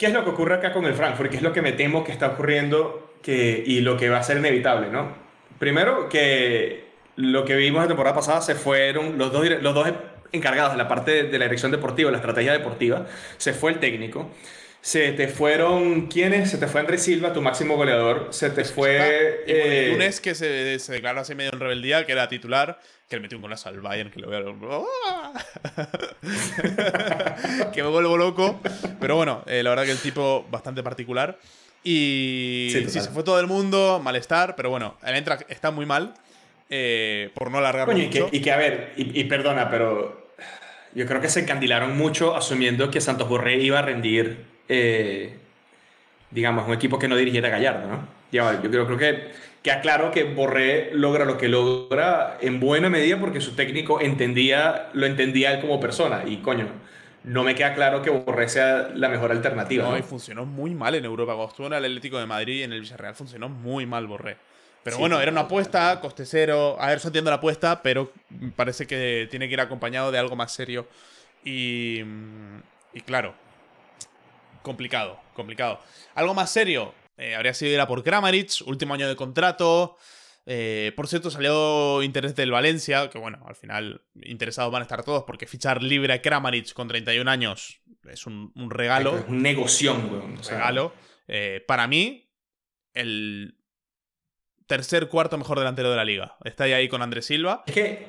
¿Qué 0.00 0.06
es 0.06 0.14
lo 0.14 0.24
que 0.24 0.30
ocurre 0.30 0.54
acá 0.54 0.72
con 0.72 0.86
el 0.86 0.94
Frankfurt? 0.94 1.30
¿Qué 1.30 1.36
es 1.36 1.42
lo 1.42 1.52
que 1.52 1.60
me 1.60 1.72
temo 1.72 2.02
que 2.02 2.10
está 2.10 2.28
ocurriendo 2.28 3.16
que, 3.22 3.62
y 3.66 3.82
lo 3.82 3.98
que 3.98 4.08
va 4.08 4.16
a 4.16 4.22
ser 4.22 4.38
inevitable? 4.38 4.88
¿no? 4.88 5.14
Primero, 5.58 6.08
que 6.08 6.89
lo 7.20 7.44
que 7.44 7.56
vimos 7.56 7.82
la 7.82 7.88
temporada 7.88 8.16
pasada 8.16 8.40
se 8.40 8.54
fueron 8.54 9.18
los 9.18 9.32
dos, 9.32 9.46
los 9.60 9.74
dos 9.74 9.88
encargados 10.32 10.72
de 10.72 10.78
la 10.78 10.88
parte 10.88 11.24
de 11.24 11.38
la 11.38 11.44
dirección 11.44 11.70
deportiva, 11.70 12.10
la 12.10 12.16
estrategia 12.18 12.52
deportiva, 12.52 13.06
se 13.36 13.52
fue 13.52 13.72
el 13.72 13.78
técnico. 13.78 14.30
Se 14.82 15.12
te 15.12 15.28
fueron, 15.28 16.06
¿quiénes? 16.06 16.50
Se 16.50 16.56
te 16.56 16.66
fue 16.66 16.80
Andrés 16.80 17.02
Silva, 17.02 17.34
tu 17.34 17.42
máximo 17.42 17.76
goleador. 17.76 18.28
Se 18.30 18.48
te 18.48 18.64
fue... 18.64 19.44
Eh... 19.46 19.90
Lunes 19.92 20.22
que 20.22 20.34
se, 20.34 20.78
se 20.78 20.92
declaró 20.92 21.20
así 21.20 21.34
medio 21.34 21.50
en 21.52 21.60
rebeldía, 21.60 22.06
que 22.06 22.12
era 22.12 22.30
titular, 22.30 22.80
que 23.06 23.16
le 23.16 23.22
metió 23.22 23.36
un 23.36 23.42
golazo 23.42 23.68
al 23.68 23.82
Bayern, 23.82 24.10
que 24.10 24.20
lo 24.20 24.30
veo... 24.30 24.42
que 27.74 27.82
me 27.82 27.88
vuelvo 27.90 28.16
loco. 28.16 28.58
Pero 28.98 29.16
bueno, 29.16 29.44
eh, 29.46 29.62
la 29.62 29.68
verdad 29.68 29.84
que 29.84 29.90
el 29.90 29.98
tipo 29.98 30.46
bastante 30.50 30.82
particular. 30.82 31.38
Y 31.84 32.70
sí, 32.72 32.88
se 32.88 33.10
fue 33.10 33.22
todo 33.22 33.38
el 33.38 33.46
mundo, 33.46 34.00
malestar, 34.02 34.56
pero 34.56 34.70
bueno, 34.70 34.96
el 35.02 35.14
Eintracht 35.14 35.42
está 35.50 35.70
muy 35.70 35.84
mal. 35.84 36.14
Eh, 36.70 37.30
por 37.34 37.50
no 37.50 37.58
alargar 37.58 37.88
mucho. 37.88 37.98
Y 37.98 38.08
que, 38.08 38.26
y 38.30 38.40
que, 38.40 38.52
a 38.52 38.56
ver, 38.56 38.92
y, 38.96 39.20
y, 39.20 39.24
perdona, 39.24 39.68
pero 39.68 40.30
yo 40.94 41.04
creo 41.06 41.20
que 41.20 41.28
se 41.28 41.40
encandilaron 41.40 41.98
mucho 41.98 42.36
asumiendo 42.36 42.90
que 42.90 43.00
Santos 43.00 43.28
Borré 43.28 43.56
iba 43.56 43.80
a 43.80 43.82
rendir 43.82 44.44
eh, 44.68 45.36
digamos, 46.30 46.66
un 46.66 46.74
equipo 46.74 46.98
que 46.98 47.08
no 47.08 47.16
dirigiera 47.16 47.48
Gallardo, 47.48 47.88
¿no? 47.88 48.20
yo 48.30 48.70
creo, 48.70 48.86
creo 48.86 48.98
que 48.98 49.32
queda 49.62 49.80
claro 49.80 50.12
que 50.12 50.22
Borré 50.22 50.94
logra 50.94 51.24
lo 51.24 51.36
que 51.36 51.48
logra 51.48 52.38
en 52.40 52.60
buena 52.60 52.88
medida 52.88 53.18
porque 53.18 53.40
su 53.40 53.56
técnico 53.56 54.00
entendía, 54.00 54.90
lo 54.92 55.06
entendía 55.06 55.52
él 55.52 55.60
como 55.60 55.80
persona. 55.80 56.22
Y 56.24 56.36
coño, 56.36 56.68
no 57.24 57.42
me 57.42 57.56
queda 57.56 57.74
claro 57.74 58.02
que 58.02 58.10
Borré 58.10 58.48
sea 58.48 58.90
la 58.94 59.08
mejor 59.08 59.32
alternativa. 59.32 59.82
No, 59.82 59.98
y 59.98 60.02
funcionó 60.02 60.46
muy 60.46 60.72
mal 60.72 60.94
en 60.94 61.04
Europa. 61.04 61.32
Cuando 61.34 61.50
estuvo 61.50 61.66
en 61.66 61.72
el 61.72 61.84
Atlético 61.84 62.20
de 62.20 62.26
Madrid 62.26 62.60
y 62.60 62.62
en 62.62 62.72
el 62.72 62.80
Villarreal 62.80 63.16
funcionó 63.16 63.48
muy 63.48 63.86
mal 63.86 64.06
Borré. 64.06 64.36
Pero 64.82 64.98
bueno, 64.98 65.20
era 65.20 65.30
una 65.30 65.42
apuesta, 65.42 66.00
coste 66.00 66.24
cero. 66.24 66.76
A 66.80 66.88
ver, 66.88 67.00
yo 67.00 67.08
entiendo 67.08 67.30
la 67.30 67.36
apuesta, 67.36 67.82
pero 67.82 68.12
parece 68.56 68.86
que 68.86 69.28
tiene 69.30 69.46
que 69.46 69.54
ir 69.54 69.60
acompañado 69.60 70.10
de 70.10 70.18
algo 70.18 70.36
más 70.36 70.52
serio. 70.52 70.88
Y, 71.44 72.00
y 72.92 73.00
claro, 73.04 73.34
complicado, 74.62 75.20
complicado. 75.34 75.80
Algo 76.14 76.34
más 76.34 76.50
serio, 76.50 76.94
eh, 77.20 77.34
habría 77.34 77.52
sido 77.52 77.72
ir 77.72 77.80
a 77.80 77.86
por 77.86 78.02
Kramaric, 78.02 78.50
último 78.66 78.94
año 78.94 79.06
de 79.06 79.16
contrato. 79.16 79.98
Eh, 80.46 80.92
por 80.96 81.06
cierto, 81.06 81.30
salió 81.30 82.02
interés 82.02 82.34
del 82.34 82.50
Valencia, 82.50 83.10
que 83.10 83.18
bueno, 83.18 83.44
al 83.46 83.54
final 83.54 84.02
interesados 84.22 84.72
van 84.72 84.80
a 84.80 84.84
estar 84.84 85.04
todos, 85.04 85.24
porque 85.24 85.46
fichar 85.46 85.82
libre 85.82 86.14
a 86.14 86.22
Kramaric 86.22 86.72
con 86.72 86.88
31 86.88 87.30
años 87.30 87.82
es 88.08 88.26
un, 88.26 88.52
regalo. 88.70 89.18
Es 89.18 89.28
un 89.28 89.42
negoción, 89.42 90.08
güey. 90.08 90.22
Un 90.22 90.42
regalo. 90.42 90.94
Eh, 91.28 91.62
para 91.68 91.86
mí, 91.86 92.32
el 92.94 93.59
tercer, 94.70 95.08
cuarto 95.08 95.36
mejor 95.36 95.58
delantero 95.58 95.90
de 95.90 95.96
la 95.96 96.04
liga. 96.04 96.36
Está 96.44 96.64
ahí, 96.64 96.88
con 96.88 97.02
Andrés 97.02 97.26
Silva. 97.26 97.64
Es 97.66 97.74
que, 97.74 98.06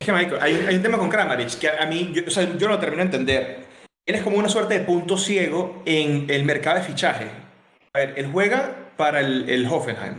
es 0.00 0.06
que 0.06 0.12
Michael, 0.12 0.38
hay, 0.42 0.74
un 0.74 0.82
tema 0.82 0.98
con 0.98 1.08
Kramaric 1.08 1.56
que 1.56 1.68
a 1.68 1.86
mí, 1.86 2.10
yo, 2.12 2.22
o 2.26 2.30
sea, 2.30 2.52
yo 2.58 2.68
no 2.68 2.78
termino 2.80 3.02
de 3.02 3.06
entender. 3.06 3.66
Él 4.04 4.16
es 4.16 4.22
como 4.22 4.36
una 4.36 4.48
suerte 4.48 4.80
de 4.80 4.84
punto 4.84 5.16
ciego 5.16 5.82
en 5.86 6.26
el 6.28 6.44
mercado 6.44 6.78
de 6.78 6.82
fichaje. 6.82 7.30
A 7.94 7.98
ver, 8.00 8.14
él 8.16 8.28
juega 8.32 8.90
para 8.96 9.20
el, 9.20 9.48
el 9.48 9.66
Hoffenheim. 9.66 10.16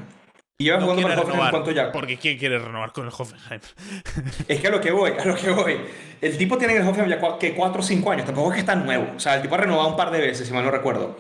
Y 0.58 0.64
lleva 0.64 0.80
jugando 0.80 1.02
para 1.02 1.14
el 1.16 1.20
Hoffenheim 1.20 1.50
cuánto 1.50 1.72
ya. 1.72 1.92
Porque 1.92 2.16
¿quién 2.16 2.38
quiere 2.38 2.58
renovar 2.58 2.94
con 2.94 3.06
el 3.06 3.12
Hoffenheim? 3.12 3.60
es 4.48 4.62
que 4.62 4.68
a 4.68 4.72
lo 4.72 4.80
que 4.80 4.92
voy, 4.92 5.12
a 5.20 5.26
lo 5.26 5.36
que 5.36 5.50
voy. 5.50 5.78
El 6.22 6.38
tipo 6.38 6.58
tiene 6.58 6.74
en 6.74 6.84
el 6.84 6.88
Hoffenheim 6.88 7.10
ya 7.10 7.38
que 7.38 7.54
4 7.54 7.80
o 7.82 7.84
5 7.84 8.12
años, 8.12 8.26
tampoco 8.26 8.52
es 8.52 8.54
que 8.54 8.62
está 8.62 8.76
nuevo. 8.76 9.12
O 9.18 9.20
sea, 9.20 9.36
el 9.36 9.42
tipo 9.42 9.56
ha 9.56 9.58
renovado 9.58 9.90
un 9.90 9.98
par 9.98 10.10
de 10.10 10.22
veces, 10.22 10.48
si 10.48 10.54
mal 10.54 10.64
no 10.64 10.72
recuerdo. 10.72 11.18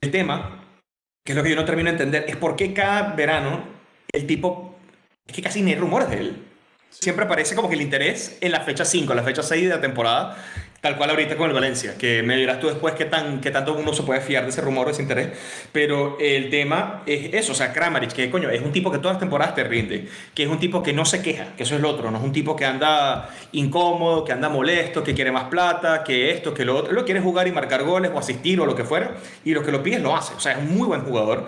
El 0.00 0.10
tema, 0.10 0.64
que 1.24 1.32
es 1.32 1.36
lo 1.36 1.44
que 1.44 1.50
yo 1.50 1.56
no 1.56 1.64
termino 1.64 1.90
de 1.90 1.96
entender, 1.96 2.24
es 2.26 2.36
por 2.36 2.56
qué 2.56 2.74
cada 2.74 3.14
verano 3.14 3.73
el 4.14 4.26
tipo. 4.26 4.74
Es 5.26 5.34
que 5.34 5.42
casi 5.42 5.62
ni 5.62 5.72
hay 5.72 5.78
rumores 5.78 6.10
de 6.10 6.18
él. 6.18 6.36
Siempre 6.90 7.24
aparece 7.24 7.56
como 7.56 7.68
que 7.68 7.74
el 7.74 7.82
interés 7.82 8.38
en 8.40 8.52
la 8.52 8.60
fecha 8.60 8.84
5, 8.84 9.14
la 9.14 9.22
fecha 9.22 9.42
6 9.42 9.64
de 9.64 9.68
la 9.68 9.80
temporada, 9.80 10.36
Tal 10.84 10.98
cual 10.98 11.08
ahorita 11.08 11.38
con 11.38 11.48
el 11.48 11.54
Valencia, 11.54 11.94
que 11.96 12.22
me 12.22 12.36
dirás 12.36 12.60
tú 12.60 12.66
después 12.66 12.92
qué, 12.92 13.06
tan, 13.06 13.40
qué 13.40 13.50
tanto 13.50 13.72
uno 13.72 13.94
se 13.94 14.02
puede 14.02 14.20
fiar 14.20 14.44
de 14.44 14.50
ese 14.50 14.60
rumor, 14.60 14.84
de 14.84 14.92
ese 14.92 15.00
interés. 15.00 15.30
Pero 15.72 16.18
el 16.20 16.50
tema 16.50 17.02
es 17.06 17.32
eso, 17.32 17.52
o 17.52 17.54
sea, 17.54 17.72
Kramaric, 17.72 18.12
que 18.12 18.28
coño, 18.28 18.50
es 18.50 18.60
un 18.60 18.70
tipo 18.70 18.92
que 18.92 18.98
todas 18.98 19.14
las 19.14 19.20
temporadas 19.20 19.54
te 19.54 19.64
rinde, 19.64 20.06
que 20.34 20.42
es 20.42 20.48
un 20.50 20.58
tipo 20.58 20.82
que 20.82 20.92
no 20.92 21.06
se 21.06 21.22
queja, 21.22 21.56
que 21.56 21.62
eso 21.62 21.74
es 21.74 21.80
lo 21.80 21.88
otro, 21.88 22.10
no 22.10 22.18
es 22.18 22.22
un 22.22 22.32
tipo 22.32 22.54
que 22.54 22.66
anda 22.66 23.30
incómodo, 23.52 24.26
que 24.26 24.32
anda 24.32 24.50
molesto, 24.50 25.02
que 25.02 25.14
quiere 25.14 25.32
más 25.32 25.44
plata, 25.44 26.04
que 26.04 26.32
esto, 26.32 26.52
que 26.52 26.66
lo 26.66 26.76
otro. 26.76 26.92
Lo 26.92 27.06
quiere 27.06 27.22
jugar 27.22 27.48
y 27.48 27.52
marcar 27.52 27.82
goles 27.82 28.10
o 28.14 28.18
asistir 28.18 28.60
o 28.60 28.66
lo 28.66 28.76
que 28.76 28.84
fuera, 28.84 29.16
y 29.42 29.54
lo 29.54 29.62
que 29.62 29.72
lo 29.72 29.82
pides 29.82 30.02
lo 30.02 30.14
hace. 30.14 30.34
O 30.34 30.40
sea, 30.40 30.52
es 30.52 30.58
un 30.58 30.76
muy 30.76 30.86
buen 30.86 31.00
jugador 31.00 31.46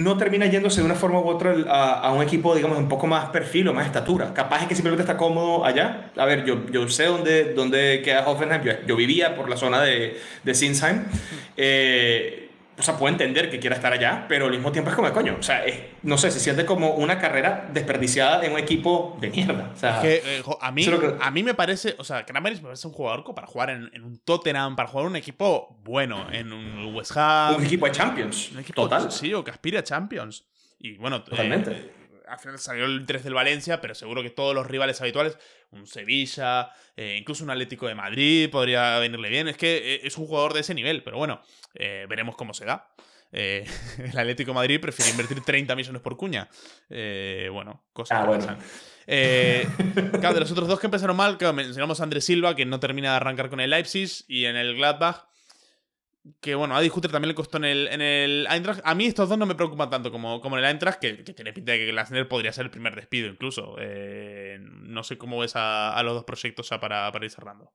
no 0.00 0.16
termina 0.16 0.46
yéndose 0.46 0.80
de 0.80 0.86
una 0.86 0.94
forma 0.94 1.20
u 1.20 1.28
otra 1.28 1.54
a, 1.68 2.12
un 2.12 2.22
equipo, 2.22 2.54
digamos, 2.54 2.78
un 2.78 2.88
poco 2.88 3.06
más 3.06 3.28
perfil 3.30 3.68
o 3.68 3.74
más 3.74 3.86
estatura. 3.86 4.32
Capaz 4.34 4.62
es 4.62 4.68
que 4.68 4.74
simplemente 4.74 5.02
está 5.02 5.16
cómodo 5.16 5.64
allá. 5.64 6.10
A 6.16 6.24
ver, 6.24 6.44
yo, 6.44 6.66
yo 6.70 6.88
sé 6.88 7.04
dónde, 7.04 7.54
dónde 7.54 8.02
queda 8.02 8.26
Hoffenheim. 8.26 8.62
Yo, 8.86 8.96
vivía 8.96 9.36
por 9.36 9.48
la 9.48 9.56
zona 9.56 9.80
de, 9.82 10.18
de 10.42 10.54
Sinsheim. 10.54 11.04
Eh, 11.56 12.49
o 12.80 12.82
sea, 12.82 12.96
puedo 12.96 13.12
entender 13.12 13.50
que 13.50 13.60
quiera 13.60 13.76
estar 13.76 13.92
allá, 13.92 14.26
pero 14.28 14.46
al 14.46 14.50
mismo 14.50 14.72
tiempo 14.72 14.90
es 14.90 14.96
como 14.96 15.12
coño. 15.12 15.36
O 15.38 15.42
sea, 15.42 15.62
no 16.02 16.18
sé, 16.18 16.30
se 16.30 16.40
siente 16.40 16.64
como 16.64 16.94
una 16.94 17.18
carrera 17.18 17.68
desperdiciada 17.72 18.44
en 18.44 18.52
un 18.52 18.58
equipo 18.58 19.16
de 19.20 19.30
mierda. 19.30 19.70
O 19.72 19.76
sea, 19.76 19.96
es 19.96 20.22
que, 20.22 20.38
eh, 20.38 20.42
a, 20.60 20.72
mí, 20.72 20.86
a 21.20 21.30
mí 21.30 21.42
me 21.42 21.54
parece, 21.54 21.94
o 21.98 22.04
sea, 22.04 22.26
Kramaric 22.26 22.58
me 22.58 22.64
parece 22.64 22.88
un 22.88 22.92
jugador 22.92 23.24
para 23.34 23.46
jugar 23.46 23.70
en, 23.70 24.02
un 24.02 24.18
Tottenham, 24.18 24.74
para 24.74 24.88
jugar 24.88 25.04
en 25.04 25.10
un 25.10 25.16
equipo 25.16 25.78
bueno, 25.84 26.26
en 26.32 26.52
un 26.52 26.94
West 26.94 27.12
Ham. 27.16 27.56
Un 27.56 27.64
equipo 27.64 27.86
de 27.86 27.92
Champions. 27.92 28.50
Un 28.52 28.60
equipo, 28.60 28.82
Total. 28.82 29.12
Sí, 29.12 29.32
o 29.34 29.44
que 29.44 29.50
aspire 29.50 29.78
a 29.78 29.84
Champions. 29.84 30.44
Y 30.78 30.96
bueno, 30.96 31.22
Totalmente. 31.22 31.70
Eh, 31.70 32.00
al 32.30 32.38
final 32.38 32.58
salió 32.58 32.84
el 32.84 33.00
interés 33.00 33.24
del 33.24 33.34
Valencia, 33.34 33.80
pero 33.80 33.94
seguro 33.94 34.22
que 34.22 34.30
todos 34.30 34.54
los 34.54 34.66
rivales 34.66 35.00
habituales, 35.00 35.36
un 35.72 35.86
Sevilla, 35.86 36.70
eh, 36.96 37.16
incluso 37.18 37.42
un 37.42 37.50
Atlético 37.50 37.88
de 37.88 37.96
Madrid 37.96 38.48
podría 38.50 38.98
venirle 39.00 39.28
bien. 39.28 39.48
Es 39.48 39.56
que 39.56 39.94
eh, 39.94 40.00
es 40.04 40.16
un 40.16 40.26
jugador 40.26 40.54
de 40.54 40.60
ese 40.60 40.74
nivel, 40.74 41.02
pero 41.02 41.18
bueno, 41.18 41.42
eh, 41.74 42.06
veremos 42.08 42.36
cómo 42.36 42.54
se 42.54 42.64
da. 42.64 42.92
el 43.32 44.18
Atlético 44.18 44.50
de 44.50 44.54
Madrid 44.56 44.80
prefiere 44.80 45.12
invertir 45.12 45.40
30 45.40 45.76
millones 45.76 46.02
por 46.02 46.16
cuña. 46.16 46.48
bueno, 46.88 47.84
cosas 47.92 48.18
ah, 48.18 48.22
que 48.22 48.28
bueno. 48.28 48.58
claro, 50.18 50.34
de 50.34 50.40
los 50.40 50.50
otros 50.50 50.66
dos 50.66 50.80
que 50.80 50.88
empezaron 50.88 51.16
mal, 51.16 51.38
mencionamos 51.54 52.00
a 52.00 52.02
Andrés 52.02 52.24
Silva, 52.24 52.56
que 52.56 52.66
no 52.66 52.80
termina 52.80 53.10
de 53.10 53.16
arrancar 53.16 53.48
con 53.48 53.60
el 53.60 53.70
Leipzig, 53.70 54.24
y 54.26 54.46
en 54.46 54.56
el 54.56 54.74
Gladbach 54.74 55.30
que 56.40 56.54
bueno, 56.54 56.76
a 56.76 56.80
Discuter 56.80 57.10
también 57.10 57.28
le 57.28 57.34
costó 57.34 57.56
en 57.58 57.64
el, 57.64 57.88
en 57.88 58.00
el 58.00 58.46
Eintracht. 58.50 58.80
A 58.84 58.94
mí 58.94 59.06
estos 59.06 59.28
dos 59.28 59.38
no 59.38 59.46
me 59.46 59.54
preocupan 59.54 59.88
tanto 59.88 60.12
como, 60.12 60.40
como 60.40 60.58
en 60.58 60.64
el 60.64 60.70
Eintracht, 60.70 61.00
que, 61.00 61.14
tiene 61.14 61.52
pinta 61.52 61.72
de 61.72 61.78
que 61.78 61.86
Glasner 61.86 62.28
podría 62.28 62.52
ser 62.52 62.66
el 62.66 62.70
primer 62.70 62.94
despido 62.94 63.28
incluso. 63.28 63.76
Eh, 63.78 64.58
no 64.60 65.02
sé 65.02 65.16
cómo 65.16 65.38
ves 65.38 65.56
a, 65.56 65.94
a, 65.94 66.02
los 66.02 66.14
dos 66.14 66.24
proyectos 66.24 66.68
para, 66.80 67.10
para 67.10 67.24
ir 67.24 67.30
cerrando. 67.30 67.72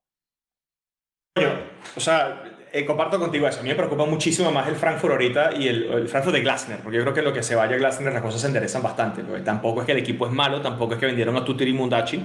O 1.96 2.00
sea, 2.00 2.55
eh, 2.76 2.86
comparto 2.86 3.18
contigo 3.18 3.48
eso. 3.48 3.62
A 3.62 3.64
mí 3.64 3.70
me 3.70 3.76
preocupa 3.76 4.06
muchísimo 4.06 4.52
más 4.52 4.68
el 4.68 4.76
Frankfurt 4.76 5.14
ahorita 5.14 5.54
y 5.58 5.70
el, 5.70 5.84
el, 5.86 6.10
Frankfurt 6.10 6.36
de 6.36 6.42
Glasner, 6.42 6.80
porque 6.80 6.98
yo 6.98 7.04
creo 7.04 7.14
que 7.14 7.22
lo 7.22 7.32
que 7.32 7.42
se 7.42 7.56
vaya 7.56 7.76
a 7.76 7.78
Glasner 7.78 8.12
las 8.12 8.22
cosas 8.22 8.42
se 8.42 8.48
enderezan 8.48 8.84
bastante. 8.84 9.24
Porque 9.24 9.44
tampoco 9.44 9.80
es 9.80 9.86
que 9.86 9.94
el 9.94 10.00
equipo 10.00 10.28
es 10.28 10.34
malo, 10.34 10.62
tampoco 10.62 10.94
es 10.94 11.00
que 11.00 11.06
vendieron 11.06 11.38
a 11.38 11.46
Tutir 11.46 11.70
y 11.70 11.74
Mundachi. 11.74 12.22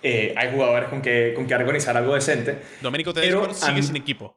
Eh, 0.00 0.32
hay 0.36 0.52
jugadores 0.52 0.88
con 0.88 1.02
que, 1.02 1.32
con 1.34 1.44
que 1.46 1.54
organizar 1.56 1.96
algo 1.96 2.14
decente. 2.14 2.58
Domenico 2.80 3.12
Tedesco 3.12 3.52
sigue 3.52 3.82
sin 3.82 3.96
equipo. 3.96 4.36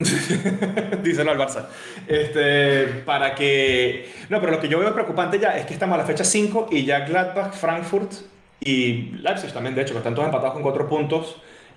Díselo 1.02 1.30
al 1.30 1.38
Barça. 1.38 1.66
Este, 2.08 2.86
para 3.04 3.36
que. 3.36 4.10
No, 4.30 4.40
pero 4.40 4.50
lo 4.50 4.60
que 4.60 4.68
yo 4.68 4.80
veo 4.80 4.92
preocupante 4.92 5.38
ya 5.38 5.56
es 5.56 5.64
que 5.64 5.74
estamos 5.74 5.94
a 5.94 5.98
la 5.98 6.04
fecha 6.04 6.24
5 6.24 6.70
y 6.72 6.84
ya 6.84 7.06
Gladbach, 7.06 7.54
Frankfurt 7.54 8.12
y 8.58 9.12
Leipzig 9.22 9.52
también, 9.52 9.76
de 9.76 9.82
hecho, 9.82 9.92
que 9.92 9.98
están 9.98 10.14
todos 10.14 10.26
empatados 10.26 10.54
con 10.54 10.62
4 10.62 10.88
puntos 10.88 11.36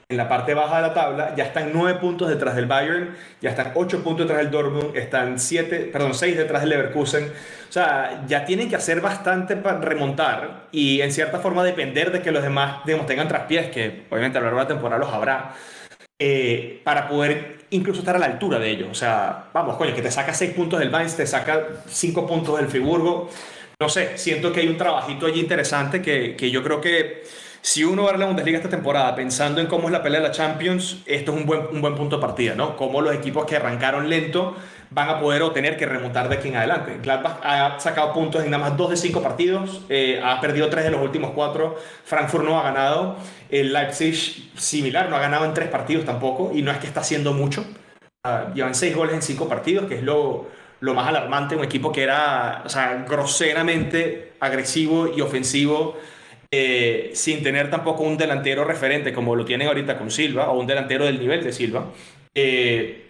en 0.10 0.18
la 0.18 0.28
parte 0.28 0.54
baja 0.54 0.78
de 0.78 0.82
la 0.82 0.94
tabla, 0.94 1.36
ya 1.36 1.46
están 1.46 1.72
9 1.74 2.00
puntos 2.00 2.30
detrás 2.30 2.56
del 2.56 2.66
Bayern, 2.66 3.16
ya 3.42 3.50
están 3.50 3.72
8 3.76 4.04
puntos 4.04 4.28
detrás 4.28 4.44
del 4.44 4.52
Dortmund, 4.52 4.96
están 4.96 5.40
7, 5.40 5.90
perdón, 5.92 6.14
6 6.14 6.38
detrás 6.38 6.62
del 6.62 6.70
Leverkusen. 6.70 7.26
O 7.26 7.72
sea, 7.74 8.24
ya 8.28 8.46
tienen 8.46 8.70
que 8.70 8.76
hacer 8.76 9.02
bastante 9.02 9.56
para 9.56 9.80
remontar 9.80 10.68
y 10.72 11.02
en 11.02 11.12
cierta 11.12 11.40
forma 11.40 11.64
depender 11.64 12.12
de 12.12 12.22
que 12.22 12.32
los 12.32 12.44
demás, 12.44 12.86
digamos, 12.86 13.08
tengan 13.08 13.28
traspiés, 13.28 13.72
que 13.72 14.06
obviamente 14.10 14.38
a 14.38 14.42
lo 14.42 14.48
largo 14.48 14.60
de 14.60 14.64
la 14.66 14.68
temporada 14.68 15.00
los 15.00 15.14
habrá 15.14 15.56
eh, 16.20 16.82
para 16.84 17.08
poder 17.08 17.66
incluso 17.72 18.00
estar 18.00 18.16
a 18.16 18.20
la 18.20 18.28
altura 18.28 18.60
de 18.60 18.70
ellos. 18.70 18.90
O 18.92 18.96
sea, 18.96 19.46
vamos, 19.54 19.78
coño, 19.78 19.96
que 19.96 20.02
te 20.02 20.12
saca 20.12 20.34
6 20.34 20.54
puntos 20.54 20.80
del 20.80 20.92
Mainz, 20.92 21.16
te 21.16 21.26
saca 21.26 21.68
5 21.88 22.28
puntos 22.28 22.58
del 22.58 22.68
Friburgo. 22.68 23.30
No 23.80 23.90
sé, 23.90 24.18
siento 24.18 24.54
que 24.54 24.60
hay 24.62 24.68
un 24.68 24.78
trabajito 24.78 25.26
allí 25.26 25.40
interesante 25.40 26.02
que, 26.02 26.36
que 26.36 26.52
yo 26.52 26.64
creo 26.64 26.80
que 26.80 27.24
si 27.64 27.86
uno 27.86 28.04
va 28.04 28.12
a 28.12 28.18
la 28.18 28.26
Bundesliga 28.26 28.58
esta 28.58 28.70
temporada 28.70 29.16
pensando 29.16 29.62
en 29.62 29.68
cómo 29.68 29.88
es 29.88 29.94
la 29.94 30.04
pelea 30.04 30.20
de 30.20 30.28
la 30.28 30.34
Champions, 30.34 30.98
esto 31.06 31.32
es 31.32 31.38
un 31.38 31.46
buen, 31.46 31.62
un 31.72 31.80
buen 31.80 31.96
punto 31.96 32.18
de 32.18 32.22
partida, 32.22 32.56
¿no? 32.56 32.76
Cómo 32.76 33.00
los 33.00 33.16
equipos 33.16 33.46
que 33.46 33.56
arrancaron 33.56 34.10
lento 34.10 34.58
van 34.90 35.08
a 35.08 35.18
poder 35.18 35.42
o 35.44 35.52
tener 35.52 35.78
que 35.78 35.86
remontar 35.86 36.28
de 36.28 36.36
aquí 36.36 36.50
en 36.50 36.58
adelante. 36.58 37.00
Gladbach 37.02 37.40
ha 37.42 37.80
sacado 37.80 38.12
puntos 38.12 38.44
en 38.44 38.52
nada 38.52 38.66
más 38.66 38.76
2 38.76 38.90
de 38.90 38.98
5 38.98 39.24
partidos, 39.24 39.82
eh, 39.88 40.22
ha 40.22 40.42
perdido 40.42 40.70
3 40.70 40.84
de 40.84 40.92
los 40.92 41.02
últimos 41.02 41.32
4, 41.32 41.78
Frankfurt 42.04 42.44
no 42.44 42.60
ha 42.60 42.64
ganado, 42.64 43.16
el 43.50 43.72
Leipzig 43.72 44.52
similar, 44.58 45.10
no 45.10 45.16
ha 45.16 45.20
ganado 45.20 45.46
en 45.46 45.54
3 45.54 45.70
partidos 45.70 46.04
tampoco, 46.04 46.52
y 46.54 46.64
no 46.64 46.70
es 46.70 46.80
que 46.80 46.88
está 46.88 47.00
haciendo 47.00 47.32
mucho. 47.32 47.66
Uh, 48.26 48.54
llevan 48.54 48.76
6 48.76 48.94
goles 48.94 49.16
en 49.16 49.22
5 49.22 49.48
partidos, 49.48 49.86
que 49.88 49.96
es 49.96 50.04
lo, 50.04 50.48
lo 50.82 50.94
más 50.94 51.08
alarmante, 51.08 51.56
un 51.56 51.64
equipo 51.64 51.94
que 51.94 52.04
era 52.04 52.62
o 52.66 52.70
sea, 52.70 53.06
groseramente 53.08 54.34
agresivo 54.42 55.08
y 55.08 55.22
ofensivo. 55.22 55.96
Eh, 56.56 57.10
sin 57.16 57.42
tener 57.42 57.72
tampoco 57.72 58.04
un 58.04 58.16
delantero 58.16 58.64
referente 58.64 59.12
como 59.12 59.36
lo 59.36 59.44
tienen 59.44 59.68
ahorita 59.68 59.98
con 59.98 60.12
Silva 60.12 60.52
o 60.52 60.60
un 60.60 60.68
delantero 60.68 61.04
del 61.04 61.20
nivel 61.20 61.44
de 61.44 61.52
Silva. 61.52 61.92
Eh, 62.36 63.10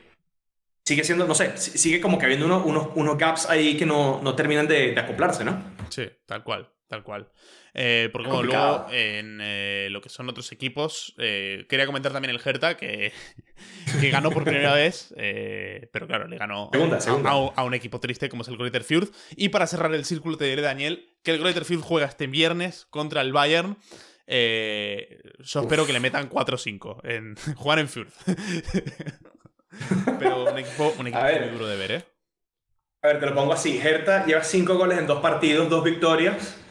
sigue 0.86 1.04
siendo, 1.04 1.28
no 1.28 1.36
sé, 1.36 1.58
sigue 1.58 2.00
como 2.00 2.18
que 2.18 2.24
habiendo 2.24 2.46
unos, 2.46 2.88
unos, 2.96 3.18
gaps 3.18 3.50
ahí 3.50 3.76
que 3.76 3.86
no, 3.86 4.22
no 4.24 4.34
terminan 4.34 4.66
de, 4.66 4.94
de, 4.94 5.00
acoplarse, 5.02 5.44
¿no? 5.44 5.62
Sí, 5.90 6.04
tal 6.26 6.42
cual, 6.46 6.70
tal 6.88 7.04
cual. 7.04 7.28
Eh, 7.76 8.10
porque 8.14 8.30
luego 8.30 8.86
en 8.92 9.40
eh, 9.42 9.88
lo 9.90 10.00
que 10.00 10.10
son 10.10 10.30
otros 10.30 10.52
equipos, 10.52 11.16
eh, 11.18 11.66
quería 11.68 11.88
comentar 11.88 12.12
también 12.12 12.36
el 12.36 12.42
Hertha, 12.44 12.78
que, 12.78 13.12
que 14.00 14.10
ganó 14.12 14.30
por 14.30 14.44
primera 14.44 14.74
vez, 14.76 15.14
pero 15.92 16.06
claro, 16.08 16.28
le 16.28 16.38
ganó 16.38 16.70
A, 17.56 17.64
un 17.64 17.74
equipo 17.74 18.00
triste 18.00 18.30
como 18.30 18.44
es 18.44 18.48
el 18.48 18.58
Greuther 18.58 18.84
Fürth. 18.84 19.14
Y 19.36 19.50
para 19.50 19.66
cerrar 19.66 19.94
el 19.94 20.06
círculo 20.06 20.38
te 20.38 20.46
diré, 20.46 20.62
Daniel, 20.62 21.18
que 21.24 21.32
el 21.32 21.40
Greuther 21.40 21.66
Fürth 21.66 21.82
juega 21.82 22.08
este 22.08 22.28
viernes 22.28 22.86
contra 22.90 23.22
el 23.22 23.34
Bayern. 23.34 23.78
yo 24.28 25.62
espero 25.62 25.88
que 25.88 25.94
le 25.94 26.00
metan 26.00 26.30
4-5 26.30 27.00
en 27.06 27.36
jugar 27.56 27.80
en 27.80 27.90
Fürth. 27.90 28.14
pero 30.20 30.52
un 30.52 30.60
equipo, 30.60 30.94
un 31.00 31.08
equipo 31.08 31.24
muy 31.24 31.50
duro 31.50 31.68
de 31.68 31.78
ver, 31.78 31.92
¿eh? 31.92 32.06
A 33.02 33.08
ver, 33.08 33.20
te 33.20 33.26
lo 33.26 33.34
pongo 33.34 33.52
así. 33.52 33.82
Hertha 33.84 34.26
lleva 34.26 34.44
5 34.44 34.76
goles 34.76 34.98
en 35.00 35.08
dos 35.08 35.20
partidos, 35.20 35.70
dos 35.70 35.84
victorias 35.84 36.63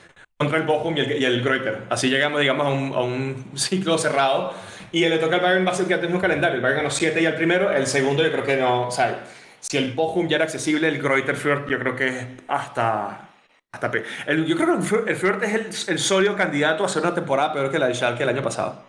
contra 0.43 0.59
el 0.59 0.65
Bochum 0.65 0.97
y 0.97 1.01
el, 1.01 1.23
y 1.23 1.25
el 1.25 1.43
Greuter. 1.43 1.85
Así 1.89 2.09
llegamos, 2.09 2.41
digamos, 2.41 2.67
a 2.67 2.71
un, 2.71 2.93
a 2.95 3.01
un 3.01 3.53
ciclo 3.57 3.97
cerrado. 3.99 4.55
Y 4.93 5.09
le 5.09 5.19
toca 5.19 5.37
al 5.37 5.41
Bayern 5.41 5.75
ser 5.75 5.87
que 5.87 5.95
tenemos 5.95 6.17
un 6.17 6.21
calendario. 6.21 6.57
El 6.57 6.61
Bayern 6.61 6.83
ganó 6.83 6.91
7 6.91 7.21
y 7.21 7.25
el 7.25 7.35
primero, 7.35 7.71
el 7.71 7.87
segundo 7.87 8.23
yo 8.23 8.31
creo 8.31 8.45
que 8.45 8.57
no. 8.57 8.89
O 8.89 8.91
sea, 8.91 9.25
si 9.61 9.79
el 9.79 9.93
Bochum 9.93 10.29
ya 10.29 10.37
era 10.37 10.45
accesible, 10.45 10.87
el 10.89 11.01
Greuter 11.01 11.37
Fjord 11.37 11.69
yo 11.71 11.79
creo 11.79 11.97
que 11.97 12.09
es 12.09 12.27
hasta. 12.49 13.31
hasta 13.73 13.91
el, 14.27 14.45
yo 14.45 14.55
creo 14.57 14.79
que 14.79 15.11
el 15.11 15.17
Fjord 15.17 15.43
es 15.45 15.55
el, 15.55 15.95
el 15.95 15.99
sólido 15.99 16.37
candidato 16.37 16.83
a 16.83 16.87
hacer 16.87 17.03
una 17.03 17.15
temporada 17.15 17.53
peor 17.55 17.71
que 17.71 17.79
la 17.79 17.89
de 17.89 17.95
Schalke 17.95 18.23
el 18.23 18.29
año 18.29 18.43
pasado. 18.43 18.85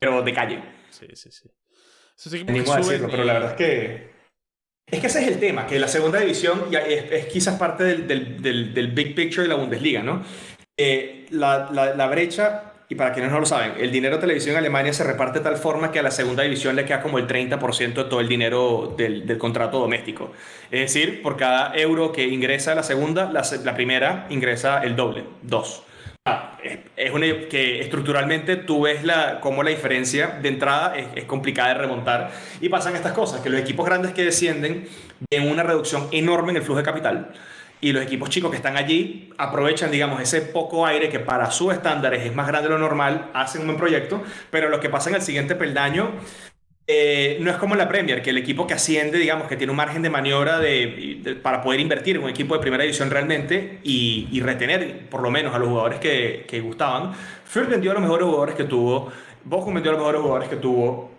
Pero 0.00 0.22
de 0.22 0.34
calle. 0.34 0.62
Sí, 0.90 1.06
sí, 1.14 1.30
sí. 1.30 1.48
Eso 2.18 2.30
sí 2.30 2.44
que 2.44 2.52
decirlo, 2.52 3.08
pero 3.08 3.24
la 3.24 3.34
verdad 3.34 3.50
es 3.52 3.56
que. 3.56 4.16
Es 4.88 5.00
que 5.00 5.06
ese 5.08 5.20
es 5.20 5.28
el 5.28 5.40
tema, 5.40 5.66
que 5.66 5.80
la 5.80 5.88
segunda 5.88 6.20
división 6.20 6.68
es, 6.70 7.10
es 7.10 7.26
quizás 7.26 7.58
parte 7.58 7.82
del, 7.82 8.06
del, 8.06 8.72
del, 8.72 8.88
big 8.92 9.16
picture 9.16 9.42
de 9.42 9.48
la 9.48 9.56
Bundesliga, 9.56 10.00
¿no? 10.00 10.22
Eh, 10.78 11.24
la, 11.30 11.70
la, 11.72 12.06
brecha, 12.06 12.72
y 12.90 12.96
para 12.96 13.14
quienes 13.14 13.32
no 13.32 13.40
lo 13.40 13.46
saben, 13.46 13.72
el 13.80 13.90
dinero 13.90 14.16
de 14.16 14.20
televisión 14.20 14.52
en 14.52 14.58
Alemania 14.58 14.92
se 14.92 15.04
reparte 15.04 15.38
de 15.38 15.44
tal 15.46 15.56
forma 15.56 15.90
que 15.90 16.00
a 16.00 16.02
la 16.02 16.10
segunda 16.10 16.42
división 16.42 16.76
le 16.76 16.84
queda 16.84 17.00
como 17.00 17.18
el 17.18 17.26
30% 17.26 17.94
de 17.94 18.04
todo 18.04 18.20
el 18.20 18.28
dinero 18.28 18.94
del, 18.94 19.26
del, 19.26 19.38
contrato 19.38 19.78
doméstico. 19.78 20.32
Es 20.70 20.80
decir, 20.80 21.22
por 21.22 21.38
cada 21.38 21.74
euro 21.74 22.12
que 22.12 22.24
ingresa 22.24 22.74
la 22.74 22.82
segunda, 22.82 23.32
la, 23.32 23.42
la 23.64 23.74
primera 23.74 24.26
ingresa 24.28 24.82
el 24.84 24.96
doble, 24.96 25.24
dos. 25.40 25.82
Ah, 26.26 26.58
es 26.94 27.10
una, 27.10 27.26
que 27.48 27.80
estructuralmente 27.80 28.56
tú 28.56 28.82
ves 28.82 29.02
la, 29.02 29.40
cómo 29.40 29.62
la 29.62 29.70
diferencia 29.70 30.38
de 30.42 30.50
entrada 30.50 30.94
es, 30.94 31.06
es, 31.14 31.24
complicada 31.24 31.68
de 31.68 31.74
remontar 31.74 32.32
y 32.60 32.68
pasan 32.68 32.94
estas 32.96 33.12
cosas, 33.12 33.40
que 33.40 33.48
los 33.48 33.58
equipos 33.58 33.86
grandes 33.86 34.12
que 34.12 34.24
descienden 34.24 34.86
ven 35.30 35.48
una 35.48 35.62
reducción 35.62 36.08
enorme 36.12 36.50
en 36.50 36.58
el 36.58 36.62
flujo 36.62 36.80
de 36.80 36.84
capital 36.84 37.32
y 37.80 37.92
los 37.92 38.02
equipos 38.02 38.30
chicos 38.30 38.50
que 38.50 38.56
están 38.56 38.76
allí 38.76 39.30
aprovechan, 39.38 39.90
digamos, 39.90 40.20
ese 40.20 40.40
poco 40.40 40.86
aire 40.86 41.08
que 41.08 41.20
para 41.20 41.50
sus 41.50 41.72
estándares 41.72 42.24
es 42.24 42.34
más 42.34 42.46
grande 42.46 42.68
de 42.68 42.74
lo 42.74 42.80
normal, 42.80 43.30
hacen 43.34 43.62
un 43.62 43.68
buen 43.68 43.78
proyecto, 43.78 44.22
pero 44.50 44.68
los 44.68 44.80
que 44.80 44.88
pasan 44.88 45.14
al 45.14 45.22
siguiente 45.22 45.54
peldaño 45.54 46.12
eh, 46.88 47.38
no 47.40 47.50
es 47.50 47.56
como 47.56 47.74
la 47.74 47.88
Premier, 47.88 48.22
que 48.22 48.30
el 48.30 48.38
equipo 48.38 48.66
que 48.66 48.74
asciende, 48.74 49.18
digamos, 49.18 49.48
que 49.48 49.56
tiene 49.56 49.72
un 49.72 49.76
margen 49.76 50.02
de 50.02 50.10
maniobra 50.10 50.60
de, 50.60 51.36
para 51.42 51.60
poder 51.60 51.80
invertir 51.80 52.16
en 52.16 52.22
un 52.22 52.30
equipo 52.30 52.54
de 52.54 52.60
primera 52.60 52.84
división 52.84 53.10
realmente 53.10 53.80
y, 53.82 54.40
retener 54.40 55.08
por 55.08 55.20
lo 55.20 55.30
menos 55.30 55.52
a 55.54 55.58
los 55.58 55.68
jugadores 55.68 55.98
que, 55.98 56.44
que 56.48 56.60
gustaban. 56.60 57.12
Fürth 57.44 57.68
vendió 57.68 57.90
a 57.90 57.94
los 57.94 58.02
mejores 58.02 58.26
jugadores 58.26 58.54
que 58.54 58.64
tuvo, 58.64 59.10
Bochum 59.44 59.74
vendió 59.74 59.90
a 59.90 59.94
los 59.94 60.00
mejores 60.00 60.20
jugadores 60.20 60.48
que 60.48 60.56
tuvo, 60.56 61.15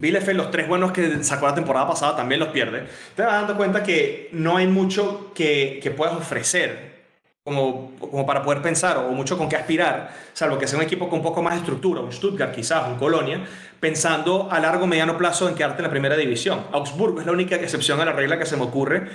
Bielefeld, 0.00 0.36
los 0.36 0.50
tres 0.52 0.68
buenos 0.68 0.92
que 0.92 1.24
sacó 1.24 1.46
la 1.46 1.54
temporada 1.54 1.88
pasada, 1.88 2.16
también 2.16 2.38
los 2.38 2.50
pierde. 2.50 2.86
Te 3.16 3.22
vas 3.22 3.32
dando 3.32 3.56
cuenta 3.56 3.82
que 3.82 4.28
no 4.32 4.56
hay 4.56 4.68
mucho 4.68 5.32
que, 5.34 5.80
que 5.82 5.90
puedas 5.90 6.14
ofrecer 6.14 6.98
como, 7.42 7.96
como 7.98 8.24
para 8.24 8.42
poder 8.42 8.62
pensar 8.62 8.98
o 8.98 9.10
mucho 9.10 9.36
con 9.36 9.48
qué 9.48 9.56
aspirar, 9.56 10.14
salvo 10.34 10.58
que 10.58 10.68
sea 10.68 10.78
un 10.78 10.84
equipo 10.84 11.08
con 11.08 11.18
un 11.18 11.24
poco 11.24 11.42
más 11.42 11.54
de 11.54 11.60
estructura, 11.60 12.00
un 12.00 12.12
Stuttgart 12.12 12.54
quizás, 12.54 12.86
un 12.86 12.96
Colonia, 12.96 13.40
pensando 13.80 14.48
a 14.52 14.60
largo 14.60 14.84
o 14.84 14.86
mediano 14.86 15.16
plazo 15.16 15.48
en 15.48 15.54
quedarte 15.54 15.78
en 15.78 15.84
la 15.84 15.90
primera 15.90 16.16
división. 16.16 16.66
Augsburgo 16.72 17.20
es 17.20 17.26
la 17.26 17.32
única 17.32 17.56
excepción 17.56 18.00
a 18.00 18.04
la 18.04 18.12
regla 18.12 18.38
que 18.38 18.46
se 18.46 18.56
me 18.56 18.64
ocurre 18.64 19.08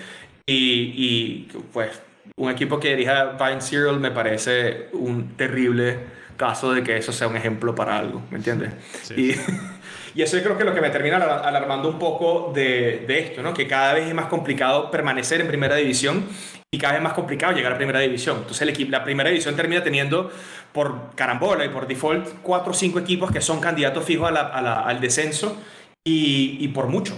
y, 0.46 0.94
y 0.98 1.48
pues 1.72 1.92
un 2.36 2.50
equipo 2.50 2.80
que 2.80 2.96
dirija 2.96 3.38
Vine 3.40 3.62
Cyril 3.62 4.00
me 4.00 4.12
parece 4.12 4.90
un 4.94 5.38
terrible 5.38 6.00
caso 6.36 6.74
de 6.74 6.84
que 6.84 6.98
eso 6.98 7.14
sea 7.14 7.28
un 7.28 7.38
ejemplo 7.38 7.76
para 7.76 7.98
algo, 7.98 8.22
¿me 8.32 8.38
entiendes? 8.38 8.72
Y, 9.16 9.34
y 10.16 10.22
eso 10.22 10.38
yo 10.38 10.44
creo 10.44 10.58
que 10.58 10.64
es 10.64 10.70
lo 10.70 10.76
que 10.76 10.82
me 10.82 10.90
termina 10.90 11.18
alarmando 11.18 11.90
un 11.90 11.98
poco 11.98 12.52
de, 12.54 13.04
de, 13.08 13.20
esto, 13.20 13.42
¿no? 13.42 13.54
Que 13.54 13.68
cada 13.68 13.94
vez 13.94 14.08
es 14.08 14.14
más 14.14 14.28
complicado 14.28 14.92
permanecer 14.92 15.42
en 15.42 15.48
primera 15.48 15.76
división 15.76 16.26
y 16.72 16.78
cada 16.78 16.94
vez 16.94 17.02
más 17.02 17.14
complicado 17.14 17.54
llegar 17.54 17.74
a 17.74 17.78
primera 17.78 18.00
división. 18.00 18.38
Entonces 18.38 18.62
el 18.62 18.70
equipo, 18.70 18.92
la 18.92 19.04
primera 19.04 19.30
división 19.30 19.56
termina 19.56 19.84
teniendo 19.84 20.32
por 20.72 21.16
carambola 21.16 21.66
y 21.66 21.70
por 21.70 21.88
default 21.88 22.28
cuatro 22.42 22.72
o 22.72 22.76
cinco 22.76 23.00
equipos 23.00 23.32
que 23.32 23.42
son 23.42 23.60
candidatos 23.60 24.04
fijos 24.06 24.30
a 24.30 24.32
la, 24.32 24.80
al 24.82 25.00
descenso 25.00 25.58
y, 26.04 26.58
y 26.60 26.68
por 26.70 26.88
mucho 26.88 27.16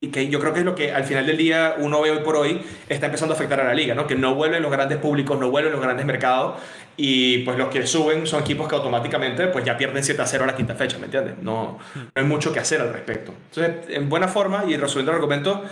y 0.00 0.08
que 0.08 0.28
yo 0.28 0.38
creo 0.40 0.52
que 0.52 0.58
es 0.60 0.64
lo 0.64 0.74
que 0.74 0.92
al 0.92 1.04
final 1.04 1.26
del 1.26 1.38
día 1.38 1.76
uno 1.78 2.02
ve 2.02 2.10
hoy 2.10 2.18
por 2.18 2.36
hoy 2.36 2.60
está 2.88 3.06
empezando 3.06 3.34
a 3.34 3.36
afectar 3.36 3.60
a 3.60 3.64
la 3.64 3.72
liga, 3.72 3.94
¿no? 3.94 4.06
Que 4.06 4.14
no 4.14 4.34
vuelven 4.34 4.62
los 4.62 4.70
grandes 4.70 4.98
públicos, 4.98 5.38
no 5.40 5.50
vuelven 5.50 5.72
los 5.72 5.80
grandes 5.80 6.04
mercados 6.04 6.60
y 6.98 7.38
pues 7.38 7.56
los 7.56 7.68
que 7.68 7.86
suben 7.86 8.26
son 8.26 8.42
equipos 8.42 8.68
que 8.68 8.74
automáticamente 8.74 9.46
pues 9.46 9.64
ya 9.64 9.78
pierden 9.78 10.04
7 10.04 10.20
a 10.20 10.26
0 10.26 10.44
a 10.44 10.46
la 10.48 10.56
quinta 10.56 10.74
fecha, 10.74 10.98
¿me 10.98 11.06
entiendes? 11.06 11.36
No, 11.40 11.78
no 11.94 12.10
hay 12.14 12.24
mucho 12.24 12.52
que 12.52 12.60
hacer 12.60 12.82
al 12.82 12.92
respecto. 12.92 13.32
Entonces, 13.54 13.96
en 13.96 14.10
buena 14.10 14.28
forma 14.28 14.64
y 14.68 14.76
resumiendo 14.76 15.12
el 15.12 15.16
argumento, 15.16 15.64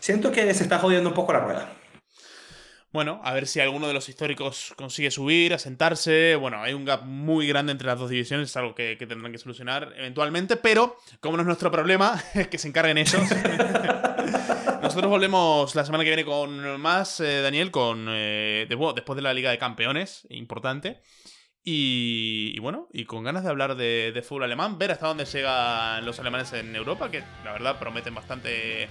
siento 0.00 0.32
que 0.32 0.52
se 0.52 0.64
está 0.64 0.80
jodiendo 0.80 1.10
un 1.10 1.14
poco 1.14 1.32
la 1.32 1.40
rueda. 1.40 1.68
Bueno, 2.94 3.20
a 3.24 3.32
ver 3.32 3.48
si 3.48 3.58
alguno 3.58 3.88
de 3.88 3.92
los 3.92 4.08
históricos 4.08 4.72
consigue 4.76 5.10
subir, 5.10 5.52
asentarse. 5.52 6.36
Bueno, 6.36 6.62
hay 6.62 6.74
un 6.74 6.84
gap 6.84 7.02
muy 7.02 7.48
grande 7.48 7.72
entre 7.72 7.88
las 7.88 7.98
dos 7.98 8.08
divisiones, 8.08 8.50
es 8.50 8.56
algo 8.56 8.72
que, 8.76 8.94
tendrán 8.94 9.32
que 9.32 9.38
solucionar 9.38 9.92
eventualmente, 9.96 10.54
pero 10.54 10.96
como 11.18 11.36
no 11.36 11.42
es 11.42 11.46
nuestro 11.48 11.72
problema, 11.72 12.22
es 12.34 12.46
que 12.46 12.56
se 12.56 12.68
encarguen 12.68 12.98
ellos. 12.98 13.20
Nosotros 14.80 15.10
volvemos 15.10 15.74
la 15.74 15.84
semana 15.84 16.04
que 16.04 16.10
viene 16.10 16.24
con 16.24 16.80
más, 16.80 17.18
eh, 17.18 17.40
Daniel, 17.40 17.72
con 17.72 18.06
eh, 18.08 18.68
después 18.68 19.16
de 19.16 19.22
la 19.22 19.34
Liga 19.34 19.50
de 19.50 19.58
Campeones, 19.58 20.24
importante. 20.30 21.00
Y, 21.64 22.56
bueno, 22.60 22.86
y 22.92 23.06
con 23.06 23.24
ganas 23.24 23.42
de 23.42 23.50
hablar 23.50 23.74
de, 23.74 24.12
de 24.14 24.22
fútbol 24.22 24.44
alemán, 24.44 24.78
ver 24.78 24.92
hasta 24.92 25.08
dónde 25.08 25.24
llegan 25.24 26.06
los 26.06 26.20
alemanes 26.20 26.52
en 26.52 26.76
Europa, 26.76 27.10
que 27.10 27.24
la 27.42 27.54
verdad 27.54 27.76
prometen 27.76 28.14
bastante 28.14 28.88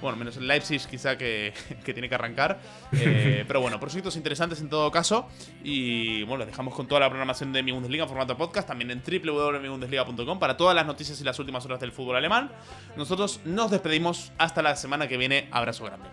bueno, 0.00 0.16
menos 0.16 0.36
el 0.36 0.46
Leipzig 0.46 0.86
quizá 0.88 1.16
que, 1.16 1.52
tiene 1.84 2.08
que 2.08 2.14
arrancar. 2.14 2.58
Eh, 2.92 3.44
pero 3.46 3.60
bueno, 3.60 3.78
proyectos 3.80 4.16
interesantes 4.16 4.60
en 4.60 4.68
todo 4.68 4.90
caso. 4.90 5.28
Y 5.62 6.22
bueno, 6.24 6.38
les 6.38 6.48
dejamos 6.48 6.74
con 6.74 6.86
toda 6.86 7.00
la 7.00 7.08
programación 7.08 7.52
de 7.52 7.62
Mi 7.62 7.72
Bundesliga 7.72 8.04
en 8.04 8.08
formato 8.08 8.36
podcast, 8.36 8.68
también 8.68 8.90
en 8.90 9.02
www.mibundesliga.com 9.02 10.38
para 10.38 10.56
todas 10.56 10.74
las 10.74 10.86
noticias 10.86 11.20
y 11.20 11.24
las 11.24 11.38
últimas 11.38 11.64
horas 11.64 11.80
del 11.80 11.92
fútbol 11.92 12.16
alemán. 12.16 12.50
Nosotros 12.96 13.40
nos 13.44 13.70
despedimos 13.70 14.32
hasta 14.38 14.62
la 14.62 14.76
semana 14.76 15.08
que 15.08 15.16
viene. 15.16 15.48
Abrazo 15.50 15.84
grande. 15.84 16.08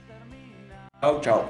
Chao, 1.02 1.20
chao. 1.22 1.46